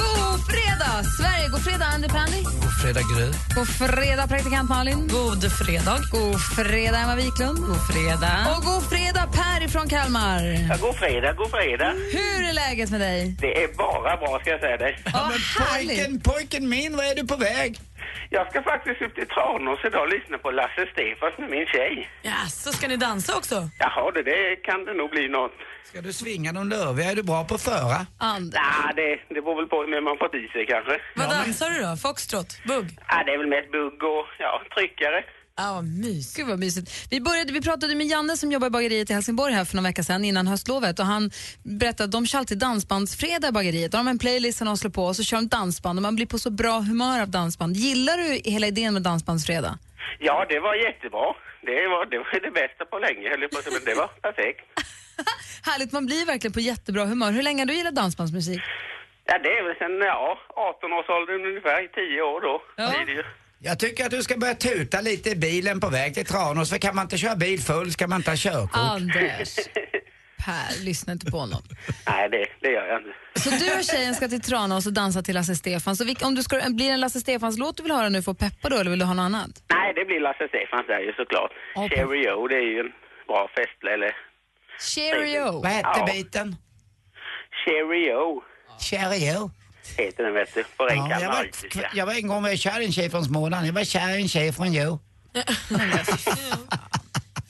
God 0.00 0.40
fredag! 0.50 1.04
Sverige. 1.18 1.48
God 1.48 1.64
fredag, 1.64 1.84
Andy 1.94 2.08
Pandy. 2.08 2.42
Fredag 2.82 3.00
Gry. 3.14 3.26
God 3.56 3.68
fredag, 3.68 4.26
praktikant 4.26 4.68
Malin. 4.68 5.08
God 5.08 5.52
fredag. 5.52 5.98
God 6.12 6.40
fredag, 6.40 6.98
Emma 6.98 7.14
Wiklund. 7.16 7.58
God 7.58 7.86
fredag. 7.92 8.56
Och 8.56 8.64
god 8.64 8.82
fredag, 8.82 9.28
Per 9.32 9.64
ifrån 9.64 9.88
Kalmar. 9.88 10.42
Ja, 10.70 10.76
god 10.80 10.94
fredag, 10.96 11.32
god 11.32 11.50
fredag. 11.50 11.92
Hur 12.12 12.48
är 12.48 12.52
läget 12.52 12.90
med 12.90 13.00
dig? 13.00 13.36
Det 13.40 13.62
är 13.64 13.68
bara 13.76 14.16
bra 14.16 14.38
ska 14.40 14.50
jag 14.50 14.60
säga 14.60 14.76
dig. 14.76 15.02
Ja, 15.12 15.30
Pojken, 15.58 16.20
pojken 16.20 16.68
min, 16.68 16.96
vad 16.96 17.06
är 17.06 17.14
du 17.14 17.26
på 17.26 17.36
väg? 17.36 17.80
Jag 18.30 18.50
ska 18.50 18.62
faktiskt 18.62 19.02
upp 19.02 19.14
till 19.14 19.26
Tranås 19.26 19.84
idag 19.84 20.02
och 20.02 20.08
lyssna 20.08 20.38
på 20.38 20.50
Lasse 20.50 20.86
Stefans 20.92 21.38
med 21.38 21.50
min 21.50 21.66
tjej. 21.66 22.10
Ja, 22.22 22.40
så 22.48 22.72
ska 22.72 22.88
ni 22.88 22.96
dansa 22.96 23.36
också? 23.36 23.68
Jaha, 23.78 24.10
det, 24.14 24.22
det 24.22 24.56
kan 24.56 24.84
det 24.84 24.94
nog 24.94 25.10
bli 25.10 25.28
något. 25.28 25.52
Ska 25.84 26.00
du 26.00 26.12
svinga 26.12 26.52
de 26.52 26.68
löviga? 26.68 27.10
Är 27.10 27.16
du 27.16 27.22
bra 27.22 27.44
på 27.44 27.54
att 27.54 27.62
föra? 27.62 28.06
Anders. 28.18 28.60
Nej, 28.84 28.92
det, 28.96 29.34
det 29.34 29.40
beror 29.42 29.56
väl 29.56 29.66
på 29.66 29.76
hur 29.80 29.88
mycket 29.88 30.04
man 30.04 30.18
fått 30.18 30.34
i 30.34 30.48
sig 30.48 30.66
kanske. 30.66 31.00
Vad 31.16 31.28
dansar 31.30 31.70
du 31.70 31.78
då? 31.82 31.96
Foxtrot? 31.96 32.50
Bugg? 32.64 32.86
Ja, 33.08 33.22
det 33.26 33.32
är 33.34 33.38
väl 33.38 33.46
mest 33.46 33.70
bugg 33.72 34.02
och 34.02 34.26
ja, 34.38 34.62
tryckare. 34.74 35.24
Ja, 35.62 35.72
vad 35.74 35.84
mysigt. 35.84 36.36
Gud 36.36 36.46
vad 36.48 36.58
mysigt. 36.58 37.06
Vi, 37.10 37.20
började, 37.20 37.52
vi 37.52 37.60
pratade 37.60 37.94
med 37.94 38.06
Janne 38.06 38.36
som 38.36 38.52
jobbar 38.52 38.66
i 38.66 38.70
bageriet 38.70 39.10
i 39.10 39.12
Helsingborg 39.12 39.52
här 39.54 39.64
för 39.64 39.76
några 39.76 39.88
veckor 39.88 40.02
sedan 40.02 40.24
innan 40.24 40.46
höstlovet 40.46 40.98
och 40.98 41.06
han 41.06 41.30
berättade 41.62 42.04
att 42.04 42.12
de 42.12 42.26
kör 42.26 42.38
alltid 42.38 42.58
dansbandsfredag 42.58 43.48
i 43.48 43.52
bageriet. 43.52 43.92
De 43.92 44.06
har 44.06 44.10
en 44.10 44.18
playlist 44.18 44.58
som 44.58 44.66
de 44.66 44.76
slår 44.76 44.90
på 44.90 45.04
och 45.04 45.16
så 45.16 45.22
kör 45.22 45.36
de 45.36 45.48
dansband 45.48 45.98
och 45.98 46.02
man 46.02 46.16
blir 46.16 46.26
på 46.26 46.38
så 46.38 46.50
bra 46.50 46.78
humör 46.78 47.22
av 47.22 47.28
dansband. 47.28 47.76
Gillar 47.76 48.16
du 48.18 48.50
hela 48.50 48.66
idén 48.66 48.92
med 48.94 49.02
dansbandsfredag? 49.02 49.78
Ja, 50.18 50.46
det 50.48 50.60
var 50.60 50.74
jättebra. 50.74 51.26
Det 51.62 51.88
var 51.92 52.06
det, 52.10 52.18
var 52.18 52.40
det 52.40 52.50
bästa 52.50 52.84
på 52.84 52.98
länge, 52.98 53.30
höll 53.30 53.42
jag 53.42 53.50
på 53.50 53.58
att 53.58 53.64
säga, 53.64 53.76
men 53.78 53.84
det 53.94 53.94
var 54.00 54.06
perfekt. 54.32 54.60
Härligt, 55.62 55.92
man 55.92 56.06
blir 56.06 56.26
verkligen 56.26 56.52
på 56.52 56.60
jättebra 56.60 57.04
humör. 57.04 57.32
Hur 57.32 57.42
länge 57.42 57.60
har 57.62 57.66
du 57.66 57.74
gillat 57.74 57.94
dansbandsmusik? 57.94 58.60
Ja, 59.24 59.38
det 59.44 59.48
är 59.58 59.62
väl 59.66 59.76
sen, 59.82 59.94
ja, 60.14 60.38
18-årsåldern 60.72 61.46
ungefär, 61.50 61.88
10 61.94 62.22
år 62.22 62.40
då. 62.40 62.62
Ja. 62.76 62.90
blir 62.90 63.06
det 63.06 63.12
ju. 63.12 63.24
Jag 63.62 63.78
tycker 63.78 64.04
att 64.04 64.10
du 64.10 64.22
ska 64.22 64.36
börja 64.36 64.54
tuta 64.54 65.00
lite 65.00 65.30
i 65.30 65.36
bilen 65.36 65.80
på 65.80 65.88
väg 65.88 66.14
till 66.14 66.26
Tranås, 66.26 66.70
för 66.70 66.78
kan 66.78 66.94
man 66.96 67.04
inte 67.04 67.18
köra 67.18 67.36
bil 67.36 67.60
full 67.60 67.92
ska 67.92 68.06
man 68.06 68.16
inte 68.20 68.30
ha 68.30 68.36
körkort. 68.36 68.70
Anders. 68.74 69.56
Per, 70.44 70.84
lyssna 70.84 71.12
inte 71.12 71.30
på 71.30 71.38
honom. 71.38 71.62
Nej, 72.08 72.28
det, 72.30 72.46
det 72.60 72.68
gör 72.72 72.86
jag 72.86 73.00
inte. 73.00 73.10
Så 73.40 73.50
du 73.64 73.78
och 73.78 73.84
tjejen 73.84 74.14
ska 74.14 74.28
till 74.28 74.40
Tranås 74.40 74.86
och 74.86 74.92
dansa 74.92 75.22
till 75.22 75.34
Lasse 75.34 75.54
Stefans. 75.56 75.98
Så 75.98 76.26
om 76.26 76.34
du 76.34 76.42
ska, 76.42 76.56
blir 76.68 76.86
det 76.86 76.92
en 76.92 77.00
Lasse 77.00 77.20
Stefans-låt 77.20 77.76
du 77.76 77.82
vill 77.82 77.92
höra 77.92 78.08
nu 78.08 78.22
för 78.22 78.32
att 78.32 78.38
peppa 78.38 78.68
då, 78.68 78.76
eller 78.76 78.90
vill 78.90 78.98
du 78.98 79.04
ha 79.04 79.14
något 79.14 79.22
annat? 79.22 79.50
Nej, 79.70 79.92
det 79.94 80.04
blir 80.04 80.20
Lasse 80.20 80.48
Stefans 80.48 80.86
där 80.86 81.00
ju 81.00 81.12
såklart. 81.12 81.50
På- 81.74 81.88
Cheerio, 81.88 82.48
det 82.48 82.54
är 82.56 82.70
ju 82.74 82.80
en 82.80 82.92
bra 83.26 83.48
fest, 83.56 83.78
eller... 83.94 84.16
Cheerio. 84.94 85.52
Vad 85.62 85.72
hette 85.72 85.88
Ja. 85.98 86.08
biten? 86.12 86.56
Cheerio 87.64 88.42
Cheerio. 88.80 89.50
Heter 89.98 90.24
den, 90.24 90.34
vet 90.34 90.54
du, 90.54 90.64
på 90.76 90.84
ren 90.86 90.96
Ja, 90.96 91.20
jag, 91.20 91.28
var, 91.30 91.46
jag 91.94 92.06
var 92.06 92.12
en 92.14 92.26
gång 92.28 92.42
var 92.42 92.56
kär 92.56 92.80
i 92.80 92.84
en 92.84 92.92
tjej 92.92 93.10
från 93.10 93.24
Småland. 93.24 93.66
Jag 93.66 93.72
var 93.72 93.84
kär 93.84 94.18
i 94.18 94.22
en 94.22 94.28
tjej 94.28 94.52
från 94.52 94.72
Jo. 94.72 94.98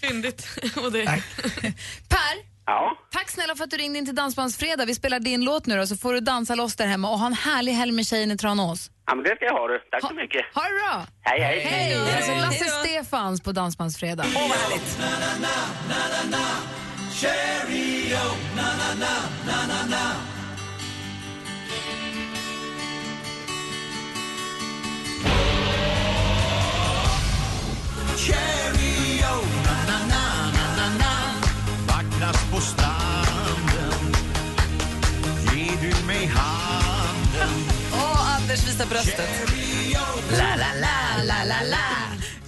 Fyndigt. 0.01 0.47
Och 0.77 0.93
det. 0.93 1.05
Per, 2.09 2.51
Ja. 2.67 2.97
tack 3.13 3.31
snälla 3.31 3.55
för 3.57 3.65
att 3.65 3.71
du 3.71 3.77
ringde 3.77 3.99
in 3.99 4.05
till 4.07 4.15
Dansbandsfredag. 4.15 4.87
Vi 4.87 4.95
spelar 4.95 5.21
din 5.21 5.45
låt 5.45 5.67
nu 5.67 5.77
då, 5.77 5.87
så 5.87 5.97
får 5.97 6.13
du 6.15 6.21
dansa 6.21 6.55
loss 6.55 6.77
där 6.77 6.87
hemma 6.87 7.11
och 7.11 7.19
ha 7.19 7.27
en 7.27 7.33
härlig 7.35 7.73
helg 7.73 7.93
med 7.93 8.07
tjejen 8.07 8.31
i 8.31 8.37
Tranås. 8.39 8.91
ja, 9.07 9.15
men 9.15 9.25
det 9.25 9.37
ska 9.37 9.45
jag 9.45 9.53
ha 9.53 9.69
du. 9.69 9.79
Tack 9.91 10.01
så 10.09 10.15
mycket. 10.15 10.45
Ha 10.55 10.63
det 10.63 10.69
bra! 10.69 11.07
Hej, 11.23 11.41
hej. 11.41 11.61
Hej! 11.61 12.17
Alltså 12.17 12.35
Lasse 12.35 12.65
Stefans 12.65 13.41
på 13.41 13.53
Dansbandsfredag. 13.53 14.27
Åh, 14.37 14.49
vad 14.49 14.59
härligt. 14.59 14.99
Na 15.01 15.11
na 15.11 15.33
na, 15.41 15.55
na 15.89 16.31
na 16.31 16.39
na. 16.39 16.47
Cheerio, 17.15 18.19
na 18.57 18.63
na 18.63 18.95
na, 19.01 19.15
na 19.47 19.67
na 19.67 19.87
na. 19.91 20.30
Vackrast 31.89 32.51
på 32.51 32.61
stranden. 32.61 34.13
Ger 35.55 35.77
du 35.81 36.07
mig 36.07 36.27
handen. 36.27 37.65
Åh, 37.93 38.37
Anders 38.37 38.69
visar 38.69 38.87
bröstet. 38.87 39.29
La 40.31 40.57
la 40.57 40.73
la, 40.81 41.23
la 41.25 41.45
la 41.45 41.61
la. 41.71 41.87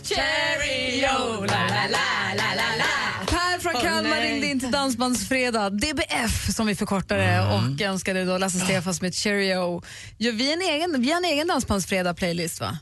Cheerio, 0.02 1.40
la 1.46 1.66
la 1.68 1.86
la, 1.88 2.34
la 2.36 2.54
la 2.54 2.76
la. 2.78 3.26
Per 3.26 3.58
från 3.60 3.72
Åh, 3.76 3.82
Kalmar 3.82 4.10
nej. 4.16 4.30
ringde 4.32 4.46
in 4.46 4.60
till 4.60 4.70
Dansbandsfredag, 4.70 5.72
DBF 5.80 6.54
som 6.54 6.66
vi 6.66 6.74
förkortar 6.74 7.18
det 7.18 7.40
och 7.40 7.80
önskade 7.80 8.24
då 8.24 8.38
Lasse 8.38 8.58
Stefans 8.58 9.02
med 9.02 9.14
Cheerio. 9.14 9.82
Gör 10.18 10.32
vi, 10.32 10.52
en 10.52 10.62
egen, 10.62 11.02
vi 11.02 11.10
har 11.10 11.18
en 11.18 11.24
egen 11.24 11.48
Dansbandsfredag-playlist 11.48 12.60
va? 12.60 12.78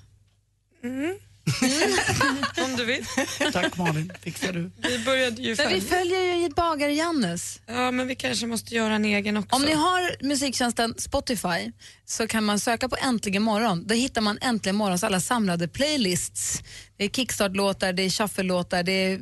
Om 2.65 2.77
du 2.77 2.85
vill. 2.85 3.05
Tack 3.53 3.77
Malin, 3.77 4.13
fixar 4.23 4.53
du. 4.53 4.71
Vi 4.89 4.99
började 4.99 5.43
ju 5.43 5.57
Men 5.59 5.69
vi 5.69 5.81
följer 5.81 6.35
ju 6.37 6.49
bagare-Jannes. 6.49 7.61
Ja, 7.67 7.91
men 7.91 8.07
vi 8.07 8.15
kanske 8.15 8.47
måste 8.47 8.75
göra 8.75 8.95
en 8.95 9.05
egen 9.05 9.37
också. 9.37 9.57
Om 9.57 9.63
ni 9.63 9.73
har 9.73 10.25
musiktjänsten 10.25 10.95
Spotify 10.99 11.73
så 12.07 12.27
kan 12.27 12.45
man 12.45 12.61
söka 12.61 12.89
på 12.89 12.97
Äntligen 13.01 13.43
morgon. 13.43 13.87
Då 13.87 13.95
hittar 13.95 14.21
man 14.21 14.39
Äntligen 14.41 14.77
morgons 14.77 15.05
alla 15.05 15.21
samlade 15.21 15.69
playlists. 15.69 16.63
Det 16.97 17.05
är 17.05 17.09
kickstart-låtar, 17.09 17.93
det 17.93 18.03
är 18.03 18.11
shuffle-låtar, 18.11 18.83
det 18.83 18.93
är 18.93 19.21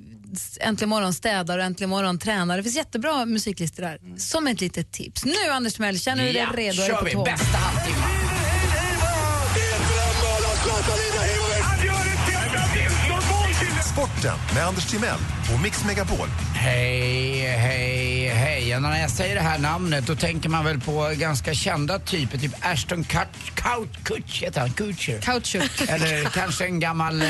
Äntligen 0.60 0.88
morgon 0.88 1.14
städar 1.14 1.58
och 1.58 1.64
Äntligen 1.64 1.90
morgon 1.90 2.18
tränar. 2.18 2.56
Det 2.56 2.62
finns 2.62 2.76
jättebra 2.76 3.26
musiklistor 3.26 3.82
där. 3.82 4.00
Som 4.18 4.46
ett 4.46 4.60
litet 4.60 4.92
tips. 4.92 5.24
Nu 5.24 5.50
Anders 5.50 5.74
Timell, 5.74 6.00
känner 6.00 6.26
du 6.26 6.32
dig 6.32 6.42
Ja, 6.42 6.56
redo? 6.56 6.82
Du 6.82 6.86
kör 6.88 7.04
vi. 7.04 7.14
Bästa 7.14 7.58
halvtimman. 7.58 8.17
Sporten 14.18 14.38
med 14.54 14.66
Anders 14.66 14.86
Timell 14.86 15.18
och 15.54 15.60
Mix 15.62 15.84
Megapol. 15.84 16.28
Hej, 16.54 17.40
hej, 17.40 18.28
hej. 18.28 18.68
Ja, 18.68 18.78
när 18.78 19.00
jag 19.00 19.10
säger 19.10 19.34
det 19.34 19.40
här 19.40 19.58
namnet 19.58 20.06
då 20.06 20.14
tänker 20.14 20.48
man 20.48 20.64
väl 20.64 20.80
på 20.80 21.12
ganska 21.16 21.54
kända 21.54 21.98
typer, 21.98 22.38
typ 22.38 22.52
Ashton 22.66 23.04
Kutcher 23.04 23.27
Kutcher, 24.02 24.44
heter 24.44 24.60
han? 24.60 24.70
Kutcher? 24.70 25.20
Kautschuk. 25.20 25.70
Eller 25.88 26.24
kanske 26.24 26.64
en 26.64 26.80
gammal, 26.80 27.22
eh, 27.22 27.28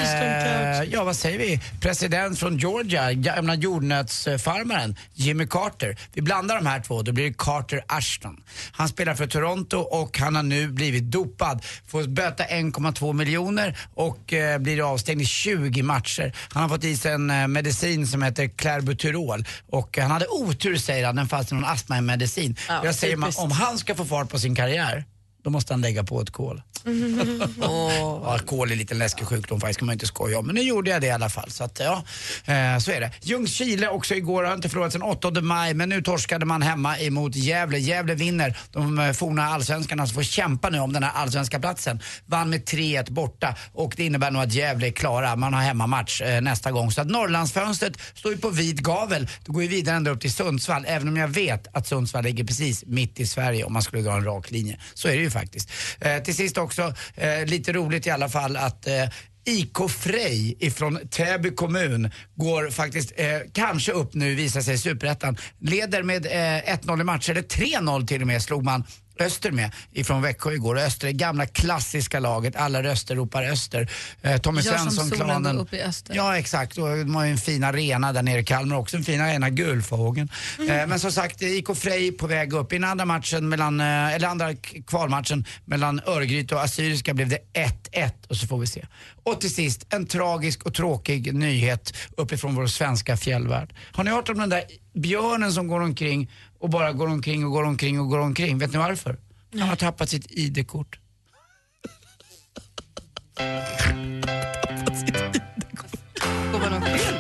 ja 0.91 1.05
vad 1.05 1.17
säger 1.17 1.39
vi, 1.39 1.61
president 1.81 2.39
från 2.39 2.59
Georgia, 2.59 3.13
gamla 3.13 3.55
jordnötsfarmaren 3.55 4.97
Jimmy 5.15 5.47
Carter. 5.47 5.97
Vi 6.13 6.23
blandar 6.23 6.57
de 6.57 6.67
här 6.67 6.81
två, 6.81 7.03
då 7.03 7.13
blir 7.13 7.25
det 7.25 7.35
Carter 7.39 7.85
Ashton. 7.87 8.37
Han 8.73 8.89
spelar 8.89 9.15
för 9.15 9.27
Toronto 9.27 9.77
och 9.79 10.19
han 10.19 10.37
har 10.37 10.43
nu 10.43 10.69
blivit 10.69 11.05
dopad. 11.05 11.65
Får 11.87 12.05
böta 12.05 12.45
1,2 12.45 13.13
miljoner 13.13 13.79
och 13.95 14.33
eh, 14.33 14.59
blir 14.59 14.93
avstängd 14.93 15.23
i 15.23 15.25
20 15.25 15.83
matcher. 15.83 16.33
Han 16.53 16.63
har 16.63 16.69
fått 16.69 16.85
i 16.85 16.97
sig 16.97 17.13
en 17.13 17.31
eh, 17.31 17.49
medicin 17.49 18.07
som 18.07 18.23
heter 18.23 18.49
Clerbuterol 18.49 19.45
och 19.71 19.99
han 19.99 20.11
hade 20.11 20.27
otur 20.27 20.77
säger 20.77 21.07
han, 21.07 21.17
den 21.17 21.29
fanns 21.29 21.53
i 21.53 21.55
någon 21.55 21.65
astmamedicin. 21.65 22.57
Ja, 22.69 22.85
Jag 22.85 22.95
säger 22.95 23.17
man, 23.17 23.33
om 23.37 23.51
han 23.51 23.79
ska 23.79 23.95
få 23.95 24.05
fart 24.05 24.29
på 24.29 24.39
sin 24.39 24.55
karriär, 24.55 25.05
då 25.49 25.53
måste 25.53 25.73
han 25.73 25.81
lägga 25.81 26.05
på 26.05 26.21
ett 26.21 26.31
kol. 26.31 26.63
Ja, 27.61 28.39
kol 28.47 28.73
är 28.73 28.77
lite 28.77 28.95
läskig 28.95 29.27
sjukdom 29.27 29.61
faktiskt, 29.61 29.79
kan 29.79 29.87
man 29.87 29.93
inte 29.93 30.07
skoja 30.07 30.39
om. 30.39 30.47
Men 30.47 30.55
nu 30.55 30.61
gjorde 30.61 30.91
jag 30.91 31.01
det 31.01 31.07
i 31.07 31.11
alla 31.11 31.29
fall. 31.29 31.51
Så 31.51 31.65
att, 31.65 31.81
ja, 31.81 32.05
eh, 32.45 32.79
så 32.79 32.91
är 32.91 33.01
det. 33.01 33.11
Ljungskile 33.23 33.89
också 33.89 34.15
igår, 34.15 34.45
har 34.45 34.55
inte 34.55 34.69
förlorat 34.69 34.93
sedan 34.93 35.03
8 35.03 35.31
maj, 35.31 35.75
men 35.75 35.89
nu 35.89 36.03
torskade 36.03 36.47
man 36.47 36.63
hemma 36.63 36.99
emot 36.99 37.37
Gävle. 37.37 37.79
Gävle 37.79 38.15
vinner. 38.15 38.59
De 38.73 38.99
eh, 38.99 39.13
forna 39.13 39.45
allsvenskarna 39.45 40.07
som 40.07 40.15
får 40.15 40.23
kämpa 40.23 40.71
nu 40.71 40.79
om 40.79 40.93
den 40.93 41.03
här 41.03 41.13
allsvenska 41.15 41.61
platsen. 41.61 42.01
Vann 42.27 42.51
med 42.51 42.65
3-1 42.65 43.13
borta 43.13 43.55
och 43.73 43.95
det 43.97 44.05
innebär 44.05 44.31
nog 44.31 44.43
att 44.43 44.53
Gävle 44.53 44.87
är 44.87 44.91
klara. 44.91 45.37
Man 45.37 45.55
har 45.55 45.61
hemmamatch 45.61 46.21
eh, 46.21 46.41
nästa 46.41 46.73
gång. 46.73 46.93
Så 46.93 47.01
att 47.01 47.09
Norrlandsfönstret 47.11 48.01
står 48.15 48.33
ju 48.33 48.39
på 48.39 48.51
vid 48.51 48.85
gavel. 48.85 49.29
Det 49.45 49.53
går 49.53 49.63
ju 49.63 49.69
vidare 49.69 49.97
ända 49.97 50.11
upp 50.11 50.21
till 50.21 50.33
Sundsvall, 50.33 50.85
även 50.89 51.09
om 51.09 51.17
jag 51.17 51.29
vet 51.29 51.67
att 51.73 51.87
Sundsvall 51.87 52.25
ligger 52.25 52.45
precis 52.45 52.85
mitt 52.87 53.21
i 53.21 53.27
Sverige 53.27 53.65
om 53.65 53.73
man 53.73 53.83
skulle 53.83 54.03
dra 54.03 54.13
en 54.13 54.25
rak 54.25 54.51
linje. 54.51 54.79
Så 54.95 55.09
är 55.09 55.13
det 55.13 55.23
ju 55.23 55.31
faktiskt. 55.31 55.38
Eh, 56.01 56.23
till 56.23 56.35
sist 56.35 56.59
också, 56.59 56.95
eh, 57.15 57.47
lite 57.47 57.73
roligt 57.73 58.07
i 58.07 58.11
alla 58.11 58.29
fall 58.29 58.57
att 58.57 58.87
eh, 58.87 59.09
IK 59.49 59.91
Frej 59.91 60.57
ifrån 60.61 60.99
Täby 61.11 61.51
kommun 61.51 62.11
går 62.35 62.71
faktiskt 62.71 63.13
eh, 63.17 63.27
kanske 63.53 63.93
upp 63.93 64.15
nu, 64.15 64.35
visar 64.35 64.61
sig 64.61 64.75
i 64.75 64.79
Superettan. 64.79 65.37
Leder 65.61 66.03
med 66.03 66.27
eh, 66.27 66.75
1-0 66.77 67.01
i 67.01 67.05
matcher, 67.05 67.31
eller 67.31 67.43
3-0 67.43 68.07
till 68.07 68.21
och 68.21 68.27
med 68.27 68.43
slog 68.43 68.65
man 68.65 68.85
Öster 69.21 69.51
med 69.51 69.71
ifrån 69.93 70.23
Växjö 70.23 70.53
igår. 70.53 70.79
Öster 70.79 71.09
är 71.09 71.13
gamla 71.13 71.47
klassiska 71.47 72.21
laget, 72.21 72.57
alla 72.57 72.83
röster 72.83 73.17
ropar 73.17 73.43
Öster. 73.43 73.91
Eh, 74.23 74.37
Tommy 74.37 74.63
Svensson-klanen. 74.63 75.67
i 75.71 75.81
öster. 75.81 76.15
Ja 76.15 76.39
exakt, 76.39 76.79
och 76.79 76.89
de 76.89 77.15
har 77.15 77.25
ju 77.25 77.31
en 77.31 77.39
fin 77.39 77.65
arena 77.65 78.13
där 78.13 78.23
nere 78.23 78.41
i 78.41 78.45
Kalmar 78.45 78.77
också, 78.77 78.97
en 78.97 79.05
fin 79.05 79.21
arena, 79.21 79.51
Gulfågeln. 79.51 80.29
Eh, 80.59 80.65
men 80.67 81.01
som 81.01 81.13
sagt, 81.13 81.43
IK 81.43 81.77
Frej 81.77 82.13
på 82.13 82.27
väg 82.27 82.53
upp. 82.53 82.73
I 82.73 82.77
den 82.77 82.85
andra 82.85 83.05
matchen 83.05 83.49
mellan, 83.49 83.81
eh, 83.81 84.15
eller 84.15 84.29
andra 84.29 84.55
kvalmatchen 84.87 85.45
mellan 85.65 86.01
Örgryte 86.07 86.55
och 86.55 86.63
Assyriska 86.63 87.15
blev 87.15 87.29
det 87.29 87.39
1-1 87.53 88.27
och 88.29 88.37
så 88.37 88.47
får 88.47 88.59
vi 88.59 88.67
se. 88.67 88.87
Och 89.25 89.41
till 89.41 89.55
sist, 89.55 89.87
en 89.91 90.07
tragisk 90.07 90.63
och 90.63 90.75
tråkig 90.75 91.35
nyhet 91.35 91.93
uppifrån 92.17 92.55
vår 92.55 92.67
svenska 92.67 93.17
fjällvärld. 93.17 93.75
Har 93.93 94.05
ni 94.05 94.11
hört 94.11 94.29
om 94.29 94.39
den 94.39 94.49
där 94.49 94.63
björnen 94.95 95.53
som 95.53 95.69
går 95.69 95.81
omkring 95.81 96.31
och 96.59 96.71
bara 96.71 96.93
går 96.93 97.07
omkring 97.09 97.45
och 97.45 97.51
går 97.51 97.65
omkring 97.65 98.01
och 98.01 98.09
går 98.09 98.19
omkring? 98.19 98.59
Vet 98.59 98.73
ni 98.73 98.79
varför? 98.79 99.19
Han 99.53 99.69
har 99.69 99.77
tappat 99.77 100.09
sitt 100.09 100.27
ID-kort. 100.31 100.99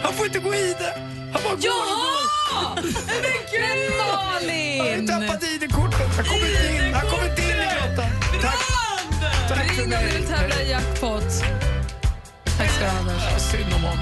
Han 0.02 0.12
får 0.14 0.26
inte 0.26 0.38
gå 0.38 0.54
i 0.54 0.74
det! 0.78 0.94
Han 1.32 1.42
bara 1.44 1.58
Ja! 1.60 1.72
går 1.72 2.66
och 2.66 2.76
går. 2.76 2.82
Men 3.06 3.22
gud 3.52 3.92
Malin! 3.98 5.06
Jag 5.06 5.14
har 5.14 5.26
tappat 5.26 5.42
ID-kortet. 5.42 6.16
Han 6.16 6.24
kommer 6.24 6.46
inte 6.48 6.86
in. 6.86 6.94
Han 6.94 7.06
kommer 7.10 7.30
inte 7.30 7.42
in 7.42 7.48
i 7.48 7.52
grottan. 7.54 8.10
Tack. 8.42 8.58
Tack 9.48 9.72
för 9.72 9.82
Ring 9.84 9.94
om 9.94 10.02
du 10.08 10.16
vill 10.18 10.26
tävla 10.26 10.62
i 10.62 10.70
jackpot. 10.70 11.30
Tack 12.58 12.70
ska 12.70 12.84
du 12.84 12.90
ha, 12.90 12.98
Anders. 12.98 13.42
Synd 13.50 13.74
om 13.74 13.82
honom. 13.82 13.98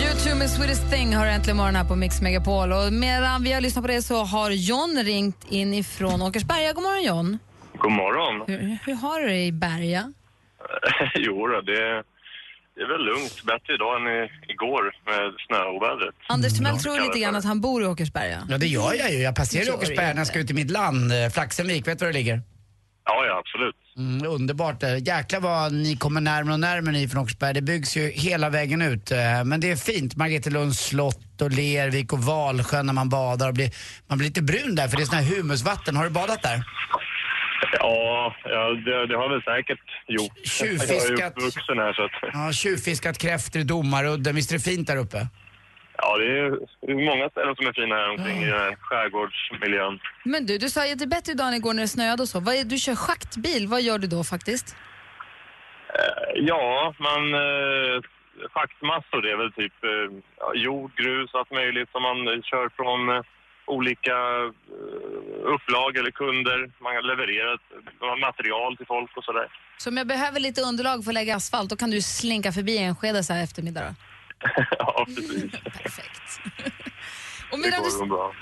YouTube 0.00 0.34
med 0.38 0.50
Sweetest 0.50 0.90
thing 0.90 1.14
har 1.14 1.26
äntligen 1.26 1.56
morgon 1.56 1.74
här 1.74 1.84
på 1.84 1.96
Mix 1.96 2.20
Megapol. 2.20 2.72
Och 2.72 2.92
medan 2.92 3.42
vi 3.42 3.52
har 3.52 3.60
lyssnat 3.60 3.84
på 3.84 3.88
det 3.90 4.02
så 4.02 4.24
har 4.24 4.50
John 4.50 5.02
ringt 5.04 5.44
in 5.48 5.74
ifrån 5.74 6.22
Åkersberga. 6.22 6.72
God 6.72 6.82
morgon 6.82 7.02
John. 7.04 7.38
God 7.78 7.92
morgon. 7.92 8.44
Hur, 8.48 8.78
hur 8.86 8.94
har 8.94 9.20
du 9.20 9.26
det 9.28 9.44
i 9.44 9.52
Berga? 9.52 10.12
jo, 11.14 11.46
då, 11.46 11.60
det, 11.60 12.02
det 12.74 12.80
är 12.82 12.88
väl 12.88 13.04
lugnt. 13.04 13.42
Bättre 13.44 13.74
idag 13.74 14.00
än 14.00 14.06
i, 14.16 14.30
igår 14.52 14.82
med 15.06 15.32
snöovädret. 15.46 16.14
Anders 16.28 16.56
Timell 16.56 16.72
Ja, 16.74 16.80
tror 16.80 17.00
lite 17.00 17.18
grann 17.18 17.36
att 17.36 17.44
han 17.44 17.60
bor 17.60 17.82
i 17.82 17.86
Åkersberga. 17.86 18.46
Ja, 18.48 18.58
det 18.58 18.66
gör 18.66 18.94
jag 18.98 19.12
ju. 19.12 19.18
Jag 19.18 19.34
passerar 19.36 19.74
Åkersberga 19.74 20.08
när 20.08 20.16
jag 20.20 20.26
ska 20.26 20.38
ut 20.38 20.50
i 20.50 20.54
mitt 20.54 20.70
land. 20.70 21.12
eh, 21.12 21.28
Flaxenvik, 21.34 21.88
vet 21.88 21.98
du 21.98 22.04
var 22.04 22.12
det 22.12 22.18
ligger? 22.18 22.40
Ja, 23.04 23.24
ja, 23.26 23.38
absolut. 23.38 23.76
Mm, 23.98 24.26
underbart. 24.26 24.82
eh. 24.82 24.96
Jäklar 25.06 25.40
vad 25.40 25.72
ni 25.72 25.96
kommer 25.96 26.20
närmare 26.20 26.54
och 26.54 26.60
närmare 26.60 26.92
ni 26.92 27.08
från 27.08 27.22
Åkersberga. 27.22 27.52
Det 27.52 27.62
byggs 27.62 27.96
ju 27.96 28.10
hela 28.10 28.50
vägen 28.50 28.82
ut. 28.82 29.10
eh, 29.12 29.44
Men 29.44 29.60
det 29.60 29.70
är 29.70 29.76
fint. 29.76 30.16
Margretelunds 30.16 30.78
slott 30.86 31.40
och 31.42 31.50
Lervik 31.50 32.12
och 32.12 32.18
Valsjön 32.18 32.86
när 32.86 32.92
man 32.92 33.08
badar. 33.08 33.48
Och 33.48 33.54
blir, 33.54 33.70
man 34.06 34.18
blir 34.18 34.28
lite 34.28 34.42
brun 34.42 34.74
där 34.74 34.88
för 34.88 34.96
det 34.96 35.02
är 35.02 35.06
sån 35.06 35.18
här 35.18 35.36
humusvatten. 35.36 35.96
Har 35.96 36.04
du 36.04 36.10
badat 36.10 36.42
där? 36.42 36.64
Ja, 37.78 38.34
ja 38.44 38.68
det, 38.84 39.06
det 39.06 39.16
har 39.16 39.28
väl 39.30 39.42
säkert 39.42 39.78
gjort. 40.08 40.32
Jag 40.60 40.68
är 40.68 40.72
ju 40.72 40.78
Tjuvfiskat. 40.78 41.32
uppvuxen 41.36 41.78
här 41.78 41.92
så 41.92 42.04
att... 42.04 42.10
Ja, 42.32 42.52
tjuvfiskat 42.52 43.18
kräftor 43.18 43.60
i 43.60 43.64
Domarudden. 43.64 44.34
Visst 44.34 44.50
är 44.50 44.54
det 44.54 44.62
fint 44.64 44.86
där 44.86 44.96
uppe? 44.96 45.26
Ja, 45.98 46.18
det 46.18 46.38
är 46.38 46.50
många 47.10 47.28
ställen 47.30 47.56
som 47.56 47.66
är 47.66 47.72
fina 47.72 47.94
här 47.94 48.10
omkring 48.10 48.38
i 48.42 48.46
den 48.46 48.58
här 48.60 48.76
skärgårdsmiljön. 48.80 49.98
Men 50.24 50.46
du, 50.46 50.58
du 50.58 50.68
sa 50.70 50.80
att 50.92 50.98
det 50.98 51.04
är 51.04 51.16
bättre 51.18 51.32
idag 51.32 51.48
än 51.48 51.54
igår 51.54 51.74
när 51.74 51.82
det 51.82 51.88
snöade 51.88 52.22
och 52.22 52.28
så. 52.28 52.40
Vad 52.40 52.54
är, 52.54 52.64
du 52.64 52.76
kör 52.76 52.94
schaktbil, 52.94 53.68
vad 53.68 53.82
gör 53.82 53.98
du 53.98 54.06
då 54.06 54.24
faktiskt? 54.24 54.76
Eh, 55.94 56.42
Ja, 56.50 56.94
man... 56.98 57.34
Eh, 57.34 58.00
schaktmassor 58.54 59.22
det 59.22 59.30
är 59.30 59.36
väl 59.36 59.52
typ 59.52 59.76
eh, 59.84 60.08
jord, 60.54 60.90
grus, 60.96 61.30
allt 61.34 61.50
möjligt 61.50 61.90
som 61.92 62.02
man 62.02 62.42
kör 62.42 62.68
från 62.76 63.08
eh, 63.16 63.22
olika 63.66 64.16
eh, 64.16 65.54
upplag 65.54 65.96
eller 65.96 66.10
kunder. 66.10 66.70
Man 66.84 66.94
har 66.94 67.02
levererat 67.02 67.60
eh, 68.02 68.16
material 68.28 68.76
till 68.76 68.86
folk 68.86 69.16
och 69.16 69.24
sådär. 69.24 69.48
Så 69.78 69.90
om 69.90 69.96
jag 69.96 70.06
behöver 70.06 70.40
lite 70.40 70.60
underlag 70.62 71.04
för 71.04 71.10
att 71.10 71.14
lägga 71.14 71.36
asfalt, 71.36 71.70
då 71.70 71.76
kan 71.76 71.90
du 71.90 72.00
slinka 72.00 72.52
förbi 72.52 72.78
Enskede 72.78 73.22
så 73.24 73.32
här 73.32 73.42
eftermiddag 73.44 73.80
då? 73.80 73.94
ja, 74.78 75.06
precis. 75.06 75.52
Och 77.52 77.58
det 77.58 77.62
medan 77.64 77.82
går 77.82 78.02
du, 78.02 78.08
bra. 78.08 78.32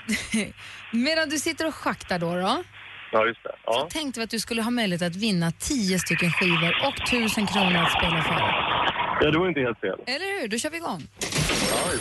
medan 0.91 1.29
du 1.29 1.39
sitter 1.39 1.67
och 1.67 1.75
schaktar 1.75 2.19
då, 2.19 2.35
då 2.35 2.63
Ja, 3.11 3.25
just 3.27 3.43
det. 3.43 3.55
Ja. 3.65 3.87
tänkte 3.91 4.19
vi 4.19 4.23
att 4.23 4.29
du 4.29 4.39
skulle 4.39 4.61
ha 4.61 4.71
möjlighet 4.71 5.01
att 5.01 5.15
vinna 5.15 5.51
10 5.51 5.99
stycken 5.99 6.31
skivor 6.31 6.75
och 6.87 7.01
1000 7.07 7.47
kronor 7.47 7.75
att 7.77 7.91
spela 7.91 8.23
för. 8.23 8.39
ja, 9.25 9.31
det 9.31 9.37
var 9.39 9.47
inte 9.47 9.59
helt 9.59 9.79
fel. 9.79 9.99
Eller 10.07 10.41
hur? 10.41 10.47
Då 10.47 10.57
kör 10.57 10.69
vi 10.69 10.77
igång. 10.77 11.07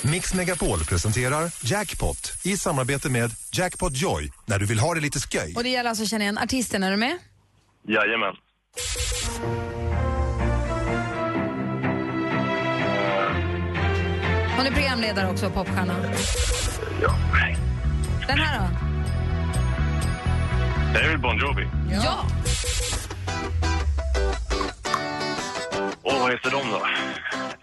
Mix 0.02 0.34
Megapol 0.34 0.78
presenterar 0.84 1.50
Jackpot 1.64 2.32
i 2.44 2.56
samarbete 2.56 3.10
med 3.10 3.30
Jackpot 3.52 3.92
Joy 3.96 4.30
när 4.46 4.58
du 4.58 4.66
vill 4.66 4.78
ha 4.78 4.94
det 4.94 5.00
lite 5.00 5.18
sköj. 5.20 5.54
Och 5.56 5.62
det 5.62 5.68
gäller 5.68 5.88
alltså 5.90 6.04
att 6.04 6.10
känna 6.10 6.24
igen 6.24 6.38
artisten. 6.38 6.82
Är 6.82 6.90
du 6.90 6.96
med? 6.96 7.18
Jajamän. 7.88 8.34
Hon 14.64 14.72
är 14.72 14.76
programledare 14.76 15.30
också, 15.30 15.50
popstjärna. 15.50 15.94
Ja. 17.02 17.14
Den 18.28 18.38
här 18.38 18.58
då? 18.58 18.66
Det 20.92 21.00
är 21.00 21.08
väl 21.08 21.18
Bon 21.18 21.38
Jovi? 21.38 21.68
Ja! 21.92 22.26
Åh, 26.02 26.20
vad 26.20 26.30
heter 26.30 26.50
de 26.50 26.70
då? 26.70 26.86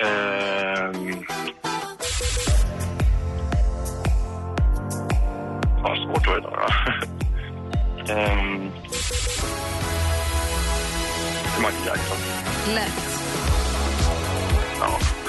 Ehm... 0.06 1.26
Ja, 5.84 5.95
svårt 5.95 6.28
var 6.28 6.36
det 6.36 6.41
då. 6.41 6.49
då. 6.49 8.14
Ehm... 8.14 8.72
Michael 11.58 11.88
Jackson. 11.88 12.18
Lätt. 12.76 13.22
Ja. 14.80 15.20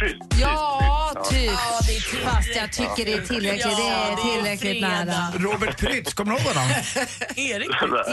Prydd. 0.00 0.16
Ja, 0.40 1.24
typ. 1.30 1.50
Ja, 1.50 1.80
det 1.86 1.96
är 1.96 2.00
typ. 2.00 2.20
Fast 2.20 2.56
jag 2.56 2.72
tycker 2.72 3.04
det 3.04 3.12
är 3.12 3.26
tillräckligt, 3.26 3.76
det 3.76 3.88
är 3.88 4.34
tillräckligt 4.34 4.82
nära. 4.82 5.32
Robert 5.38 5.78
Prytz, 5.78 6.14
kommer 6.14 6.32
du 6.32 6.38
ihåg 6.38 6.46
honom? 6.54 6.70
Erik 7.36 7.68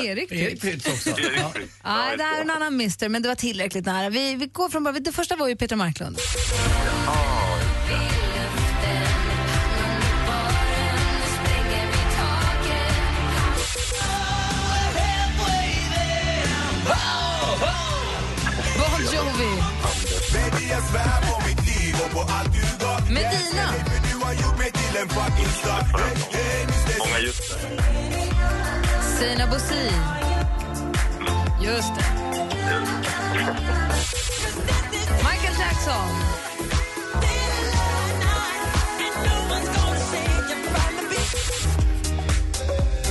Erik 0.05 0.29
Prytz. 0.29 0.41
Erik 0.43 0.61
Prytz 0.61 0.87
också. 0.87 1.09
Erik 1.09 1.53
Prytz. 1.53 1.73
Nej, 1.83 2.17
det 2.17 2.23
här 2.23 2.37
är 2.37 2.41
en 2.41 2.49
annan 2.51 2.77
mister, 2.77 3.09
men 3.09 3.21
det 3.21 3.27
var 3.27 3.35
tillräckligt 3.35 3.85
nära. 3.85 4.09
Vi, 4.09 4.35
vi 4.35 4.45
går 4.45 4.69
från 4.69 4.83
början. 4.83 5.03
Det 5.03 5.11
första 5.11 5.35
var 5.35 5.47
ju 5.47 5.55
Peter 5.55 5.75
Marklund. 5.75 6.17
Bon 7.05 7.30
Många 26.99 27.19
just 27.19 27.49
det. 27.49 27.57
Sina 29.19 29.47
Bosi. 29.47 29.91
Just 31.63 31.95
det. 31.95 32.05
Michael 35.17 35.55
Jackson. 35.59 36.09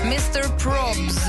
Mr 0.02 0.58
Probs. 0.58 1.24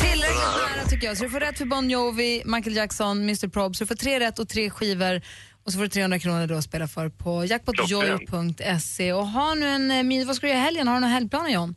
Tillräckligt 0.00 0.38
nära 0.76 0.84
tycker 0.88 1.06
jag. 1.06 1.16
Så 1.16 1.24
du 1.24 1.30
får 1.30 1.40
rätt 1.40 1.58
för 1.58 1.64
Bon 1.64 1.90
Jovi, 1.90 2.42
Michael 2.44 2.76
Jackson, 2.76 3.22
Mr 3.22 3.48
Probs. 3.48 3.78
Du 3.78 3.86
får 3.86 3.94
tre 3.94 4.20
rätt 4.20 4.38
och 4.38 4.48
tre 4.48 4.70
skivor. 4.70 5.20
Och 5.64 5.72
så 5.72 5.78
får 5.78 5.82
du 5.82 5.88
300 5.88 6.18
kronor 6.18 6.46
då 6.46 6.54
att 6.54 6.64
spela 6.64 6.88
för 6.88 7.08
på 7.08 7.44
jackpotjoy.se. 7.44 9.12
Och 9.12 9.26
har 9.26 9.54
nu 9.56 9.66
en, 9.66 9.90
eh, 9.90 10.26
vad 10.26 10.36
ska 10.36 10.46
du 10.46 10.50
göra 10.52 10.60
i 10.60 10.62
helgen? 10.62 10.88
Har 10.88 10.94
du 10.94 11.00
några 11.00 11.12
helgplaner 11.14 11.50
John? 11.50 11.74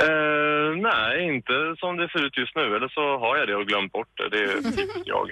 Eh, 0.00 0.82
nej, 0.82 1.34
inte 1.34 1.52
som 1.78 1.96
det 1.96 2.08
ser 2.08 2.26
ut 2.26 2.38
just 2.38 2.56
nu. 2.56 2.62
Eller 2.76 2.88
så 2.88 3.18
har 3.18 3.36
jag 3.36 3.48
det 3.48 3.56
och 3.56 3.66
glömt 3.66 3.92
bort 3.92 4.08
det. 4.16 4.28
Det 4.30 4.42
är 4.44 4.56
typiskt 4.76 5.02
jag. 5.04 5.30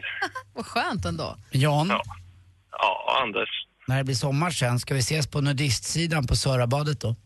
Vad 0.54 0.66
skönt 0.66 1.04
ändå. 1.04 1.36
Jan, 1.50 1.92
Ja, 2.78 3.20
Anders. 3.22 3.48
när 3.86 3.98
det 3.98 4.04
blir 4.04 4.14
sommar 4.14 4.50
sen, 4.50 4.78
ska 4.78 4.94
vi 4.94 5.00
ses 5.00 5.26
på 5.26 5.40
nudistsidan 5.40 6.26
på 6.26 6.36
Sörabadet 6.36 7.00
då? 7.00 7.16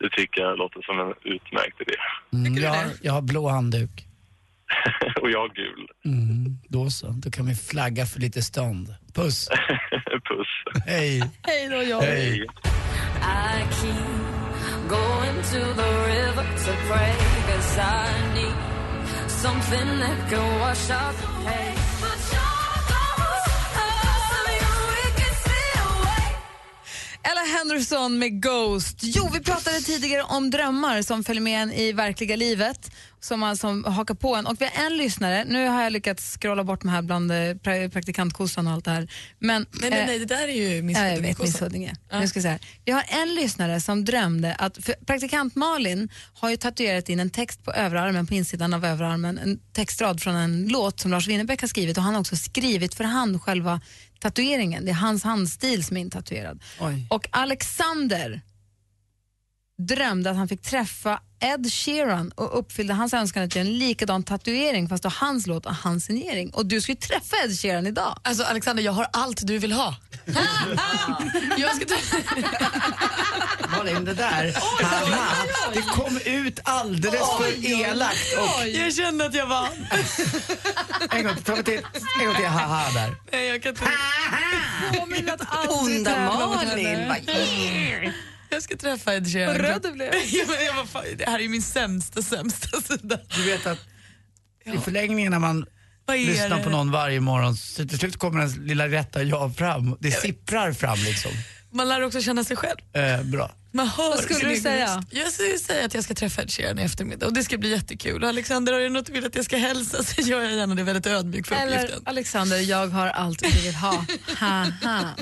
Det 0.00 0.10
tycker 0.10 0.40
jag 0.40 0.58
låter 0.58 0.82
som 0.82 1.00
en 1.00 1.14
utmärkt 1.34 1.80
idé. 1.80 1.94
Mm, 2.32 2.62
jag, 2.62 2.86
jag 3.02 3.12
har 3.12 3.22
blå 3.22 3.48
handduk. 3.48 4.07
och 5.22 5.30
jag 5.30 5.54
gul. 5.54 5.86
Mm, 6.04 6.58
då 6.68 6.90
så, 6.90 7.08
då 7.08 7.30
kan 7.30 7.46
vi 7.46 7.54
flagga 7.54 8.06
för 8.06 8.20
lite 8.20 8.42
stånd. 8.42 8.94
Puss! 9.14 9.48
Puss. 10.28 10.82
Hej! 10.86 11.22
Hej 11.42 11.68
då 11.68 11.82
John. 11.82 12.02
Hej. 12.02 12.38
I 12.38 12.46
Henderson 27.58 28.18
med 28.18 28.42
Ghost. 28.42 28.96
Jo, 29.02 29.28
vi 29.32 29.40
pratade 29.40 29.80
tidigare 29.80 30.22
om 30.22 30.50
drömmar 30.50 31.02
som 31.02 31.24
följer 31.24 31.42
med 31.42 31.62
en 31.62 31.72
i 31.72 31.92
verkliga 31.92 32.36
livet. 32.36 32.90
som, 33.20 33.40
man- 33.40 33.56
som 33.56 33.84
hakar 33.84 34.14
på 34.14 34.36
en. 34.36 34.46
Och 34.46 34.60
vi 34.60 34.64
har 34.64 34.84
en 34.86 34.96
lyssnare, 34.96 35.44
nu 35.48 35.66
har 35.68 35.82
jag 35.82 35.92
lyckats 35.92 36.36
scrolla 36.40 36.64
bort 36.64 36.80
de 36.82 36.88
här 36.88 37.02
bland 37.02 37.30
eh, 37.32 37.34
pra- 37.34 37.90
praktikantkossan 37.90 38.66
och 38.66 38.72
allt 38.72 38.84
det 38.84 38.90
här. 38.90 39.08
Men, 39.38 39.66
Nej, 39.72 39.90
nej, 39.90 40.00
eh, 40.00 40.06
nej, 40.06 40.18
det 40.18 40.24
där 40.24 40.48
är 40.48 40.52
ju 40.74 40.82
Miss 40.82 40.98
Ja, 40.98 41.04
jag 41.04 41.10
Huddinge 41.10 41.28
vet, 41.28 41.38
Miss. 41.42 41.60
Huddinge. 41.62 41.94
Ja. 42.10 42.20
Jag 42.20 42.28
ska 42.28 42.42
säga. 42.42 42.58
Vi 42.84 42.92
har 42.92 43.04
en 43.08 43.34
lyssnare 43.34 43.80
som 43.80 44.04
drömde 44.04 44.54
att, 44.54 44.78
praktikant 45.06 45.54
Malin 45.54 46.08
har 46.34 46.50
ju 46.50 46.56
tatuerat 46.56 47.08
in 47.08 47.20
en 47.20 47.30
text 47.30 47.64
på 47.64 47.72
överarmen, 47.72 48.26
på 48.26 48.34
insidan 48.34 48.74
av 48.74 48.84
överarmen, 48.84 49.38
en 49.38 49.58
textrad 49.72 50.22
från 50.22 50.34
en 50.34 50.68
låt 50.68 51.00
som 51.00 51.10
Lars 51.10 51.26
Winnerbäck 51.28 51.60
har 51.60 51.68
skrivit 51.68 51.96
och 51.98 52.02
han 52.02 52.14
har 52.14 52.20
också 52.20 52.36
skrivit 52.36 52.94
för 52.94 53.04
hand 53.04 53.42
själva 53.42 53.80
tatueringen. 54.18 54.84
Det 54.84 54.90
är 54.90 54.94
hans 54.94 55.24
handstil 55.24 55.84
som 55.84 55.96
är 55.96 56.00
intatuerad. 56.00 56.62
Och 57.08 57.28
Alexander 57.30 58.40
drömde 59.78 60.30
att 60.30 60.36
han 60.36 60.48
fick 60.48 60.62
träffa 60.62 61.20
Ed 61.40 61.72
Sheeran 61.72 62.30
och 62.30 62.58
uppfyllde 62.58 62.94
hans 62.94 63.14
önskan 63.14 63.42
att 63.42 63.56
göra 63.56 63.66
en 63.66 63.78
likadan 63.78 64.22
tatuering 64.22 64.88
fast 64.88 65.02
då 65.02 65.08
hans 65.08 65.46
låt 65.46 65.66
och 65.66 65.74
hans 65.74 66.04
signering. 66.04 66.50
Och 66.50 66.66
du 66.66 66.80
ska 66.80 66.92
ju 66.92 66.96
träffa 66.96 67.36
Ed 67.44 67.58
Sheeran 67.58 67.86
idag. 67.86 68.18
Alltså 68.22 68.44
Alexander, 68.44 68.82
jag 68.82 68.92
har 68.92 69.08
allt 69.12 69.46
du 69.46 69.58
vill 69.58 69.72
ha. 69.72 69.96
jag 71.58 71.76
ska 71.76 71.84
Malin, 73.78 74.04
det 74.04 74.14
där, 74.14 74.52
haha, 74.54 75.46
det 75.74 75.82
kom 75.82 76.20
ut 76.24 76.60
alldeles 76.64 77.20
för 77.38 77.66
elakt. 77.66 78.18
Och, 78.38 78.68
Jag 78.68 78.94
kände 78.94 79.26
att 79.26 79.34
jag 79.34 79.46
vann. 79.46 79.86
en 81.10 81.24
gång 81.24 81.36
ta 81.36 81.62
till, 81.62 81.80
en 82.20 82.26
gång 82.26 82.34
till 82.34 82.46
haha 82.46 82.90
där. 82.94 83.14
Nej, 83.32 83.46
jag 83.46 83.62
kan 83.62 83.70
inte. 83.70 83.84
Onda 85.68 86.18
Malin. 86.18 88.12
Jag 88.50 88.62
ska 88.62 88.76
träffa 88.76 89.14
Ed 89.14 89.32
Sheeran. 89.32 89.52
Vad 89.52 89.60
röd 89.60 89.82
du 89.82 89.92
blev. 89.92 90.12
Ja, 90.26 90.44
men 90.48 90.64
jag 90.66 90.74
var 90.74 90.84
fan, 90.84 91.04
det 91.16 91.24
här 91.26 91.40
är 91.40 91.48
min 91.48 91.62
sämsta, 91.62 92.22
sämsta 92.22 92.80
sida. 92.80 93.18
Du 93.36 93.42
vet 93.42 93.66
att 93.66 93.78
i 94.64 94.78
förlängningen 94.78 95.32
när 95.32 95.38
man 95.38 95.66
lyssnar 96.08 96.58
det? 96.58 96.64
på 96.64 96.70
någon 96.70 96.90
varje 96.90 97.20
morgon 97.20 97.56
så 97.56 97.88
till 97.88 97.98
slut 97.98 98.16
kommer 98.16 98.40
den 98.40 98.50
lilla 98.50 98.88
rätta 98.88 99.22
jag 99.22 99.56
fram. 99.56 99.96
Det 100.00 100.10
sipprar 100.10 100.72
fram 100.72 100.98
liksom. 100.98 101.30
Man 101.70 101.88
lär 101.88 102.02
också 102.02 102.20
känna 102.20 102.44
sig 102.44 102.56
själv. 102.56 102.78
Eh, 102.92 103.22
bra. 103.22 103.50
Man 103.72 103.88
hör 103.88 104.10
Vad 104.10 104.18
skulle 104.18 104.48
du 104.48 104.56
säga? 104.56 105.04
Jag 105.10 105.32
skulle 105.32 105.58
säga 105.58 105.84
att 105.84 105.94
jag 105.94 106.04
ska 106.04 106.14
träffa 106.14 106.42
Ed 106.42 106.50
Sheeran 106.50 106.78
i 106.78 106.82
eftermiddag 106.82 107.26
och 107.26 107.32
det 107.32 107.42
ska 107.42 107.58
bli 107.58 107.70
jättekul. 107.70 108.24
Alexander, 108.24 108.72
har 108.72 108.80
du 108.80 108.88
något 108.88 109.06
du 109.06 109.12
vill 109.12 109.26
att 109.26 109.34
jag 109.34 109.44
ska 109.44 109.56
hälsa 109.56 110.02
så 110.04 110.20
gör 110.20 110.42
jag 110.42 110.52
gärna 110.52 110.74
det 110.74 110.82
väldigt 110.82 111.06
ödmjuk 111.06 111.46
för 111.46 111.54
Eller 111.54 111.76
uppgiften. 111.76 112.02
Alexander, 112.06 112.58
jag 112.58 112.86
har 112.86 113.06
allt 113.06 113.38
du 113.38 113.60
vill 113.60 113.74
ha. 113.74 114.04
Ha, 114.40 114.66
ha. 114.82 115.14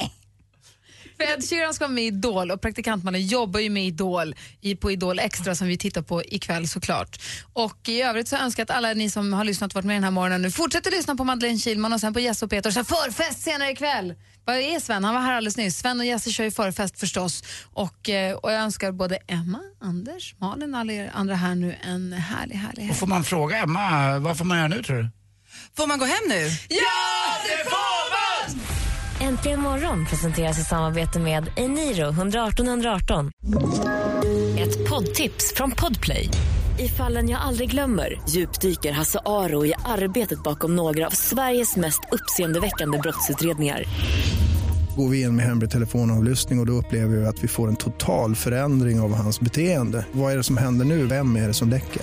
För 1.20 1.32
Ed 1.34 1.44
Sheeran 1.48 1.74
ska 1.74 1.84
vara 1.84 1.92
med 1.94 2.04
i 2.04 2.06
Idol 2.06 2.50
och 2.50 2.60
praktikantmannen 2.60 3.26
jobbar 3.26 3.60
ju 3.60 3.70
med 3.70 3.86
Idol 3.86 4.34
i, 4.60 4.76
på 4.76 4.90
Idol 4.90 5.18
Extra 5.18 5.54
som 5.54 5.66
vi 5.66 5.78
tittar 5.78 6.02
på 6.02 6.22
ikväll 6.24 6.68
såklart. 6.68 7.22
Och 7.52 7.88
i 7.88 8.02
övrigt 8.02 8.28
så 8.28 8.36
önskar 8.36 8.60
jag 8.60 8.70
att 8.70 8.76
alla 8.76 8.92
ni 8.94 9.10
som 9.10 9.32
har 9.32 9.44
lyssnat 9.44 9.70
och 9.70 9.74
varit 9.74 9.84
med 9.84 9.96
den 9.96 10.04
här 10.04 10.10
morgonen 10.10 10.42
nu 10.42 10.50
fortsätter 10.50 10.90
lyssna 10.90 11.16
på 11.16 11.24
Madeleine 11.24 11.58
Kilman 11.58 11.92
och 11.92 12.00
sen 12.00 12.12
på 12.14 12.20
Jesse 12.20 12.44
och 12.44 12.50
Peter 12.50 12.70
och 12.70 12.74
sen 12.74 12.84
förfest 12.84 13.40
senare 13.42 13.70
ikväll. 13.70 14.14
Vad 14.44 14.56
är 14.56 14.80
Sven? 14.80 15.04
Han 15.04 15.14
var 15.14 15.20
här 15.22 15.32
alldeles 15.36 15.56
nyss. 15.56 15.78
Sven 15.78 16.00
och 16.00 16.06
Jesse 16.06 16.30
kör 16.32 16.44
ju 16.44 16.50
förfest 16.50 17.00
förstås. 17.00 17.42
Och, 17.72 18.08
eh, 18.08 18.36
och 18.36 18.52
jag 18.52 18.60
önskar 18.60 18.92
både 18.92 19.16
Emma, 19.26 19.58
Anders, 19.80 20.34
Malin 20.38 20.74
och 20.74 20.80
alla 20.80 20.92
er 20.92 21.10
andra 21.14 21.34
här 21.34 21.54
nu 21.54 21.76
en 21.82 22.12
härlig, 22.12 22.54
härlig 22.54 22.78
Och 22.78 22.86
helg. 22.86 22.94
får 22.98 23.06
man 23.06 23.24
fråga 23.24 23.56
Emma, 23.58 24.18
vad 24.18 24.38
får 24.38 24.44
man 24.44 24.58
göra 24.58 24.68
nu 24.68 24.82
tror 24.82 24.96
du? 24.96 25.08
Får 25.76 25.86
man 25.86 25.98
gå 25.98 26.04
hem 26.04 26.22
nu? 26.28 26.48
Ja, 26.68 27.38
det 27.44 27.70
får! 27.70 27.89
Äntligen 29.20 29.60
morgon 29.60 30.06
presenteras 30.06 30.60
i 30.60 30.64
samarbete 30.64 31.18
med 31.18 31.50
Eniro 31.56 32.08
118 32.08 32.68
118. 32.68 33.30
Ett 34.58 34.88
poddtips 34.88 35.54
från 35.56 35.70
Podplay. 35.70 36.28
I 36.78 36.88
fallen 36.88 37.28
jag 37.28 37.40
aldrig 37.40 37.70
glömmer 37.70 38.20
djupdyker 38.28 38.92
Hasse 38.92 39.20
Aro 39.24 39.66
i 39.66 39.74
arbetet 39.84 40.42
bakom 40.42 40.76
några 40.76 41.06
av 41.06 41.10
Sveriges 41.10 41.76
mest 41.76 42.00
uppseendeväckande 42.12 42.98
brottsutredningar. 42.98 43.84
Går 44.96 45.08
vi 45.08 45.22
in 45.22 45.36
med 45.36 45.44
hemlig 45.44 45.70
telefonavlyssning 45.70 46.58
och, 46.58 46.62
och 46.62 46.66
då 46.66 46.72
upplever 46.72 47.16
vi 47.16 47.26
att 47.26 47.44
vi 47.44 47.48
får 47.48 47.68
en 47.68 47.76
total 47.76 48.34
förändring 48.34 49.00
av 49.00 49.14
hans 49.14 49.40
beteende. 49.40 50.06
Vad 50.12 50.32
är 50.32 50.36
det 50.36 50.42
som 50.42 50.56
händer 50.56 50.84
nu? 50.84 51.06
Vem 51.06 51.36
är 51.36 51.48
det 51.48 51.54
som 51.54 51.68
läcker? 51.68 52.02